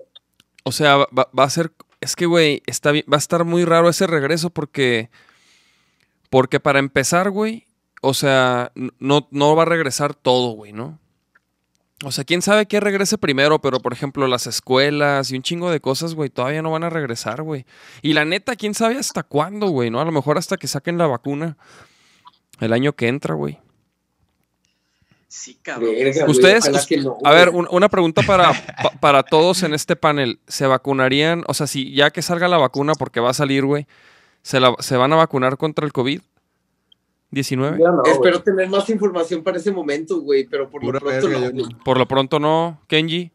[0.64, 3.64] o sea, va, va a ser, es que, güey, está bien, va a estar muy
[3.64, 5.10] raro ese regreso porque,
[6.30, 7.66] porque para empezar, güey,
[8.00, 10.98] o sea, no, no va a regresar todo, güey, ¿no?
[12.04, 15.70] O sea, quién sabe qué regrese primero, pero por ejemplo, las escuelas y un chingo
[15.70, 17.64] de cosas, güey, todavía no van a regresar, güey.
[18.02, 20.00] Y la neta, quién sabe hasta cuándo, güey, ¿no?
[20.00, 21.56] A lo mejor hasta que saquen la vacuna
[22.60, 23.58] el año que entra, güey.
[25.28, 25.94] Sí, cabrón.
[26.28, 26.70] Ustedes,
[27.24, 28.52] a ver, una pregunta para,
[29.00, 30.40] para todos en este panel.
[30.46, 31.44] ¿Se vacunarían?
[31.46, 33.86] O sea, si ya que salga la vacuna, porque va a salir, güey,
[34.42, 36.20] ¿se, la, ¿se van a vacunar contra el COVID?
[37.32, 37.82] 19.
[38.04, 41.68] Espero tener más información para ese momento, güey, pero por lo pronto no.
[41.84, 43.32] Por lo pronto no, Kenji.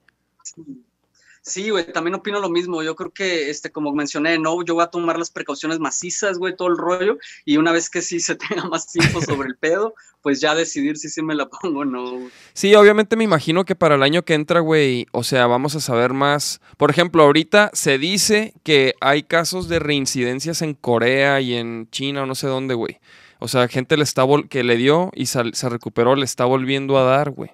[1.48, 2.84] Sí, güey, también opino lo mismo.
[2.84, 6.54] Yo creo que, este, como mencioné, no, yo voy a tomar las precauciones macizas, güey,
[6.56, 7.18] todo el rollo.
[7.46, 10.98] Y una vez que sí se tenga más tiempo sobre el pedo, pues ya decidir
[10.98, 12.30] si sí me la pongo o no.
[12.54, 15.80] Sí, obviamente me imagino que para el año que entra, güey, o sea, vamos a
[15.80, 16.60] saber más.
[16.76, 22.24] Por ejemplo, ahorita se dice que hay casos de reincidencias en Corea y en China
[22.24, 23.00] o no sé dónde, güey.
[23.40, 26.98] O sea, gente le está vol- que le dio y se recuperó, le está volviendo
[26.98, 27.52] a dar, güey.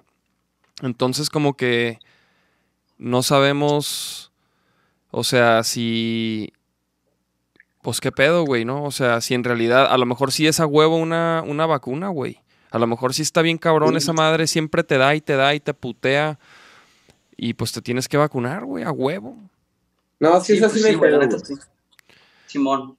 [0.82, 1.98] Entonces, como que
[2.98, 4.32] no sabemos,
[5.10, 6.52] o sea, si,
[7.82, 8.82] pues qué pedo, güey, ¿no?
[8.84, 12.08] O sea, si en realidad, a lo mejor sí es a huevo una, una vacuna,
[12.08, 12.40] güey.
[12.70, 13.98] A lo mejor sí está bien cabrón Sí.
[13.98, 16.38] esa madre, siempre te da y te da y te putea.
[17.36, 19.36] Y pues te tienes que vacunar, güey, a huevo.
[20.18, 21.28] No, sí, Sí, es así pues me.
[22.46, 22.96] Simón.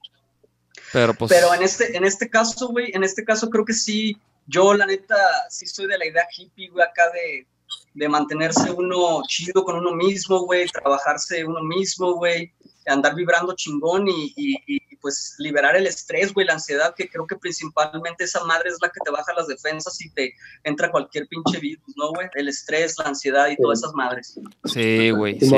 [0.92, 1.30] Pero pues.
[1.32, 4.86] Pero en este, en este caso, güey, en este caso creo que sí, yo la
[4.86, 5.16] neta
[5.50, 7.46] sí soy de la idea hippie, güey, acá de,
[7.94, 12.52] de mantenerse uno chido con uno mismo, güey, trabajarse uno mismo, güey,
[12.86, 17.08] andar vibrando chingón y, y- y, y, pues liberar el estrés, güey, la ansiedad, que
[17.08, 20.90] creo que principalmente esa madre es la que te baja las defensas y te entra
[20.92, 22.28] cualquier pinche virus, ¿no, güey?
[22.34, 24.38] El estrés, la ansiedad y todas esas madres.
[24.64, 25.50] Sí, güey, sí.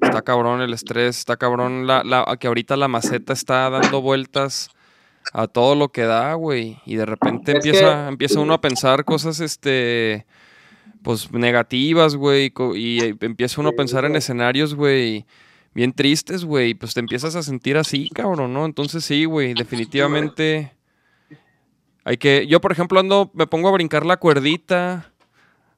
[0.00, 4.70] Está cabrón el estrés, está cabrón la, la, que ahorita la maceta está dando vueltas
[5.32, 6.78] a todo lo que da, güey.
[6.86, 10.26] Y de repente empieza, empieza uno a pensar cosas, este,
[11.02, 12.52] pues negativas, güey.
[12.76, 15.26] Y eh, empieza uno a pensar en escenarios, güey,
[15.74, 16.74] bien tristes, güey.
[16.74, 18.64] Pues te empiezas a sentir así, cabrón, ¿no?
[18.64, 20.72] Entonces sí, güey, definitivamente
[22.04, 22.46] hay que...
[22.46, 25.12] Yo, por ejemplo, ando, me pongo a brincar la cuerdita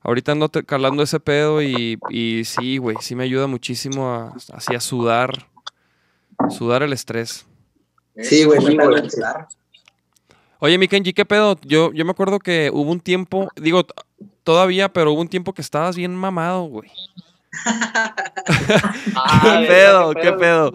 [0.02, 4.74] Ahorita ando calando ese pedo y, y sí, güey, sí me ayuda muchísimo a, así
[4.74, 5.48] a sudar,
[6.48, 7.46] sudar el estrés.
[8.16, 9.02] Sí, güey, sí, güey.
[10.58, 11.58] Oye, mi Kenji, ¿qué pedo?
[11.62, 13.86] Yo, yo me acuerdo que hubo un tiempo, digo,
[14.42, 16.90] todavía, pero hubo un tiempo que estabas bien mamado, güey.
[19.42, 20.72] ¿Qué, pedo, ¿Qué pedo?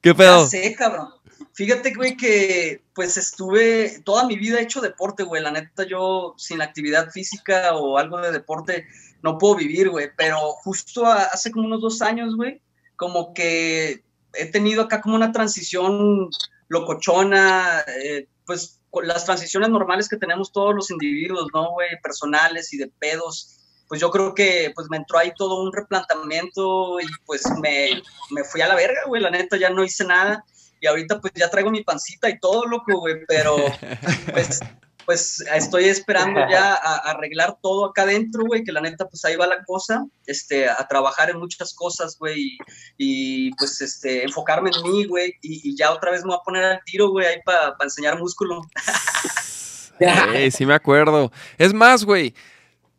[0.00, 0.44] ¿Qué pedo?
[0.44, 1.08] Ya sé, cabrón.
[1.54, 5.40] Fíjate, güey, que pues estuve toda mi vida hecho deporte, güey.
[5.40, 8.88] La neta, yo sin actividad física o algo de deporte
[9.22, 10.10] no puedo vivir, güey.
[10.16, 12.60] Pero justo hace como unos dos años, güey,
[12.96, 14.02] como que
[14.32, 16.28] he tenido acá como una transición
[16.66, 21.88] locochona, eh, pues las transiciones normales que tenemos todos los individuos, ¿no, güey?
[22.02, 23.60] Personales y de pedos.
[23.86, 28.42] Pues yo creo que pues me entró ahí todo un replantamiento y pues me, me
[28.42, 29.22] fui a la verga, güey.
[29.22, 30.44] La neta, ya no hice nada
[30.84, 33.56] y ahorita pues ya traigo mi pancita y todo, loco, güey, pero
[34.32, 34.60] pues,
[35.06, 39.34] pues estoy esperando ya a, arreglar todo acá adentro, güey, que la neta pues ahí
[39.34, 42.58] va la cosa, este, a trabajar en muchas cosas, güey,
[42.98, 46.64] y, pues este, enfocarme en mí, güey, y, ya otra vez me voy a poner
[46.64, 48.60] al tiro, güey, ahí para enseñar músculo.
[49.98, 51.32] sí, sí me acuerdo.
[51.56, 52.34] Es más, güey,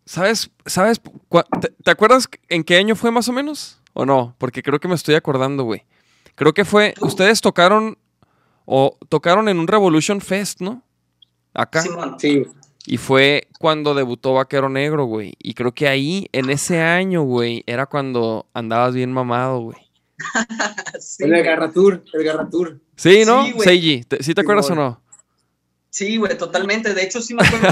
[0.07, 0.49] ¿sabes?
[0.65, 0.99] ¿Sabes?
[1.61, 3.79] ¿Te, ¿Te acuerdas en qué año fue más o menos?
[3.93, 4.35] ¿O no?
[4.39, 5.85] Porque creo que me estoy acordando, güey.
[6.35, 7.97] Creo que fue, ustedes tocaron
[8.65, 10.83] o tocaron en un Revolution Fest, ¿no?
[11.53, 11.83] Acá.
[12.17, 12.45] Sí.
[12.87, 15.33] Y fue cuando debutó Vaquero Negro, güey.
[15.39, 19.77] Y creo que ahí, en ese año, güey, era cuando andabas bien mamado, güey.
[21.19, 22.79] el Garratur, el Garratur.
[22.95, 23.45] Sí, ¿no?
[23.45, 25.01] Sí, Seiji, ¿sí te acuerdas o no?
[25.89, 26.93] Sí, güey, totalmente.
[26.93, 27.69] De hecho, sí me acuerdo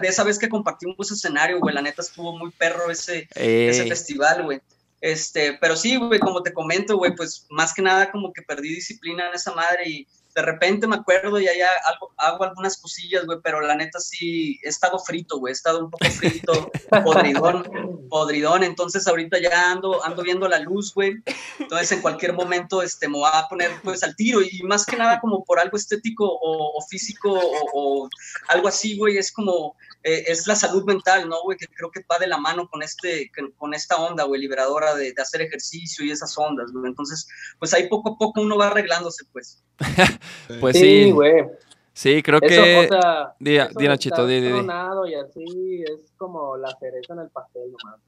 [0.00, 1.74] de, esa vez que compartimos escenario, güey.
[1.74, 4.60] La neta estuvo muy perro ese, ese festival, güey.
[5.00, 8.74] Este, pero sí, güey, como te comento, güey, pues más que nada como que perdí
[8.74, 13.26] disciplina en esa madre y de repente me acuerdo y ya algo, hago algunas cosillas,
[13.26, 16.70] güey, pero la neta sí he estado frito, güey, he estado un poco frito,
[17.04, 21.14] podridón, podridón, entonces ahorita ya ando, ando viendo la luz, güey,
[21.58, 24.96] entonces en cualquier momento este, me voy a poner pues al tiro y más que
[24.96, 28.08] nada como por algo estético o, físico o, o,
[28.48, 29.74] algo así, güey, es como
[30.08, 31.58] eh, es la salud mental, ¿no, güey?
[31.58, 35.12] Que creo que va de la mano con, este, con esta onda, güey, liberadora de,
[35.18, 36.86] hacer ejercicio y esas ondas, güey.
[36.86, 37.28] Entonces,
[37.58, 39.62] pues ahí poco a poco uno va arreglándose, pues.
[40.60, 41.44] pues sí, güey.
[41.92, 42.86] Sí, creo que.
[42.86, 47.70] O sea, Dina, Chito, di, di, y así es como la cereza en el pastel
[47.72, 48.00] nomás.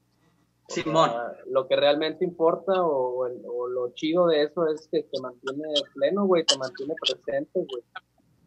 [0.69, 1.11] Simón.
[1.47, 6.25] lo que realmente importa o, o, lo chido de eso es que te mantiene pleno,
[6.25, 7.83] güey, te mantiene presente, güey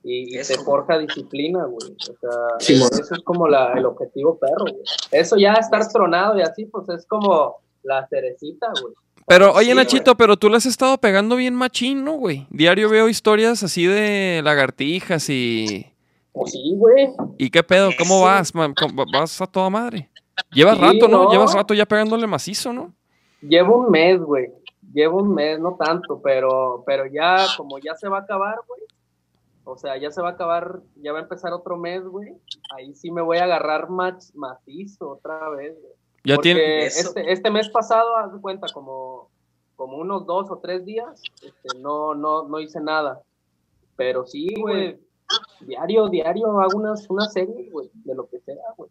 [0.05, 1.93] y, te forja disciplina, güey.
[1.93, 4.83] O sea, eso es como la, el objetivo perro, güey.
[5.11, 8.95] Eso ya estar tronado y así, pues es como la cerecita, güey.
[9.27, 12.47] Pero, oye, Nachito, pero tú le has estado pegando bien machín, ¿no, güey?
[12.51, 15.87] Diario veo historias así de lagartijas y...
[16.33, 17.09] Pues sí, güey.
[17.39, 17.91] ¿Y qué pedo?
[17.97, 18.53] ¿Cómo vas?
[18.53, 20.11] ¿Vas a toda madre?
[20.53, 21.31] Llevas rato, ¿no?
[21.31, 22.93] Llevas rato ya pegándole macizo, ¿no?
[23.41, 24.49] Llevo un mes, güey.
[24.93, 28.81] Llevo un mes, no tanto, pero, pero ya, como ya se va a acabar, güey,
[29.65, 32.35] o sea, ya se va a acabar, ya va a empezar otro mes, güey.
[32.77, 35.95] Ahí sí me voy a agarrar más macizo otra vez, güey.
[36.25, 36.87] Ya tiene.
[36.87, 39.31] Este, este mes pasado, haz de cuenta, como,
[39.77, 43.23] como unos dos o tres días, este, no, no, no hice nada.
[43.97, 44.99] Pero sí, güey.
[45.61, 48.91] Diario, diario hago unas, una serie, güey, de lo que sea, güey.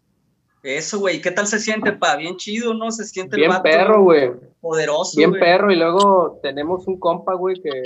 [0.63, 2.15] Eso, güey, ¿qué tal se siente, pa?
[2.15, 2.89] Bien chido, ¿no?
[2.89, 4.31] Se siente Bien perro, güey.
[4.61, 7.83] Poderoso, Bien perro, y luego tenemos un compa, güey, que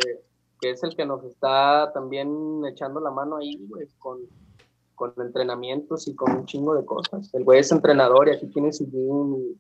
[0.59, 4.19] que es el que nos está también echando la mano ahí, güey, con,
[4.95, 7.29] con entrenamientos y con un chingo de cosas.
[7.33, 9.55] El güey es entrenador y aquí tiene su gym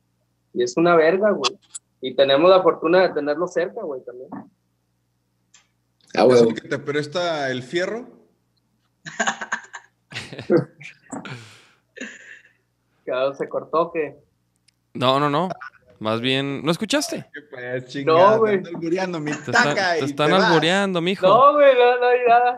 [0.53, 1.57] y, es una verga, güey.
[2.01, 4.29] Y tenemos la fortuna de tenerlo cerca, güey, también.
[6.15, 6.37] Ah, güey.
[6.37, 8.07] ¿Es el que te presta el fierro?
[13.37, 14.17] Se cortó que.
[14.93, 15.49] No, no, no.
[15.99, 17.25] Más bien, ¿no escuchaste?
[17.49, 18.61] Pues, no, güey.
[18.61, 21.27] Te están albureando, mi Te, te están albureando, mijo.
[21.27, 22.57] No, güey, no, no nada.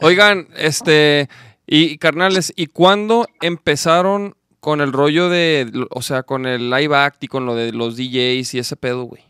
[0.00, 1.28] Oigan, este,
[1.66, 7.22] y carnales, ¿y cuándo empezaron con el rollo de, o sea, con el live act
[7.22, 9.22] y con lo de los DJs y ese pedo, güey?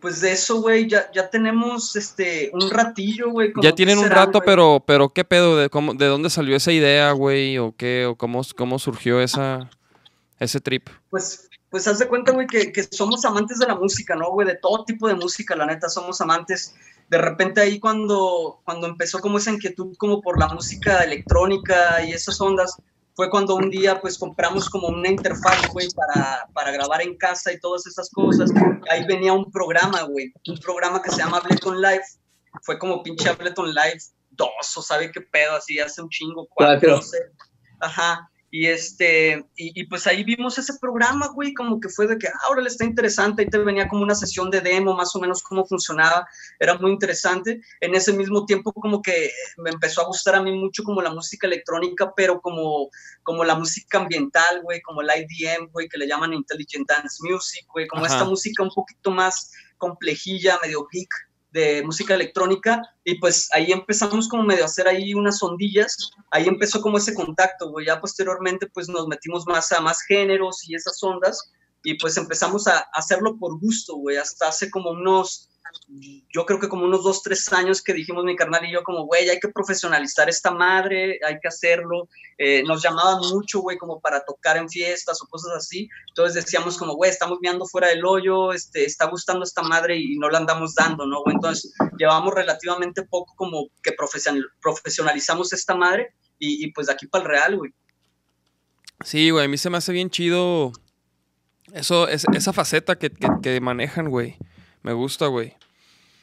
[0.00, 3.52] Pues de eso, güey, ya, ya tenemos este un ratillo, güey.
[3.60, 5.56] Ya tienen un será, rato, pero, pero ¿qué pedo?
[5.56, 7.58] ¿De, cómo, ¿De dónde salió esa idea, güey?
[7.58, 8.06] ¿O qué?
[8.06, 9.68] ¿O cómo, cómo surgió esa,
[10.38, 10.88] ese trip?
[11.10, 14.46] Pues, pues haz de cuenta, güey, que, que somos amantes de la música, ¿no, güey?
[14.46, 16.74] De todo tipo de música, la neta, somos amantes.
[17.08, 22.12] De repente ahí cuando, cuando empezó como esa inquietud como por la música electrónica y
[22.12, 22.76] esas ondas,
[23.14, 27.52] fue cuando un día pues compramos como una interfaz, güey, para, para grabar en casa
[27.52, 28.50] y todas esas cosas.
[28.90, 32.04] Ahí venía un programa, güey, un programa que se llama Ableton Live.
[32.62, 33.98] Fue como pinche Ableton Live
[34.30, 37.18] 2 o sabe qué pedo, así hace un chingo, cuatro, no sé.
[37.80, 38.30] Ajá.
[38.50, 42.28] Y este, y, y, pues ahí vimos ese programa, güey, como que fue de que,
[42.28, 45.20] ah, ahora le está interesante, ahí te venía como una sesión de demo, más o
[45.20, 46.26] menos cómo funcionaba,
[46.58, 47.60] era muy interesante.
[47.80, 51.12] En ese mismo tiempo como que me empezó a gustar a mí mucho como la
[51.12, 52.88] música electrónica, pero como,
[53.22, 57.66] como la música ambiental, güey, como el IDM, güey, que le llaman Intelligent Dance Music,
[57.72, 58.14] güey, como Ajá.
[58.14, 64.28] esta música un poquito más complejilla, medio geek de música electrónica y pues ahí empezamos
[64.28, 65.96] como medio a hacer ahí unas ondillas,
[66.30, 70.68] ahí empezó como ese contacto, güey, ya posteriormente pues nos metimos más a más géneros
[70.68, 71.52] y esas ondas
[71.82, 75.48] y pues empezamos a hacerlo por gusto, güey, hasta hace como unos,
[75.88, 79.06] yo creo que como unos dos, tres años que dijimos mi carnal y yo como,
[79.06, 83.98] güey, hay que profesionalizar esta madre, hay que hacerlo, eh, nos llamaban mucho, güey, como
[83.98, 88.04] para tocar en fiestas o cosas así, entonces decíamos como, güey, estamos mirando fuera del
[88.04, 91.22] hoyo, este, está gustando esta madre y no la andamos dando, ¿no?
[91.22, 91.36] güey?
[91.36, 97.06] Entonces llevamos relativamente poco como que profesional, profesionalizamos esta madre y, y pues de aquí
[97.06, 97.72] para el real, güey.
[99.04, 100.72] Sí, güey, a mí se me hace bien chido
[101.72, 104.36] eso, es, esa faceta que, que, que manejan, güey.
[104.82, 105.54] Me gusta, güey.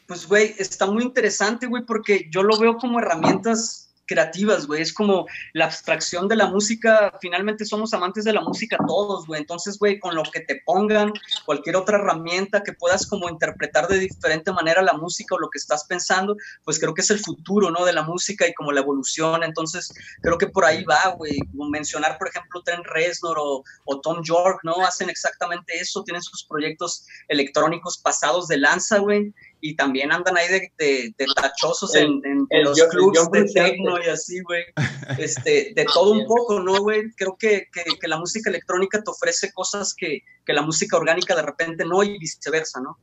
[0.08, 4.82] Pues, güey, está muy interesante, güey, porque yo lo veo como herramientas creativas, güey.
[4.82, 7.18] Es como la abstracción de la música.
[7.22, 9.42] Finalmente somos amantes de la música todos, güey.
[9.42, 11.14] Entonces, güey, con lo que te pongan,
[11.46, 15.58] cualquier otra herramienta que puedas como interpretar de diferente manera la música o lo que
[15.58, 17.86] estás pensando, pues creo que es el futuro, ¿no?
[17.86, 19.44] De la música y como la evolución.
[19.44, 21.40] Entonces, creo que por ahí va, güey.
[21.54, 24.86] Mencionar, por ejemplo, Trent Reznor o, o Tom York, ¿no?
[24.86, 26.04] Hacen exactamente eso.
[26.04, 29.34] Tienen sus proyectos electrónicos pasados de lanza, güey
[29.70, 33.30] y también andan ahí de, de, de tachosos El- en, en- en el los clubs
[33.32, 34.64] de techno y así, güey.
[35.20, 37.12] Este, de todo un poco, ¿no, güey?
[37.16, 41.36] Creo que, que, que la música electrónica te ofrece cosas que, que la música orgánica
[41.36, 42.98] de repente no y viceversa, ¿no?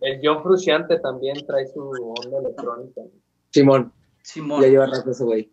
[0.00, 1.80] El John Frusciante también trae su
[2.18, 3.00] onda electrónica.
[3.52, 3.92] Simón,
[4.22, 4.60] Simón.
[4.62, 5.50] ya lleva rato ese güey.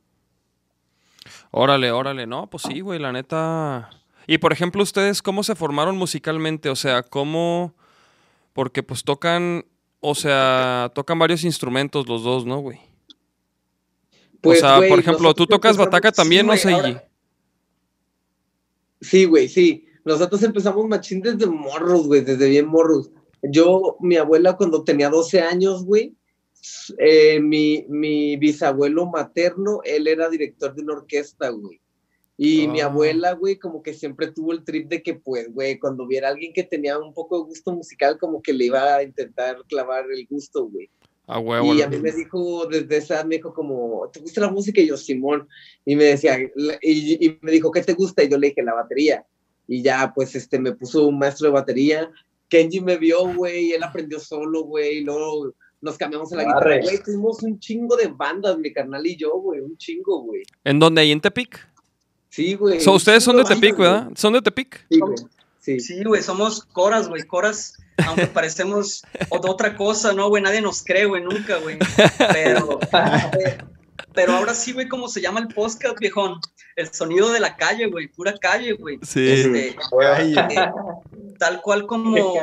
[1.51, 2.25] Órale, órale.
[2.27, 3.89] No, pues sí, güey, la neta.
[4.27, 6.69] Y por ejemplo, ustedes, ¿cómo se formaron musicalmente?
[6.69, 7.75] O sea, ¿cómo...?
[8.53, 9.65] Porque pues tocan,
[9.99, 12.79] o sea, tocan varios instrumentos los dos, ¿no, güey?
[14.41, 16.79] Pues, o sea, por ejemplo, tú tocas bataca también, sí, ¿no, Seiji?
[16.79, 17.07] ahora-
[19.01, 19.85] Sí, güey, sí.
[20.05, 23.09] Nosotros empezamos machín desde morros, güey, desde bien morros.
[23.41, 26.15] Yo, mi abuela cuando tenía 12 años, güey,
[26.97, 31.81] eh, mi, mi bisabuelo materno, él era director de una orquesta, güey.
[32.37, 32.85] Y mi Ah.
[32.85, 36.31] abuela, güey, como que siempre tuvo el trip de que, pues, güey, cuando viera a
[36.31, 40.05] alguien que tenía un poco de gusto musical, como que le iba a intentar clavar
[40.11, 40.89] el gusto, güey.
[41.27, 41.73] A huevo.
[41.73, 44.81] Y a mí me dijo, desde esa edad me dijo como, ¿te gusta la música?
[44.81, 45.47] Y yo, Simón.
[45.85, 46.37] Y me decía,
[46.81, 48.23] y, y me dijo, ¿qué te gusta?
[48.23, 49.25] Y yo le dije, la batería.
[49.67, 52.11] Y ya, pues, este, me puso un maestro de batería.
[52.49, 56.49] Kenji me vio, güey, él aprendió solo, güey, y luego nos cambiamos a la Arre.
[56.77, 56.79] guitarra.
[56.83, 60.43] Güey, tuvimos un chingo de bandas, mi carnal y yo, güey, un chingo, güey.
[60.63, 61.01] ¿En dónde?
[61.01, 61.67] ¿Ahí en Tepic?
[62.33, 62.79] Sí, güey.
[62.81, 63.77] So, ustedes son de Tepic.
[63.77, 64.09] ¿verdad?
[64.15, 64.83] ¿Son de Tepic?
[64.89, 65.15] Sí, güey.
[65.59, 65.79] Sí.
[65.79, 67.77] Sí, güey, somos coras, güey, coras,
[68.07, 70.41] aunque parecemos ot- otra cosa, ¿no, güey?
[70.41, 71.77] Nadie nos cree, güey, nunca, güey.
[72.33, 72.79] Pero,
[74.15, 76.39] pero ahora sí, güey, ¿cómo se llama el podcast, viejón?
[76.75, 78.97] El sonido de la calle, güey, pura calle, güey.
[79.03, 79.29] Sí.
[79.31, 79.75] Este, eh,
[81.37, 82.33] tal cual como.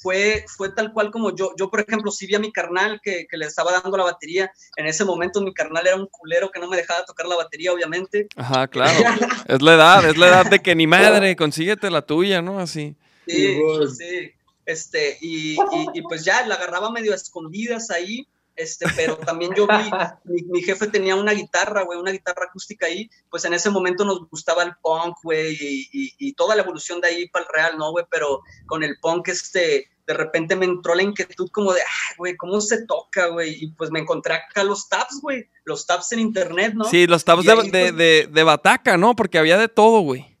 [0.00, 3.26] Fue, fue tal cual como yo, yo por ejemplo, sí vi a mi carnal que,
[3.28, 6.60] que le estaba dando la batería, en ese momento mi carnal era un culero que
[6.60, 8.92] no me dejaba tocar la batería, obviamente, Ajá, claro.
[9.46, 12.58] es la edad, es la edad de que ni madre, consíguete la tuya, ¿no?
[12.58, 12.96] Así.
[13.26, 13.60] Sí,
[13.96, 14.32] sí.
[14.66, 19.52] Este, y, y, y pues ya la agarraba medio a escondidas ahí, este, pero también
[19.54, 19.90] yo vi,
[20.24, 24.04] mi, mi jefe tenía una guitarra, güey, una guitarra acústica ahí, pues en ese momento
[24.04, 27.52] nos gustaba el punk, güey, y, y, y toda la evolución de ahí para el
[27.52, 28.04] real, ¿no, güey?
[28.10, 32.36] Pero con el punk, este, de repente me entró la inquietud como de, ay, güey,
[32.36, 33.62] ¿cómo se toca, güey?
[33.62, 36.84] Y pues me encontré acá los tabs, güey, los tabs en internet, ¿no?
[36.84, 39.14] Sí, los tabs de, ahí, de, pues, de, de bataca, ¿no?
[39.14, 40.36] Porque había de todo, güey.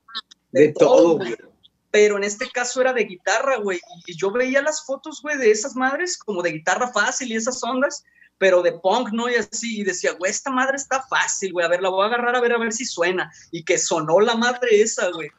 [0.50, 1.36] De todo, güey.
[1.90, 3.80] Pero en este caso era de guitarra, güey.
[4.06, 7.62] Y yo veía las fotos, güey, de esas madres, como de guitarra fácil y esas
[7.62, 8.04] ondas,
[8.38, 9.28] pero de punk, ¿no?
[9.28, 12.06] Y así, y decía, güey, esta madre está fácil, güey, a ver, la voy a
[12.06, 13.30] agarrar a ver, a ver si suena.
[13.50, 15.30] Y que sonó la madre esa, güey.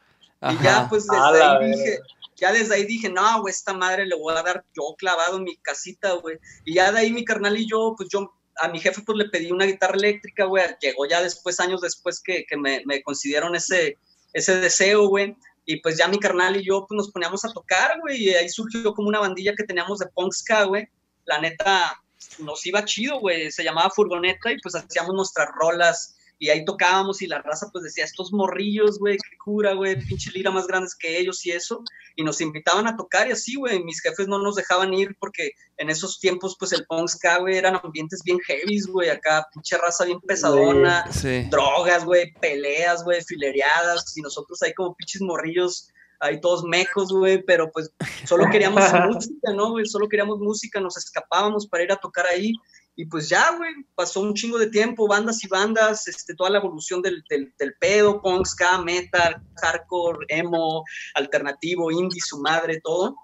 [0.42, 1.98] Y ya, pues, desde A la ahí dije,
[2.36, 5.44] ya desde ahí dije, no, güey, esta madre le voy a dar yo clavado en
[5.44, 6.38] mi casita, güey.
[6.64, 9.28] Y ya de ahí mi carnal y yo, pues yo a mi jefe pues le
[9.30, 10.64] pedí una guitarra eléctrica, güey.
[10.80, 13.96] Llegó ya después, años después que, que me, me concedieron ese,
[14.32, 15.36] ese deseo, güey.
[15.64, 18.24] Y pues ya mi carnal y yo pues nos poníamos a tocar, güey.
[18.24, 20.88] Y ahí surgió como una bandilla que teníamos de punk ska, güey.
[21.24, 22.00] La neta,
[22.38, 23.50] nos iba chido, güey.
[23.50, 27.84] Se llamaba Furgoneta y pues hacíamos nuestras rolas y ahí tocábamos y la raza pues
[27.84, 31.84] decía, estos morrillos, güey, qué cura, güey, pinche lira más grandes que ellos y eso,
[32.16, 35.52] y nos invitaban a tocar y así, güey, mis jefes no nos dejaban ir porque
[35.76, 39.78] en esos tiempos pues el punk ska, güey, eran ambientes bien heavy, güey, acá pinche
[39.78, 41.46] raza bien pesadona, Sí.
[41.48, 47.40] drogas, güey, peleas, güey, filereadas, y nosotros ahí como pinches morrillos, ahí todos mecos, güey,
[47.44, 47.92] pero pues
[48.26, 48.82] solo queríamos
[49.30, 49.86] música, ¿no, güey?
[49.86, 52.52] Solo queríamos música, nos escapábamos para ir a tocar ahí,
[52.94, 56.58] y pues ya, güey, pasó un chingo de tiempo, bandas y bandas, este, toda la
[56.58, 63.16] evolución del, del, pedo, punk, ska, metal, hardcore, emo, alternativo, indie, su madre, todo.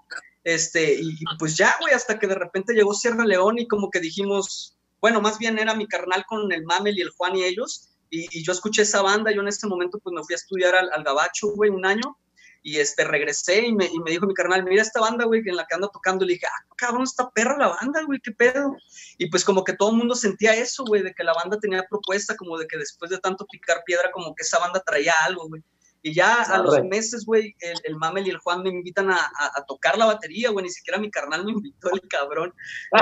[0.43, 3.91] Este, y y pues ya, güey, hasta que de repente llegó Sierra León y como
[3.91, 7.43] que dijimos, bueno, más bien era mi carnal con el Mamel y el Juan y
[7.43, 10.37] ellos, y, y yo escuché esa banda, yo en ese momento pues me fui a
[10.37, 12.17] estudiar al, al Gabacho, güey, un año,
[12.61, 15.55] y este, regresé y me, y me dijo mi carnal, mira esta banda, güey, en
[15.55, 18.75] la que ando tocando, le dije, ah, cabrón, está perra la banda, güey, qué pedo,
[19.17, 21.85] y pues como que todo el mundo sentía eso, güey, de que la banda tenía
[21.89, 25.47] propuesta, como de que después de tanto picar piedra, como que esa banda traía algo,
[25.47, 25.61] güey.
[26.01, 29.17] Y ya a los meses, güey, el, el Mamel y el Juan me invitan a,
[29.17, 32.53] a- a tocar la batería, güey, ni siquiera mi carnal me invitó el cabrón.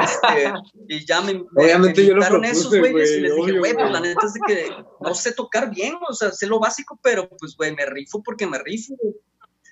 [0.01, 0.51] Este,
[0.87, 3.43] y ya me, me- Obviamente me yo lo invitaron esos propuse, güeyes y les dije,
[3.51, 4.69] obvio, güey, pues la neta es de que
[4.99, 8.47] no sé tocar bien, o sea, sé lo básico, pero pues, güey, me rifo porque
[8.47, 9.13] me rifo, güey.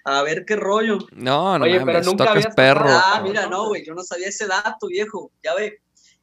[0.06, 1.00] A ver qué rollo.
[1.14, 2.86] No, no Oye, pero mames, nunca tocas habías perro.
[2.88, 3.24] Ah, cabrón.
[3.32, 5.80] mira, no, güey, yo no sabía ese dato, viejo, ya ve.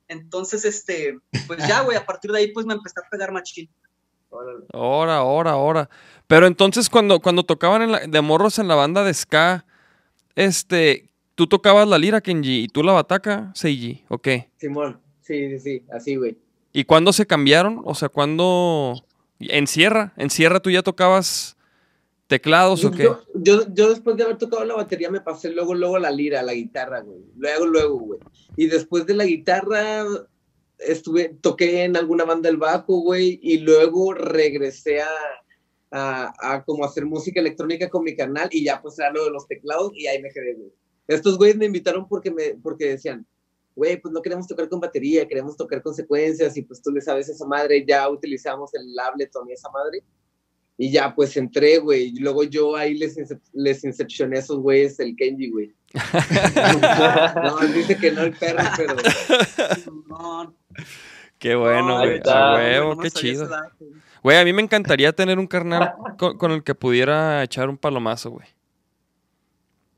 [0.08, 3.68] Entonces, este, pues ya, güey, a partir de ahí, pues me empecé a pegar machín.
[4.72, 5.90] Ahora, ahora, ahora.
[6.26, 9.66] Pero entonces cuando, cuando tocaban en la- de morros en la banda de ska,
[10.34, 14.50] este, tú tocabas la lira, Kenji, y tú la bataca, Seiji, ¿o qué?
[14.58, 16.38] Simón, sí, sí, sí, así, güey.
[16.72, 17.82] ¿Y cuándo se cambiaron?
[17.84, 19.04] O sea, ¿cuándo?
[19.40, 20.12] ¿En Sierra?
[20.16, 21.56] ¿En Sierra tú ya tocabas
[22.32, 23.02] teclados o qué?
[23.02, 26.42] Yo, yo, yo después de haber tocado la batería me pasé luego, luego la lira,
[26.42, 27.20] la guitarra, güey.
[27.36, 28.20] Luego, luego, güey.
[28.56, 30.06] Y después de la guitarra
[30.78, 35.10] estuve, toqué en alguna banda el bajo, güey, y luego regresé a,
[35.90, 39.30] a, a como hacer música electrónica con mi canal y ya pues era lo de
[39.30, 40.72] los teclados y ahí me quedé, güey.
[41.06, 43.26] Estos güeyes me invitaron porque me, porque decían,
[43.76, 47.02] güey, pues no queremos tocar con batería, queremos tocar con secuencias y pues tú le
[47.02, 50.02] sabes esa madre, ya utilizamos el Ableton y esa madre.
[50.78, 52.04] Y ya, pues entré, güey.
[52.08, 55.72] Y luego yo ahí les, incep- les incepcioné a esos güeyes el Kenji, güey.
[57.42, 58.96] no, dice que no el perro, pero.
[60.08, 60.54] No,
[61.38, 62.20] Qué bueno, no, güey.
[62.24, 63.48] A huevo, no qué chido.
[64.22, 67.76] Güey, a mí me encantaría tener un carnal con, con el que pudiera echar un
[67.76, 68.46] palomazo, güey.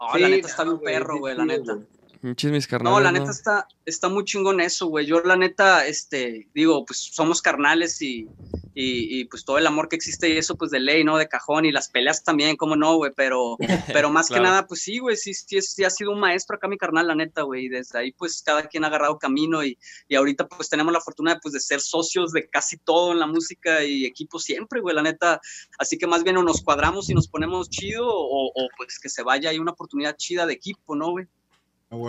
[0.01, 1.78] No, la Sí, neta está bien perro, güey, la neta.
[2.22, 2.96] mis carnales.
[2.96, 5.06] No, la neta está, está muy chingón eso, güey.
[5.06, 8.26] Yo, la neta, este, digo, pues somos carnales y,
[8.74, 11.16] y, y, pues todo el amor que existe y eso, pues de ley, ¿no?
[11.16, 13.12] De cajón y las peleas también, cómo no, güey.
[13.14, 13.56] Pero,
[13.92, 14.42] pero más Claro.
[14.42, 17.06] que nada, pues sí, güey, sí, sí, sí ha sido un maestro acá mi carnal,
[17.06, 17.66] la neta, güey.
[17.66, 19.78] Y desde ahí, pues cada quien ha agarrado camino y,
[20.09, 23.20] y ahorita, pues tenemos la fortuna de, pues, de ser socios de casi todo en
[23.20, 25.40] la música y equipo siempre, güey, la neta.
[25.78, 29.09] Así que más bien o nos cuadramos y nos ponemos chido o, o pues que
[29.09, 31.26] se vaya ahí una oportunidad chida de equipo, ¿no, güey?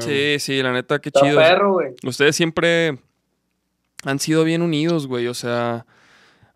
[0.01, 1.37] Sí, sí, la neta, qué Está chido.
[1.37, 1.77] perro.
[2.03, 2.97] Ustedes siempre
[4.03, 5.27] han sido bien unidos, güey.
[5.27, 5.85] O sea,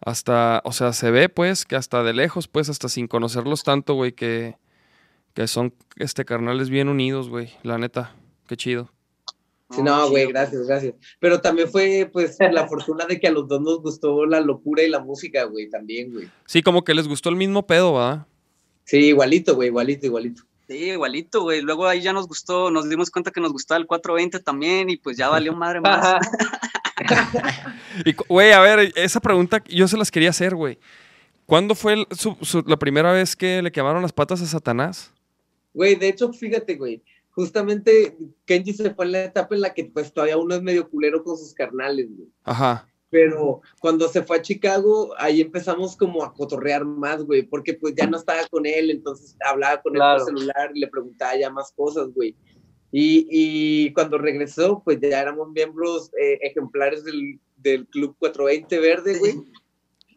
[0.02, 3.94] hasta, o sea, se ve, pues, que hasta de lejos, pues, hasta sin conocerlos tanto,
[3.94, 4.58] güey, que,
[5.34, 7.50] que son, este, carnales bien unidos, güey.
[7.64, 8.16] La neta,
[8.48, 8.92] qué chido.
[9.72, 10.96] Sí, no, güey, gracias, gracias.
[11.20, 14.82] Pero también fue, pues, la fortuna de que a los dos nos gustó la locura
[14.82, 16.30] y la música, güey, también, güey.
[16.48, 18.26] Sí, como que les gustó el mismo pedo, ¿verdad?
[18.86, 20.49] Sí, igualito, güey, igualito, igualito.
[20.70, 21.62] Sí, igualito, güey.
[21.62, 24.98] Luego ahí ya nos gustó, nos dimos cuenta que nos gustaba el 420 también y
[24.98, 26.20] pues ya valió madre más.
[28.06, 30.78] Y, güey, a ver, esa pregunta yo se las quería hacer, güey.
[31.46, 35.12] ¿Cuándo fue el- su- su- la primera vez que le quemaron las patas a Satanás?
[35.74, 37.02] Güey, de hecho, fíjate, güey,
[37.32, 40.90] justamente Kenji se fue en la etapa en la que, pues, todavía uno es medio
[40.90, 42.28] culero con sus carnales, güey.
[42.44, 42.88] Ajá.
[43.12, 47.96] Pero cuando se fue a Chicago, ahí empezamos como a cotorrear más, güey, porque pues
[47.96, 50.26] ya no estaba con él, entonces hablaba con él Claro.
[50.26, 52.36] por celular y le preguntaba ya más cosas, güey.
[52.92, 59.18] Y, y cuando regresó, pues ya éramos miembros eh, ejemplares del, del Club 420 Verde,
[59.20, 59.36] güey.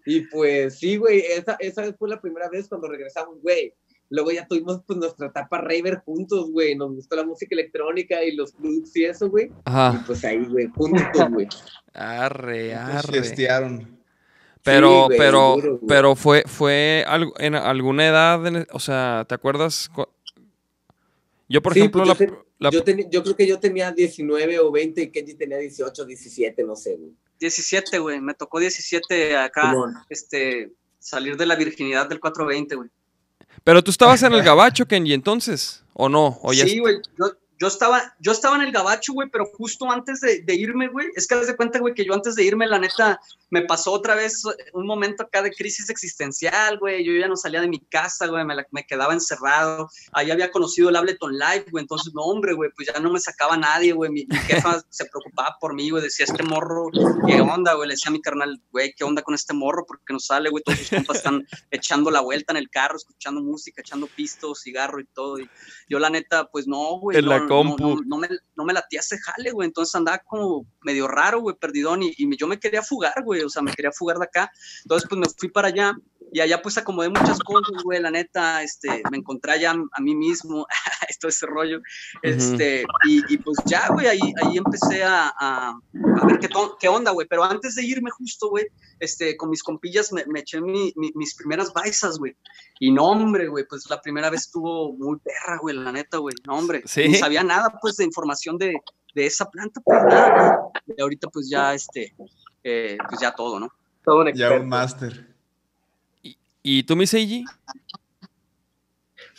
[0.05, 3.74] Y pues sí, güey, esa, esa fue la primera vez cuando regresamos, güey.
[4.12, 6.74] Luego ya tuvimos pues nuestra etapa raver juntos, güey.
[6.76, 9.47] Nos gustó la música electrónica y los clubs y eso, güey.
[9.47, 10.05] Y Ajá.
[10.06, 11.48] pues ahí, güey, juntos, güey.
[11.94, 13.22] Arre, arre.
[14.62, 19.34] Pero, güey, pero, seguro, pero fue, fue algo, en alguna edad, en- o sea, ¿te
[19.34, 19.89] acuerdas?
[19.89, 20.06] cu-
[21.48, 22.26] Yo, por Sí, ejemplo, pues la,
[22.70, 26.64] yo, la- yo, creo que yo tenía 19 o 20 y Kenji tenía 18, 17,
[26.64, 27.12] no sé, güey.
[27.40, 28.20] 17, güey.
[28.20, 29.74] Me tocó 17 acá,
[30.09, 32.90] este, salir de la virginidad del 420, güey.
[33.65, 36.39] Pero tú estabas en el gabacho, Kenji, entonces, ¿o no?
[36.43, 36.97] ¿O ya Sí, güey.
[37.19, 40.89] Yo, yo estaba, yo estaba en el gabacho, güey, pero justo antes de, de irme,
[40.89, 43.20] güey, es que de cuenta, güey, que yo antes de irme, la neta,
[43.51, 47.05] me pasó otra vez un momento acá de crisis existencial, güey.
[47.05, 49.89] Yo ya no salía de mi casa, güey, me, la- me quedaba encerrado.
[50.10, 53.20] Ahí había conocido el Ableton Live, güey, entonces, no, hombre, güey, pues ya no me
[53.20, 54.10] sacaba nadie, güey.
[54.10, 56.89] Mi, mi jefa se preocupaba por mí, güey, decía, este morro,
[57.28, 57.86] ¿qué onda, güey?
[57.90, 59.84] Le decía a mi carnal, güey, ¿qué onda con este morro?
[59.86, 63.40] Porque no sale, güey, todos sus compas están echando la vuelta en el carro, escuchando
[63.40, 65.39] música, echando pisto, cigarro y todo.
[65.39, 65.48] Y
[65.89, 67.16] yo, la neta, pues no, güey.
[67.39, 67.95] No- compu.
[67.97, 69.66] No, no me, no me latía ese jale, güey.
[69.66, 72.03] Entonces andaba como medio raro, güey, perdidón.
[72.03, 73.43] Y, y yo me quería fugar, güey.
[73.43, 74.51] O sea, me quería fugar de acá.
[74.85, 75.95] Entonces, pues me fui para allá.
[76.35, 78.01] Y allá, pues acomodé muchas cosas, güey.
[78.01, 80.66] La neta, este, me encontré allá a mí mismo.
[81.09, 81.81] Esto ese rollo.
[82.23, 85.70] Este, y, y pues ya, güey, ahí, ahí empecé a, a,
[86.20, 86.49] a ver qué,
[86.81, 87.27] qué onda, güey.
[87.29, 88.66] Pero antes de irme, justo, güey,
[89.01, 92.37] este, con mis compillas me, me eché mi- mi- mis primeras baisas, güey.
[92.81, 96.35] Y no, hombre, güey, pues la primera vez estuvo muy perra, güey, la neta, güey.
[96.47, 97.09] No, hombre, ¿Sí?
[97.09, 98.74] ni sabía nada, pues, de información de,
[99.14, 100.59] de esa planta, pues nada.
[100.97, 102.14] Y ahorita, pues ya, este,
[102.64, 103.69] eh, pues ya todo, ¿no?
[104.05, 104.62] Todo un Ya experto.
[104.62, 105.27] un máster.
[106.62, 107.44] ¿Y tú, mi Seiji?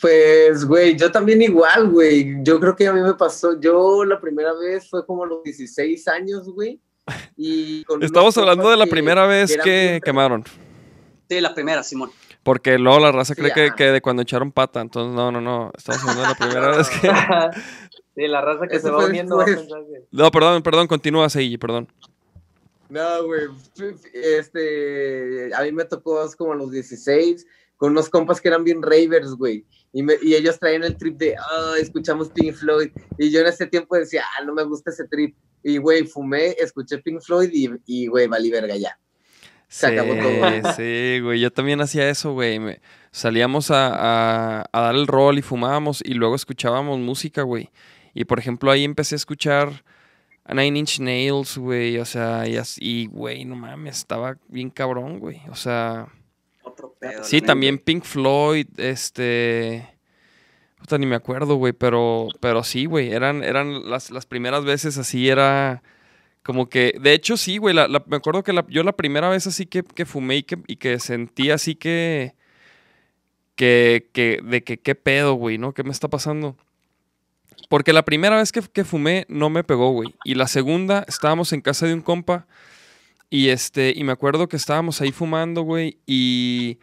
[0.00, 2.36] Pues, güey, yo también igual, güey.
[2.42, 5.42] Yo creo que a mí me pasó, yo la primera vez fue como a los
[5.42, 6.80] 16 años, güey.
[7.36, 10.44] Y con Estamos hablando de la que- primera vez que quemaron.
[11.28, 12.10] Sí, la primera, Simón.
[12.42, 14.82] Porque luego la raza Sí, cree que, que de cuando echaron pata.
[14.82, 15.72] Entonces, no, no, no.
[15.76, 17.10] Estamos hablando de la primera vez que.
[18.14, 19.66] sí, la raza que Eso se va uniendo va a después.
[19.68, 20.06] pensar que...
[20.10, 21.88] No, perdón, perdón, continúa, Seiji, perdón.
[22.88, 23.42] No, güey.
[24.12, 27.46] Este, a mí me tocó como a los 16
[27.76, 29.64] con unos compas que eran bien ravers, güey.
[29.92, 32.90] Y, me- y ellos traían el trip de, ah, escuchamos Pink Floyd.
[33.18, 35.34] Y yo en ese tiempo decía, ah, no me gusta ese trip.
[35.62, 38.98] Y, güey, fumé, escuché Pink Floyd y, y, güey, valí verga ya.
[39.68, 40.72] Se sí, acabó todo.
[40.76, 41.40] sí, güey.
[41.40, 42.58] Yo también hacía eso, güey.
[42.58, 42.80] Me-
[43.10, 43.88] Salíamos a,
[44.60, 47.70] a- a dar el rol y fumábamos y luego escuchábamos música, güey.
[48.14, 49.82] Y por ejemplo, ahí empecé a escuchar
[50.44, 51.98] a Nine Inch Nails, güey.
[51.98, 55.40] O sea, y así, güey, no mames, estaba bien cabrón, güey.
[55.50, 56.06] O sea,
[56.62, 57.24] Otro pedo.
[57.24, 59.88] sí, también Pink Floyd, este.
[60.78, 64.98] Puta, ni me acuerdo, güey, pero, pero sí, güey, eran, eran las, las primeras veces
[64.98, 65.82] así, era
[66.42, 69.30] como que, de hecho sí, güey, la- la- me acuerdo que la- yo la primera
[69.30, 72.34] vez así que, que fumé y que, y que sentí así que,
[73.54, 75.72] que, que, de que qué pedo, güey, ¿no?
[75.72, 76.56] ¿Qué me está pasando?
[77.68, 81.52] Porque la primera vez que, que fumé no me pegó, güey, y la segunda estábamos
[81.52, 82.46] en casa de un compa
[83.30, 86.78] y este, y me acuerdo que estábamos ahí fumando, güey, y...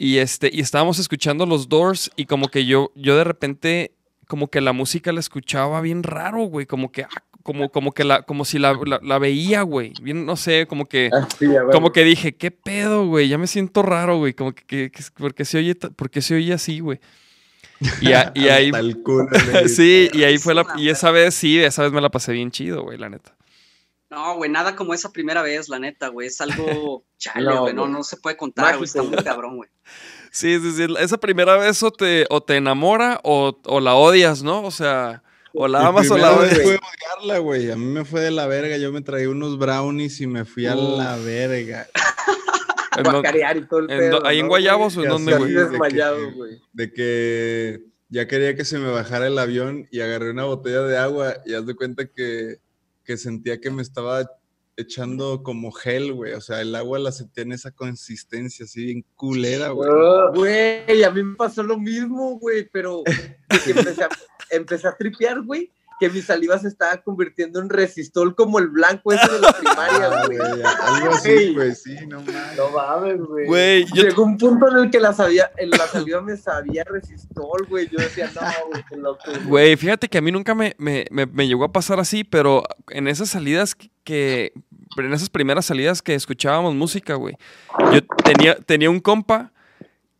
[0.00, 3.90] Y este, y estábamos escuchando los Doors y como que yo, yo de repente,
[4.28, 7.08] como que la música la escuchaba bien raro, güey, como que, ah,
[7.42, 10.86] como, como que la, como si la, la- la veía, güey, bien, no sé, como
[10.86, 11.72] que, Así, a ver.
[11.72, 15.02] como que dije, qué pedo, güey, ya me siento raro, güey, como que, que, que-
[15.16, 17.00] porque se oye, porque se oye así, güey.
[18.00, 19.26] Y, a- y ahí, el culo,
[19.68, 22.50] sí, y ahí fue la, y esa vez sí, esa vez me la pasé bien
[22.50, 23.34] chido, güey, la neta.
[24.10, 26.28] No, güey, nada como esa primera vez, la neta, güey.
[26.28, 27.74] Es algo chale, No, güey.
[27.74, 28.86] No, no se puede contar, güey.
[28.86, 29.68] Está muy cabrón, güey.
[30.30, 34.42] Sí, sí, sí, esa primera vez o te, o te enamora o, o la odias,
[34.42, 34.62] ¿no?
[34.62, 35.22] O sea,
[35.52, 36.54] o la amas o la odias.
[36.62, 37.70] fue odiarla, güey.
[37.70, 38.76] A mí me fue de la verga.
[38.78, 41.86] Yo me traía unos brownies y me fui a la verga.
[42.96, 45.36] En do- Guacarear y todo el en pedo, ¿Ahí en ¿no, Guayabos o en dónde,
[45.36, 45.52] güey?
[45.52, 46.60] de que- desmayado, güey.
[46.72, 50.96] De que ya quería que se me bajara el avión y agarré una botella de
[50.96, 52.56] agua y haz de cuenta que,
[53.04, 54.26] que sentía que me estaba
[54.76, 56.32] echando como gel, güey.
[56.34, 59.90] O sea, el agua la sentía en esa consistencia así bien culera, güey.
[59.92, 63.02] Ah, Güey, a mí me pasó lo mismo, güey, pero
[63.50, 64.08] a,
[64.50, 65.70] empecé a tripear, güey,
[66.00, 70.10] que mi saliva se estaba convirtiendo en resistol como el blanco ese de la primaria,
[70.12, 70.38] Ah, güey.
[70.38, 71.54] algo así, Güey.
[71.54, 72.56] güey, sí, no mames.
[72.56, 73.84] No mames, güey.
[73.94, 77.88] Llegó un punto en el que la, sabía, en la saliva me sabía resistol, güey.
[77.88, 79.22] Yo decía, no, güey, qué loco.
[79.46, 79.76] güey".
[79.76, 83.08] Fíjate que a mí nunca me, me- me- me llegó a pasar así, pero en
[83.08, 84.52] esas salidas que- que,
[84.96, 87.36] en esas primeras salidas que escuchábamos música, güey,
[87.92, 89.52] yo tenía, tenía un compa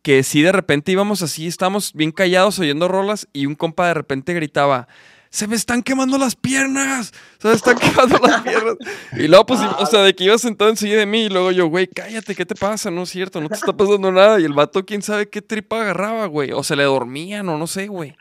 [0.03, 3.95] que sí de repente íbamos así, estábamos bien callados oyendo rolas y un compa de
[3.95, 4.87] repente gritaba,
[5.29, 8.75] se me están quemando las piernas, se me están quemando las piernas.
[9.13, 11.67] Y luego, pues, o sea, de que iba sentado enseguida de mí y luego yo,
[11.67, 12.89] güey, cállate, ¿qué te pasa?
[12.89, 14.39] No es cierto, no te está pasando nada.
[14.39, 17.67] Y el vato, quién sabe qué tripa agarraba, güey, o se le dormían o no
[17.67, 18.15] sé, güey.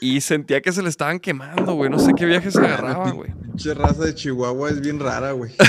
[0.00, 1.90] Y sentía que se le estaban quemando, güey.
[1.90, 3.30] No sé qué viajes agarraba, güey.
[3.42, 5.52] Pinche raza de Chihuahua es bien rara, güey.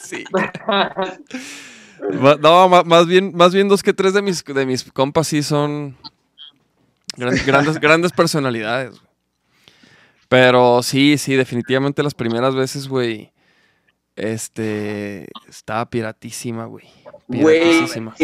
[0.00, 0.24] Sí.
[2.40, 5.96] No, más bien, más bien dos que tres de mis, de mis compas sí son.
[7.18, 9.00] Gran- grandes, grandes personalidades.
[10.28, 13.32] Pero sí, sí, definitivamente las primeras veces, güey.
[14.16, 15.28] Este.
[15.48, 16.86] Estaba piratísima, güey.
[17.28, 18.14] Piratísima.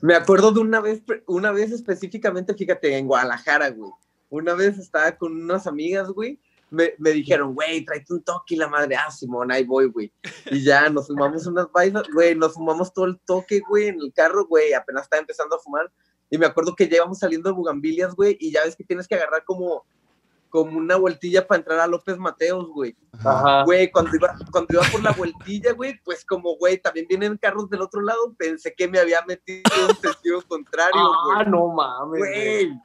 [0.00, 3.90] Me acuerdo de una vez, una vez específicamente, fíjate, en Guadalajara, güey.
[4.30, 6.38] Una vez estaba con unas amigas, güey.
[6.70, 10.12] Me, me dijeron, güey, tráete un toque y la madre, ah, Simón, ahí voy, güey.
[10.50, 14.12] Y ya nos fumamos unas vainas, güey, nos fumamos todo el toque, güey, en el
[14.12, 15.90] carro, güey, apenas estaba empezando a fumar.
[16.30, 19.08] Y me acuerdo que ya íbamos saliendo de Bugambilias, güey, y ya ves que tienes
[19.08, 19.84] que agarrar como,
[20.50, 22.94] como una vueltilla para entrar a López Mateos, güey.
[23.24, 23.64] Ajá.
[23.64, 27.68] Güey, cuando iba, cuando iba por la vueltilla, güey, pues como, güey, también vienen carros
[27.70, 31.46] del otro lado, pensé que me había metido en sentido contrario, Ah, güey.
[31.50, 32.18] no mames.
[32.20, 32.66] güey.
[32.66, 32.80] Güey,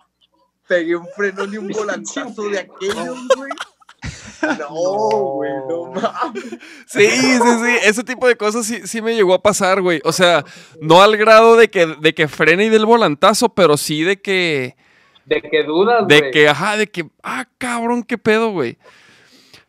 [0.68, 3.52] pegué un frenón y un volantazo de aquellos, güey.
[4.60, 4.74] No,
[5.36, 6.44] güey, no mames.
[6.86, 7.78] Sí, sí, sí.
[7.84, 10.02] Ese tipo de cosas sí, sí me llegó a pasar, güey.
[10.04, 10.44] O sea,
[10.82, 14.76] no al grado de que, de que frene y del volantazo, pero sí de que.
[15.26, 17.10] De que dudas, De que, ajá, de que.
[17.24, 18.78] Ah, cabrón, qué pedo, güey.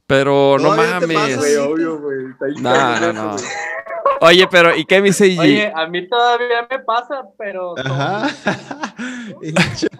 [0.06, 1.16] Pero no te mames.
[1.16, 2.00] pasa, Güey, obvio,
[2.60, 3.36] No, no, no.
[4.24, 7.74] Oye, pero ¿y qué me dice Oye, a mí todavía me pasa, pero.
[7.78, 8.28] Ajá.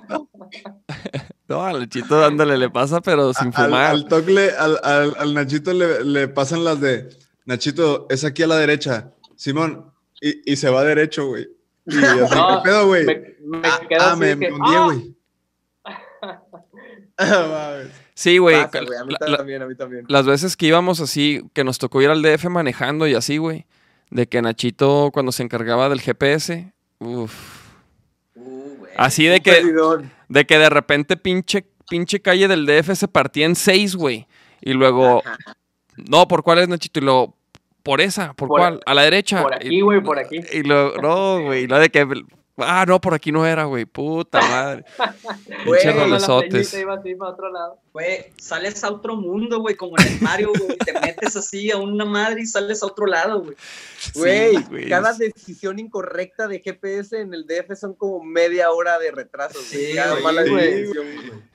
[1.46, 3.90] No, al chito dándole le pasa, pero sin al, fumar.
[3.90, 7.10] al Tocle, al, al- al Nachito le, le pasan las de
[7.44, 9.10] Nachito, es aquí a la derecha.
[9.36, 9.92] Simón,
[10.22, 11.46] y, y se va derecho, güey.
[11.86, 13.04] Y yo así, No, ¿qué pedo, güey?
[13.04, 14.84] Me, me Ah, quedo ah, así me, que, ¡ah!
[14.86, 15.14] güey.
[17.18, 17.76] Ah.
[18.14, 18.64] Sí, güey.
[18.64, 20.04] Pasa, güey, a mí la- también, a mí también.
[20.08, 23.66] las veces que íbamos así, que nos tocó ir al DF manejando y así, güey.
[24.10, 27.34] De que Nachito, cuando se encargaba del GPS, uff.
[28.36, 29.62] Uh, Así de que-.
[30.28, 34.26] De que de repente pinche, pinche calle del DF se partía en seis, güey.
[34.60, 35.22] Y luego,
[35.96, 37.00] no, ¿por cuál es Nachito?
[37.00, 37.36] Y luego,
[37.82, 38.80] por esa, ¿por, Por- cuál?
[38.86, 39.42] A la derecha.
[39.42, 40.40] Por Y- aquí, güey, por aquí.
[40.52, 41.64] Y luego, no, güey.
[41.64, 42.06] y lo de que,
[42.58, 43.84] ah, no, por aquí no era, güey.
[43.84, 44.84] Puta madre.
[45.66, 46.70] Güey, Pinche con Cuando la rolezotes.
[46.70, 47.78] ceñita iba así para otro lado.
[47.92, 50.76] Güey, sales a otro mundo, güey, como en el Mario, güey.
[50.78, 53.56] Te metes así a una madre y sales a otro lado, güey.
[54.14, 54.88] Güey, Sí, güey.
[54.88, 59.58] cada decisión incorrecta de GPS en el DF son como media hora de retraso.
[59.58, 59.64] güey.
[59.86, 60.84] Sí, cada güey, mala güey.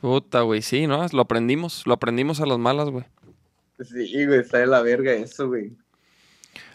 [0.02, 0.62] Puta, güey.
[0.62, 1.06] Sí, ¿no?
[1.12, 1.84] Lo aprendimos.
[1.86, 3.06] Lo aprendimos a las malas, güey.
[3.82, 5.72] Sí, güey, está de la verga eso, güey.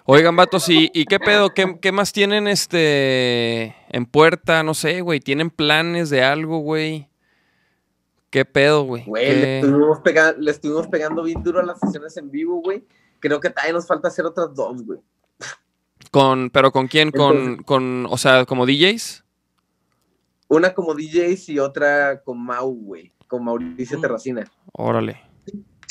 [0.07, 1.55] Oigan, vatos, ¿y, y qué pedo?
[1.55, 4.63] ¿Qué, qué más tienen este en puerta?
[4.63, 5.19] No sé, güey.
[5.21, 7.09] ¿Tienen planes de algo, güey?
[8.29, 9.05] ¿Qué pedo, güey?
[9.07, 12.61] Güey, ¿Qué- le estuvimos, pega- le estuvimos pegando bien duro a las sesiones en vivo,
[12.61, 12.85] güey.
[13.21, 14.99] Creo que también nos falta hacer otras dos, güey.
[16.11, 17.11] Con, ¿Pero con quién?
[17.11, 19.25] Con, o sea, como DJs.
[20.49, 23.11] Una como DJs y otra con Mau, güey.
[23.27, 24.01] Con Mauricio Mm.
[24.03, 24.53] Terracina.
[24.73, 25.23] Órale.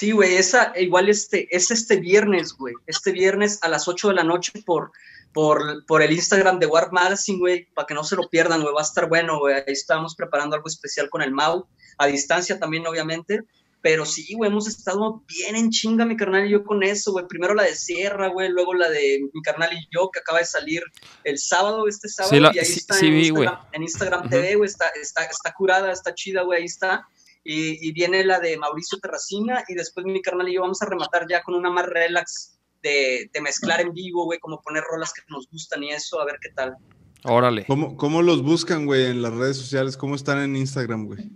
[0.04, 2.74] Sí, güey, esa igual este, es este viernes, güey.
[2.88, 4.92] Este viernes a las 8 de la noche por,
[5.32, 8.74] por, por el Instagram de Warp Magazine, güey, para que no se lo pierdan, güey.
[8.74, 9.56] Va a estar bueno, güey.
[9.56, 11.66] Ahí estamos preparando algo especial con el Mau,
[11.98, 13.44] a distancia también, obviamente.
[13.82, 17.26] Pero sí, güey, hemos estado bien en chinga, mi carnal y yo con eso, güey.
[17.26, 20.46] Primero la de Sierra, güey, luego la de mi carnal y yo, que acaba de
[20.46, 20.84] salir
[21.24, 23.84] el sábado, este sábado, Sí, la- y ahí sí- está sí en, vi, Instagram, en
[23.84, 24.30] Instagram Ujú.
[24.32, 27.08] TV, güey, está, está, está curada, está chida, güey, ahí está.
[27.44, 30.86] Y, y viene la de Mauricio Terracina y después mi carnal y yo vamos a
[30.86, 35.14] rematar ya con una más relax de, de mezclar en vivo, güey, como poner rolas
[35.14, 36.78] que nos gustan y eso, a ver qué tal.
[37.24, 37.66] Órale.
[37.66, 39.96] ¿Cómo, ¿Cómo los buscan, güey, en las redes sociales?
[39.96, 41.32] ¿Cómo están en Instagram, güey?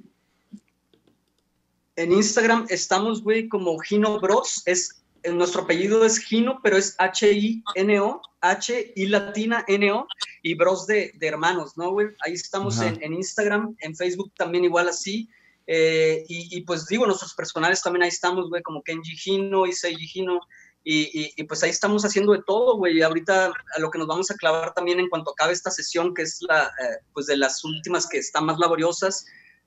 [1.95, 4.63] En Instagram estamos, güey, como Gino Bros.
[4.65, 10.07] Es, eh, nuestro apellido es Gino, pero es H-I-N-O, H-I latina N-O,
[10.43, 12.07] y Bros de, de hermanos, ¿no, güey?
[12.25, 15.29] Ahí estamos en, en Instagram, en Facebook también igual así.
[15.67, 19.73] Eh, y, y, pues digo, nuestros personales también ahí estamos, güey, como Kenji Gino y
[19.73, 20.39] Seiji Gino.
[20.83, 22.97] Y, y, y, pues ahí estamos haciendo de todo, güey.
[22.97, 26.13] Y ahorita a lo que nos vamos a clavar también en cuanto acabe esta sesión,
[26.13, 29.25] que es la, eh, pues de las últimas que están más laboriosas,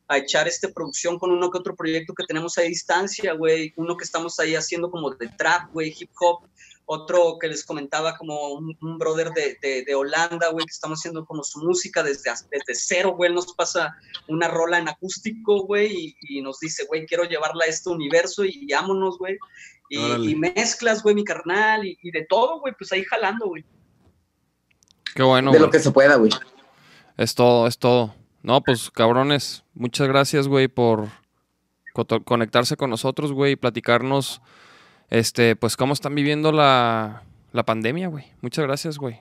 [0.08, 3.72] a echar este producción con uno que otro proyecto que tenemos a distancia, güey.
[3.76, 6.48] Uno que estamos ahí haciendo como de trap, güey, hip hop.
[6.86, 10.98] Otro que les comentaba como un, un brother de, de, de Holanda, güey, que estamos
[10.98, 13.28] haciendo como su música desde, desde cero, güey.
[13.28, 13.94] Él nos pasa
[14.26, 18.44] una rola en acústico, güey, y, y, nos dice, güey, quiero llevarla a este universo
[18.44, 19.38] y, ámonos, güey.
[19.88, 23.64] Y, y, mezclas, güey, mi carnal, y, y de todo, güey, pues ahí jalando, güey.
[25.14, 25.50] Qué bueno.
[25.52, 25.66] De güey.
[25.66, 26.32] lo que se pueda, güey.
[27.16, 28.14] Es todo, es todo.
[28.42, 31.08] No, pues cabrones, muchas gracias, güey, por
[31.92, 34.40] co- conectarse con nosotros, güey, y platicarnos,
[35.10, 38.26] este, pues cómo están viviendo la, la pandemia, güey.
[38.40, 39.20] Muchas gracias, güey.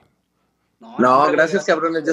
[0.78, 2.04] No, no gracias, cabrones.
[2.06, 2.12] Yo,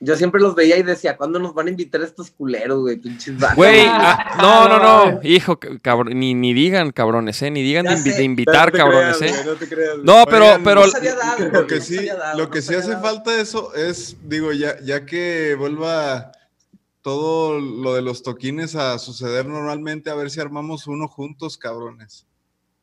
[0.00, 2.96] yo, siempre los veía y decía, ¿cuándo nos van a invitar estos culeros, güey?
[2.96, 3.56] Pinches vatos.
[3.56, 7.92] Güey, ah, no, no, no, hijo, cabrón, ni, ni digan, cabrones, eh, ni digan de,
[7.92, 9.42] invi de, invitar, no cabrones, creas, eh.
[9.42, 9.98] Güey, no te creas.
[10.02, 10.82] No, pero, Oigan, pero.
[10.90, 13.02] Dado, lo que sí, dado, lo que no sí hace dado.
[13.02, 16.32] falta eso es, digo, ya, ya que vuelva
[17.02, 22.26] todo lo de los toquines a suceder normalmente, a ver si armamos uno juntos, cabrones.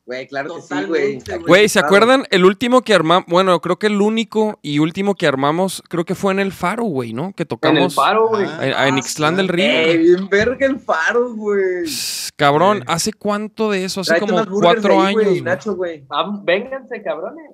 [0.06, 1.18] Güey, claro que sí, güey.
[1.46, 1.68] Güey.
[1.68, 2.24] ¿se acuerdan?
[2.30, 6.14] El último que armamos, bueno, creo que el único y último que armamos, creo que
[6.14, 7.32] fue en el Faro, güey, ¿no?
[7.32, 8.44] Que En el tocamos paro, güey.
[8.46, 9.64] Ah, en, en Ixtlán del Río.
[9.64, 11.86] Eh, bien verga el faro, güey.
[12.36, 12.84] Cabrón.
[12.86, 14.02] ¿hace cuánto de eso?
[14.02, 15.42] Hace Tráete como cuatro ahí, años.
[15.42, 16.04] Nacho, güey.
[16.10, 17.52] Ah, vénganse, cabrones.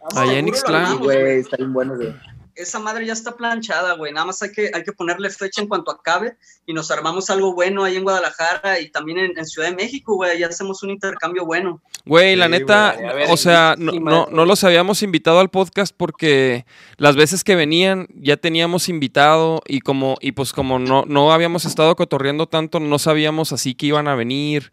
[0.00, 0.98] Vamos, Allá en Ixtlán.
[0.98, 2.14] Güey, está bien bueno, güey.
[2.54, 4.12] Esa madre ya está planchada, güey.
[4.12, 6.36] Nada más hay que, hay que ponerle fecha en cuanto acabe
[6.66, 10.14] y nos armamos algo bueno ahí en Guadalajara y también en, en Ciudad de México,
[10.16, 10.38] güey.
[10.38, 11.80] Ya hacemos un intercambio bueno.
[12.04, 15.50] Güey, la Sí, neta, güey, a ver, o sea, no, no los habíamos invitado al
[15.50, 16.64] podcast porque
[16.96, 21.64] las veces que venían ya teníamos invitado y como, y pues como no, no habíamos
[21.64, 24.72] estado cotorreando tanto, no sabíamos así que iban a venir.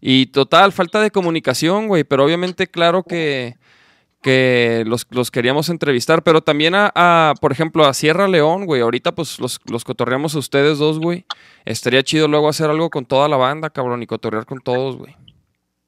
[0.00, 3.56] Y total, falta de comunicación, güey, pero obviamente claro que,
[4.22, 8.82] que los, los queríamos entrevistar, pero también a, a, por ejemplo, a Sierra León, güey,
[8.82, 11.24] ahorita pues los, los cotorreamos a ustedes dos, güey.
[11.64, 15.16] Estaría chido luego hacer algo con toda la banda, cabrón, y cotorrear con todos, güey.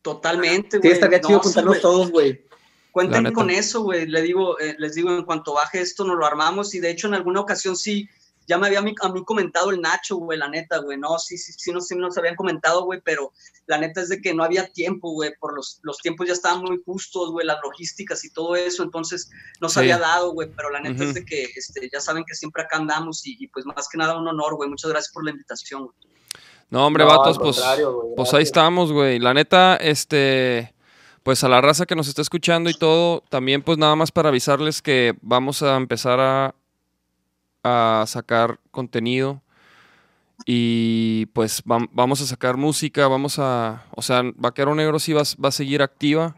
[0.02, 0.92] Totalmente, Sí, güey.
[0.92, 2.44] estaría No, chido sí, juntarnos todos, güey.
[2.90, 4.06] Cuenten con eso, güey.
[4.06, 6.74] Le digo, eh, les digo, en cuanto baje esto, nos lo armamos.
[6.74, 8.08] Y de hecho, en alguna ocasión sí,
[8.46, 10.98] ya me había a mí, a mí comentado el Nacho, güey, la neta, güey.
[10.98, 13.32] No, sí, sí, sí, no, sí nos habían comentado, güey, pero
[13.66, 15.32] la neta es de que no había tiempo, güey.
[15.38, 18.82] Por los, los tiempos ya estaban muy justos, güey, las logísticas y todo eso.
[18.82, 19.80] Entonces, no se Sí.
[19.80, 20.50] había dado, güey.
[20.54, 23.26] Pero la neta es de que este, ya saben que siempre acá andamos.
[23.26, 24.68] Y, y, pues más que nada, un honor, güey.
[24.68, 25.96] Muchas gracias por la invitación, güey.
[26.70, 27.62] No, hombre, No, vatos, pues,
[28.16, 29.18] pues ahí estamos, güey.
[29.18, 30.74] La neta, este,
[31.22, 34.30] pues a la raza que nos está escuchando y todo, también pues nada más para
[34.30, 36.54] avisarles que vamos a empezar a,
[37.64, 39.40] a sacar contenido
[40.44, 45.20] y pues vam- vamos a sacar música, vamos a, o sea, Vaquero Negro sí va,
[45.22, 46.34] a va a seguir activa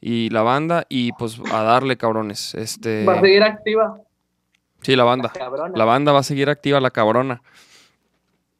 [0.00, 2.54] y la banda y pues a darle, cabrones.
[2.54, 3.98] Este, Va a seguir activa,
[4.82, 5.32] sí, la banda.
[5.74, 7.42] La banda va a seguir activa, la cabrona.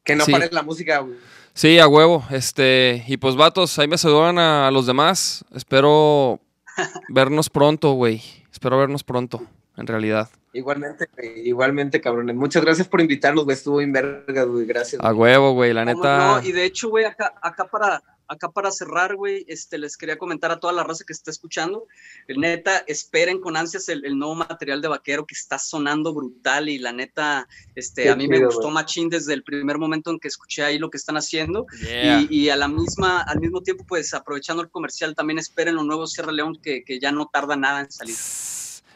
[0.05, 0.33] Que no Sí.
[0.33, 1.17] pare la música, güey.
[1.55, 2.25] Sí, a huevo.
[2.31, 5.45] Este, y pues vatos, ahí me saludan a, los demás.
[5.55, 6.41] Espero
[7.09, 8.21] vernos pronto, güey.
[8.51, 9.43] Espero vernos pronto,
[9.77, 10.29] en realidad.
[10.53, 12.37] Igualmente, güey, igualmente, cabrones.
[12.37, 13.57] Muchas gracias por invitarnos, güey.
[13.57, 14.67] Estuvo bien verga, güey.
[14.67, 15.01] Gracias.
[15.03, 15.33] A güey.
[15.33, 15.73] huevo, güey.
[15.73, 16.41] La ¿Cómo neta.
[16.41, 16.47] no?
[16.47, 20.51] Y de hecho, güey, acá, acá para acá para cerrar, güey, este, les quería comentar
[20.51, 21.87] a toda la raza que está escuchando,
[22.29, 26.71] el neta, esperen con ansias el, el nuevo material de Vaquero que está sonando brutal
[26.71, 28.73] y la neta, este, Qué a mí me gustó güey.
[28.75, 32.21] machín desde el primer momento en que escuché ahí lo que están haciendo Yeah.
[32.31, 35.85] y, y a la misma, al mismo tiempo, pues aprovechando el comercial, también esperen los
[35.85, 38.17] nuevos Sierra León que, que ya no tarda nada en salir.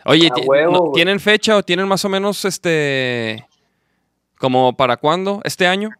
[0.06, 0.92] Oye, huevo.
[0.94, 3.46] ¿tienen fecha o tienen más o menos este.
[4.38, 5.40] como para cuándo?
[5.44, 5.90] ¿Este año?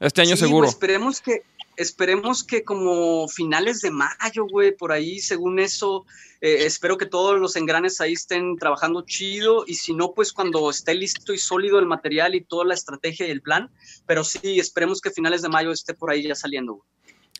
[0.00, 0.66] Este año Sí, seguro.
[0.66, 1.42] esperemos que,
[1.76, 6.04] esperemos que como finales de mayo, güey, por ahí, según eso,
[6.40, 10.68] eh, espero que todos los engranes ahí estén trabajando chido y si no, pues cuando
[10.70, 13.70] esté listo y sólido el material y toda la estrategia y el plan,
[14.06, 16.74] pero sí, esperemos que finales de mayo esté por ahí ya saliendo.
[16.74, 16.86] güey.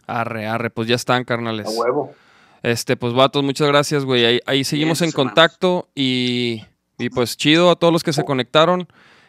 [0.07, 1.67] Arre, arre, pues ya están, carnales.
[1.67, 2.15] A huevo.
[2.63, 4.25] Este, pues vatos, muchas gracias, güey.
[4.25, 6.63] Ahí, ahí seguimos Bien, en contacto y,
[6.99, 8.87] y pues chido a todos los que se conectaron.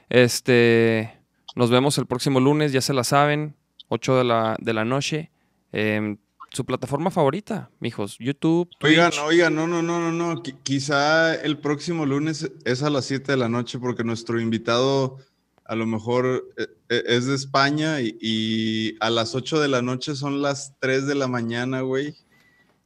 [0.10, 1.12] Este,
[1.56, 3.56] nos vemos el próximo lunes, ya se la saben,
[3.90, 5.32] 8 de la, de la noche.
[5.72, 6.20] en
[6.52, 9.24] su plataforma favorita, mijos, YouTube, Oigan, Twitch.
[9.24, 10.44] oigan, no, no, no, no, no.
[10.44, 15.18] qui- Quizá el próximo lunes es a las 7 de la noche porque nuestro invitado
[15.66, 19.82] a lo mejor eh, eh, es de España y, y a las 8 de la
[19.82, 22.14] noche son las 3 de la mañana, güey.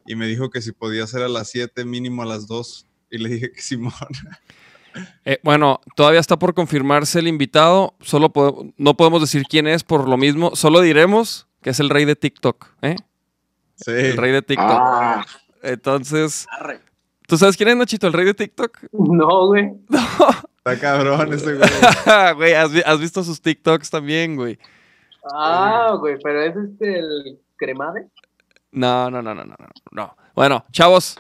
[0.07, 2.87] Y me dijo que si podía ser a las 7, mínimo a las 2.
[3.11, 3.93] Y le dije que Simón.
[5.25, 7.93] Eh, bueno, todavía está por confirmarse el invitado.
[8.01, 10.55] Solo po- no podemos decir quién es por lo mismo.
[10.55, 12.95] Solo diremos que es el rey de TikTok, ¿eh?
[13.75, 13.91] Sí.
[13.91, 14.65] El rey de TikTok.
[14.67, 15.23] Ah,
[15.61, 16.79] Entonces, Arre.
[17.27, 18.85] ¿tú sabes quién es Nachito, el rey de TikTok?
[18.91, 19.69] No, güey.
[20.57, 21.69] Está cabrón ese güey.
[22.35, 24.57] Güey, ¿has, vi- has visto sus TikToks también, güey.
[25.31, 28.07] Ah, güey, pero es este el cremade.
[28.71, 30.17] No, no, no, no, no, no, no.
[30.35, 31.17] Bueno, chavos,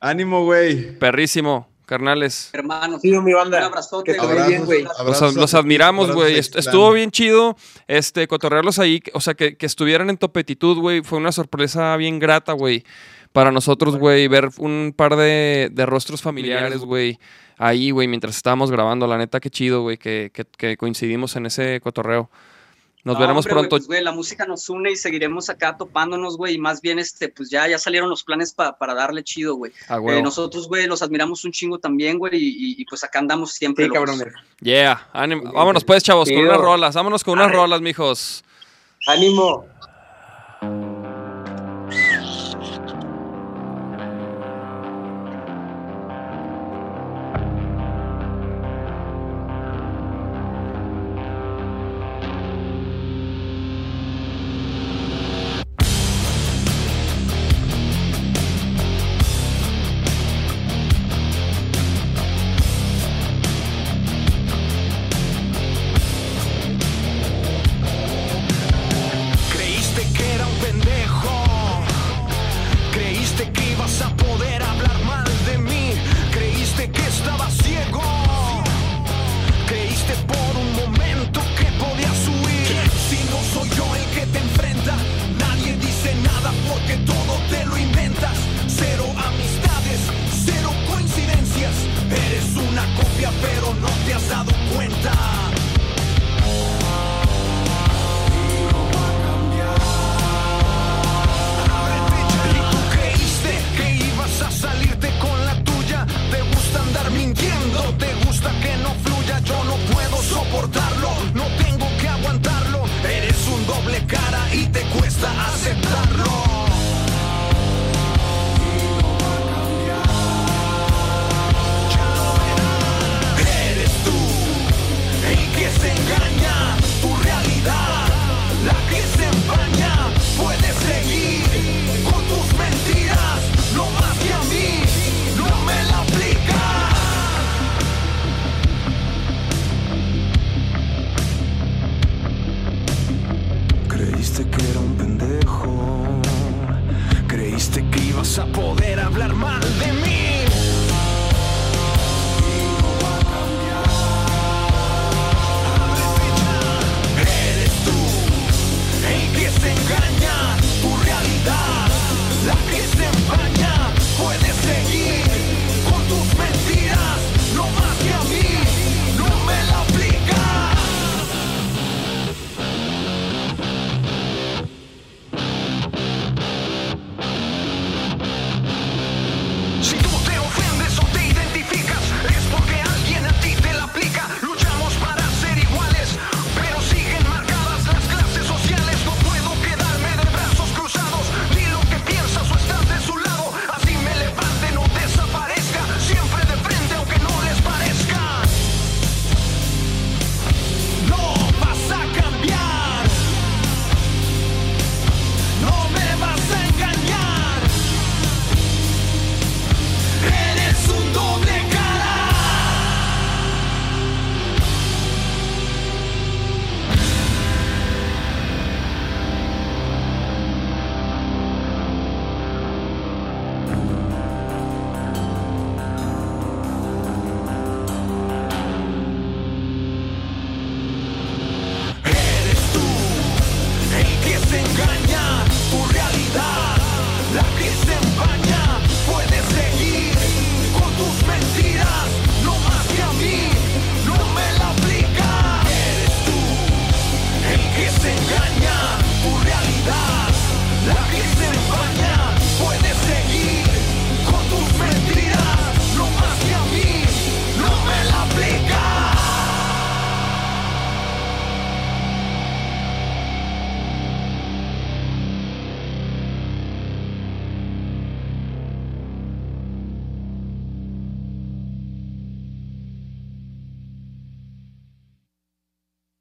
[0.00, 0.98] Ánimo, güey.
[0.98, 2.50] perrísimo, carnales.
[2.52, 3.64] Hermanos, sí, mi un banda.
[3.66, 4.12] abrazote.
[4.14, 4.82] Que vaya bien, güey.
[4.82, 6.38] Los, abrazos admiramos, abrazos güey.
[6.38, 7.56] Estuvo bien chido
[7.86, 9.02] este, cotorrearlos ahí.
[9.12, 11.02] O sea, que, que estuvieran en topetitud, güey.
[11.02, 12.84] Fue una sorpresa bien grata, güey.
[13.32, 17.18] Para nosotros, güey, ver un par de, de rostros familiares, güey.
[17.58, 19.06] Ahí, güey, mientras estábamos grabando.
[19.06, 22.30] La neta, qué chido, güey, que, que- que coincidimos en ese cotorreo.
[23.08, 23.86] Nos No, veremos hombre, pronto.
[23.86, 26.56] pues, la música nos une y seguiremos acá topándonos, güey.
[26.56, 29.72] Y más bien, este, pues ya, ya salieron los planes pa- para darle chido, güey.
[29.88, 32.32] A Eh, nosotros, güey, los admiramos un chingo también, güey.
[32.34, 33.86] Y, pues acá andamos siempre.
[33.86, 34.26] Sí, cabrones.
[34.60, 36.94] Yeah, ánim- vámonos pues, chavos, con unas rolas.
[36.94, 37.56] Vámonos con unas Arre.
[37.56, 38.44] rolas, mijos.
[39.06, 39.64] Ánimo.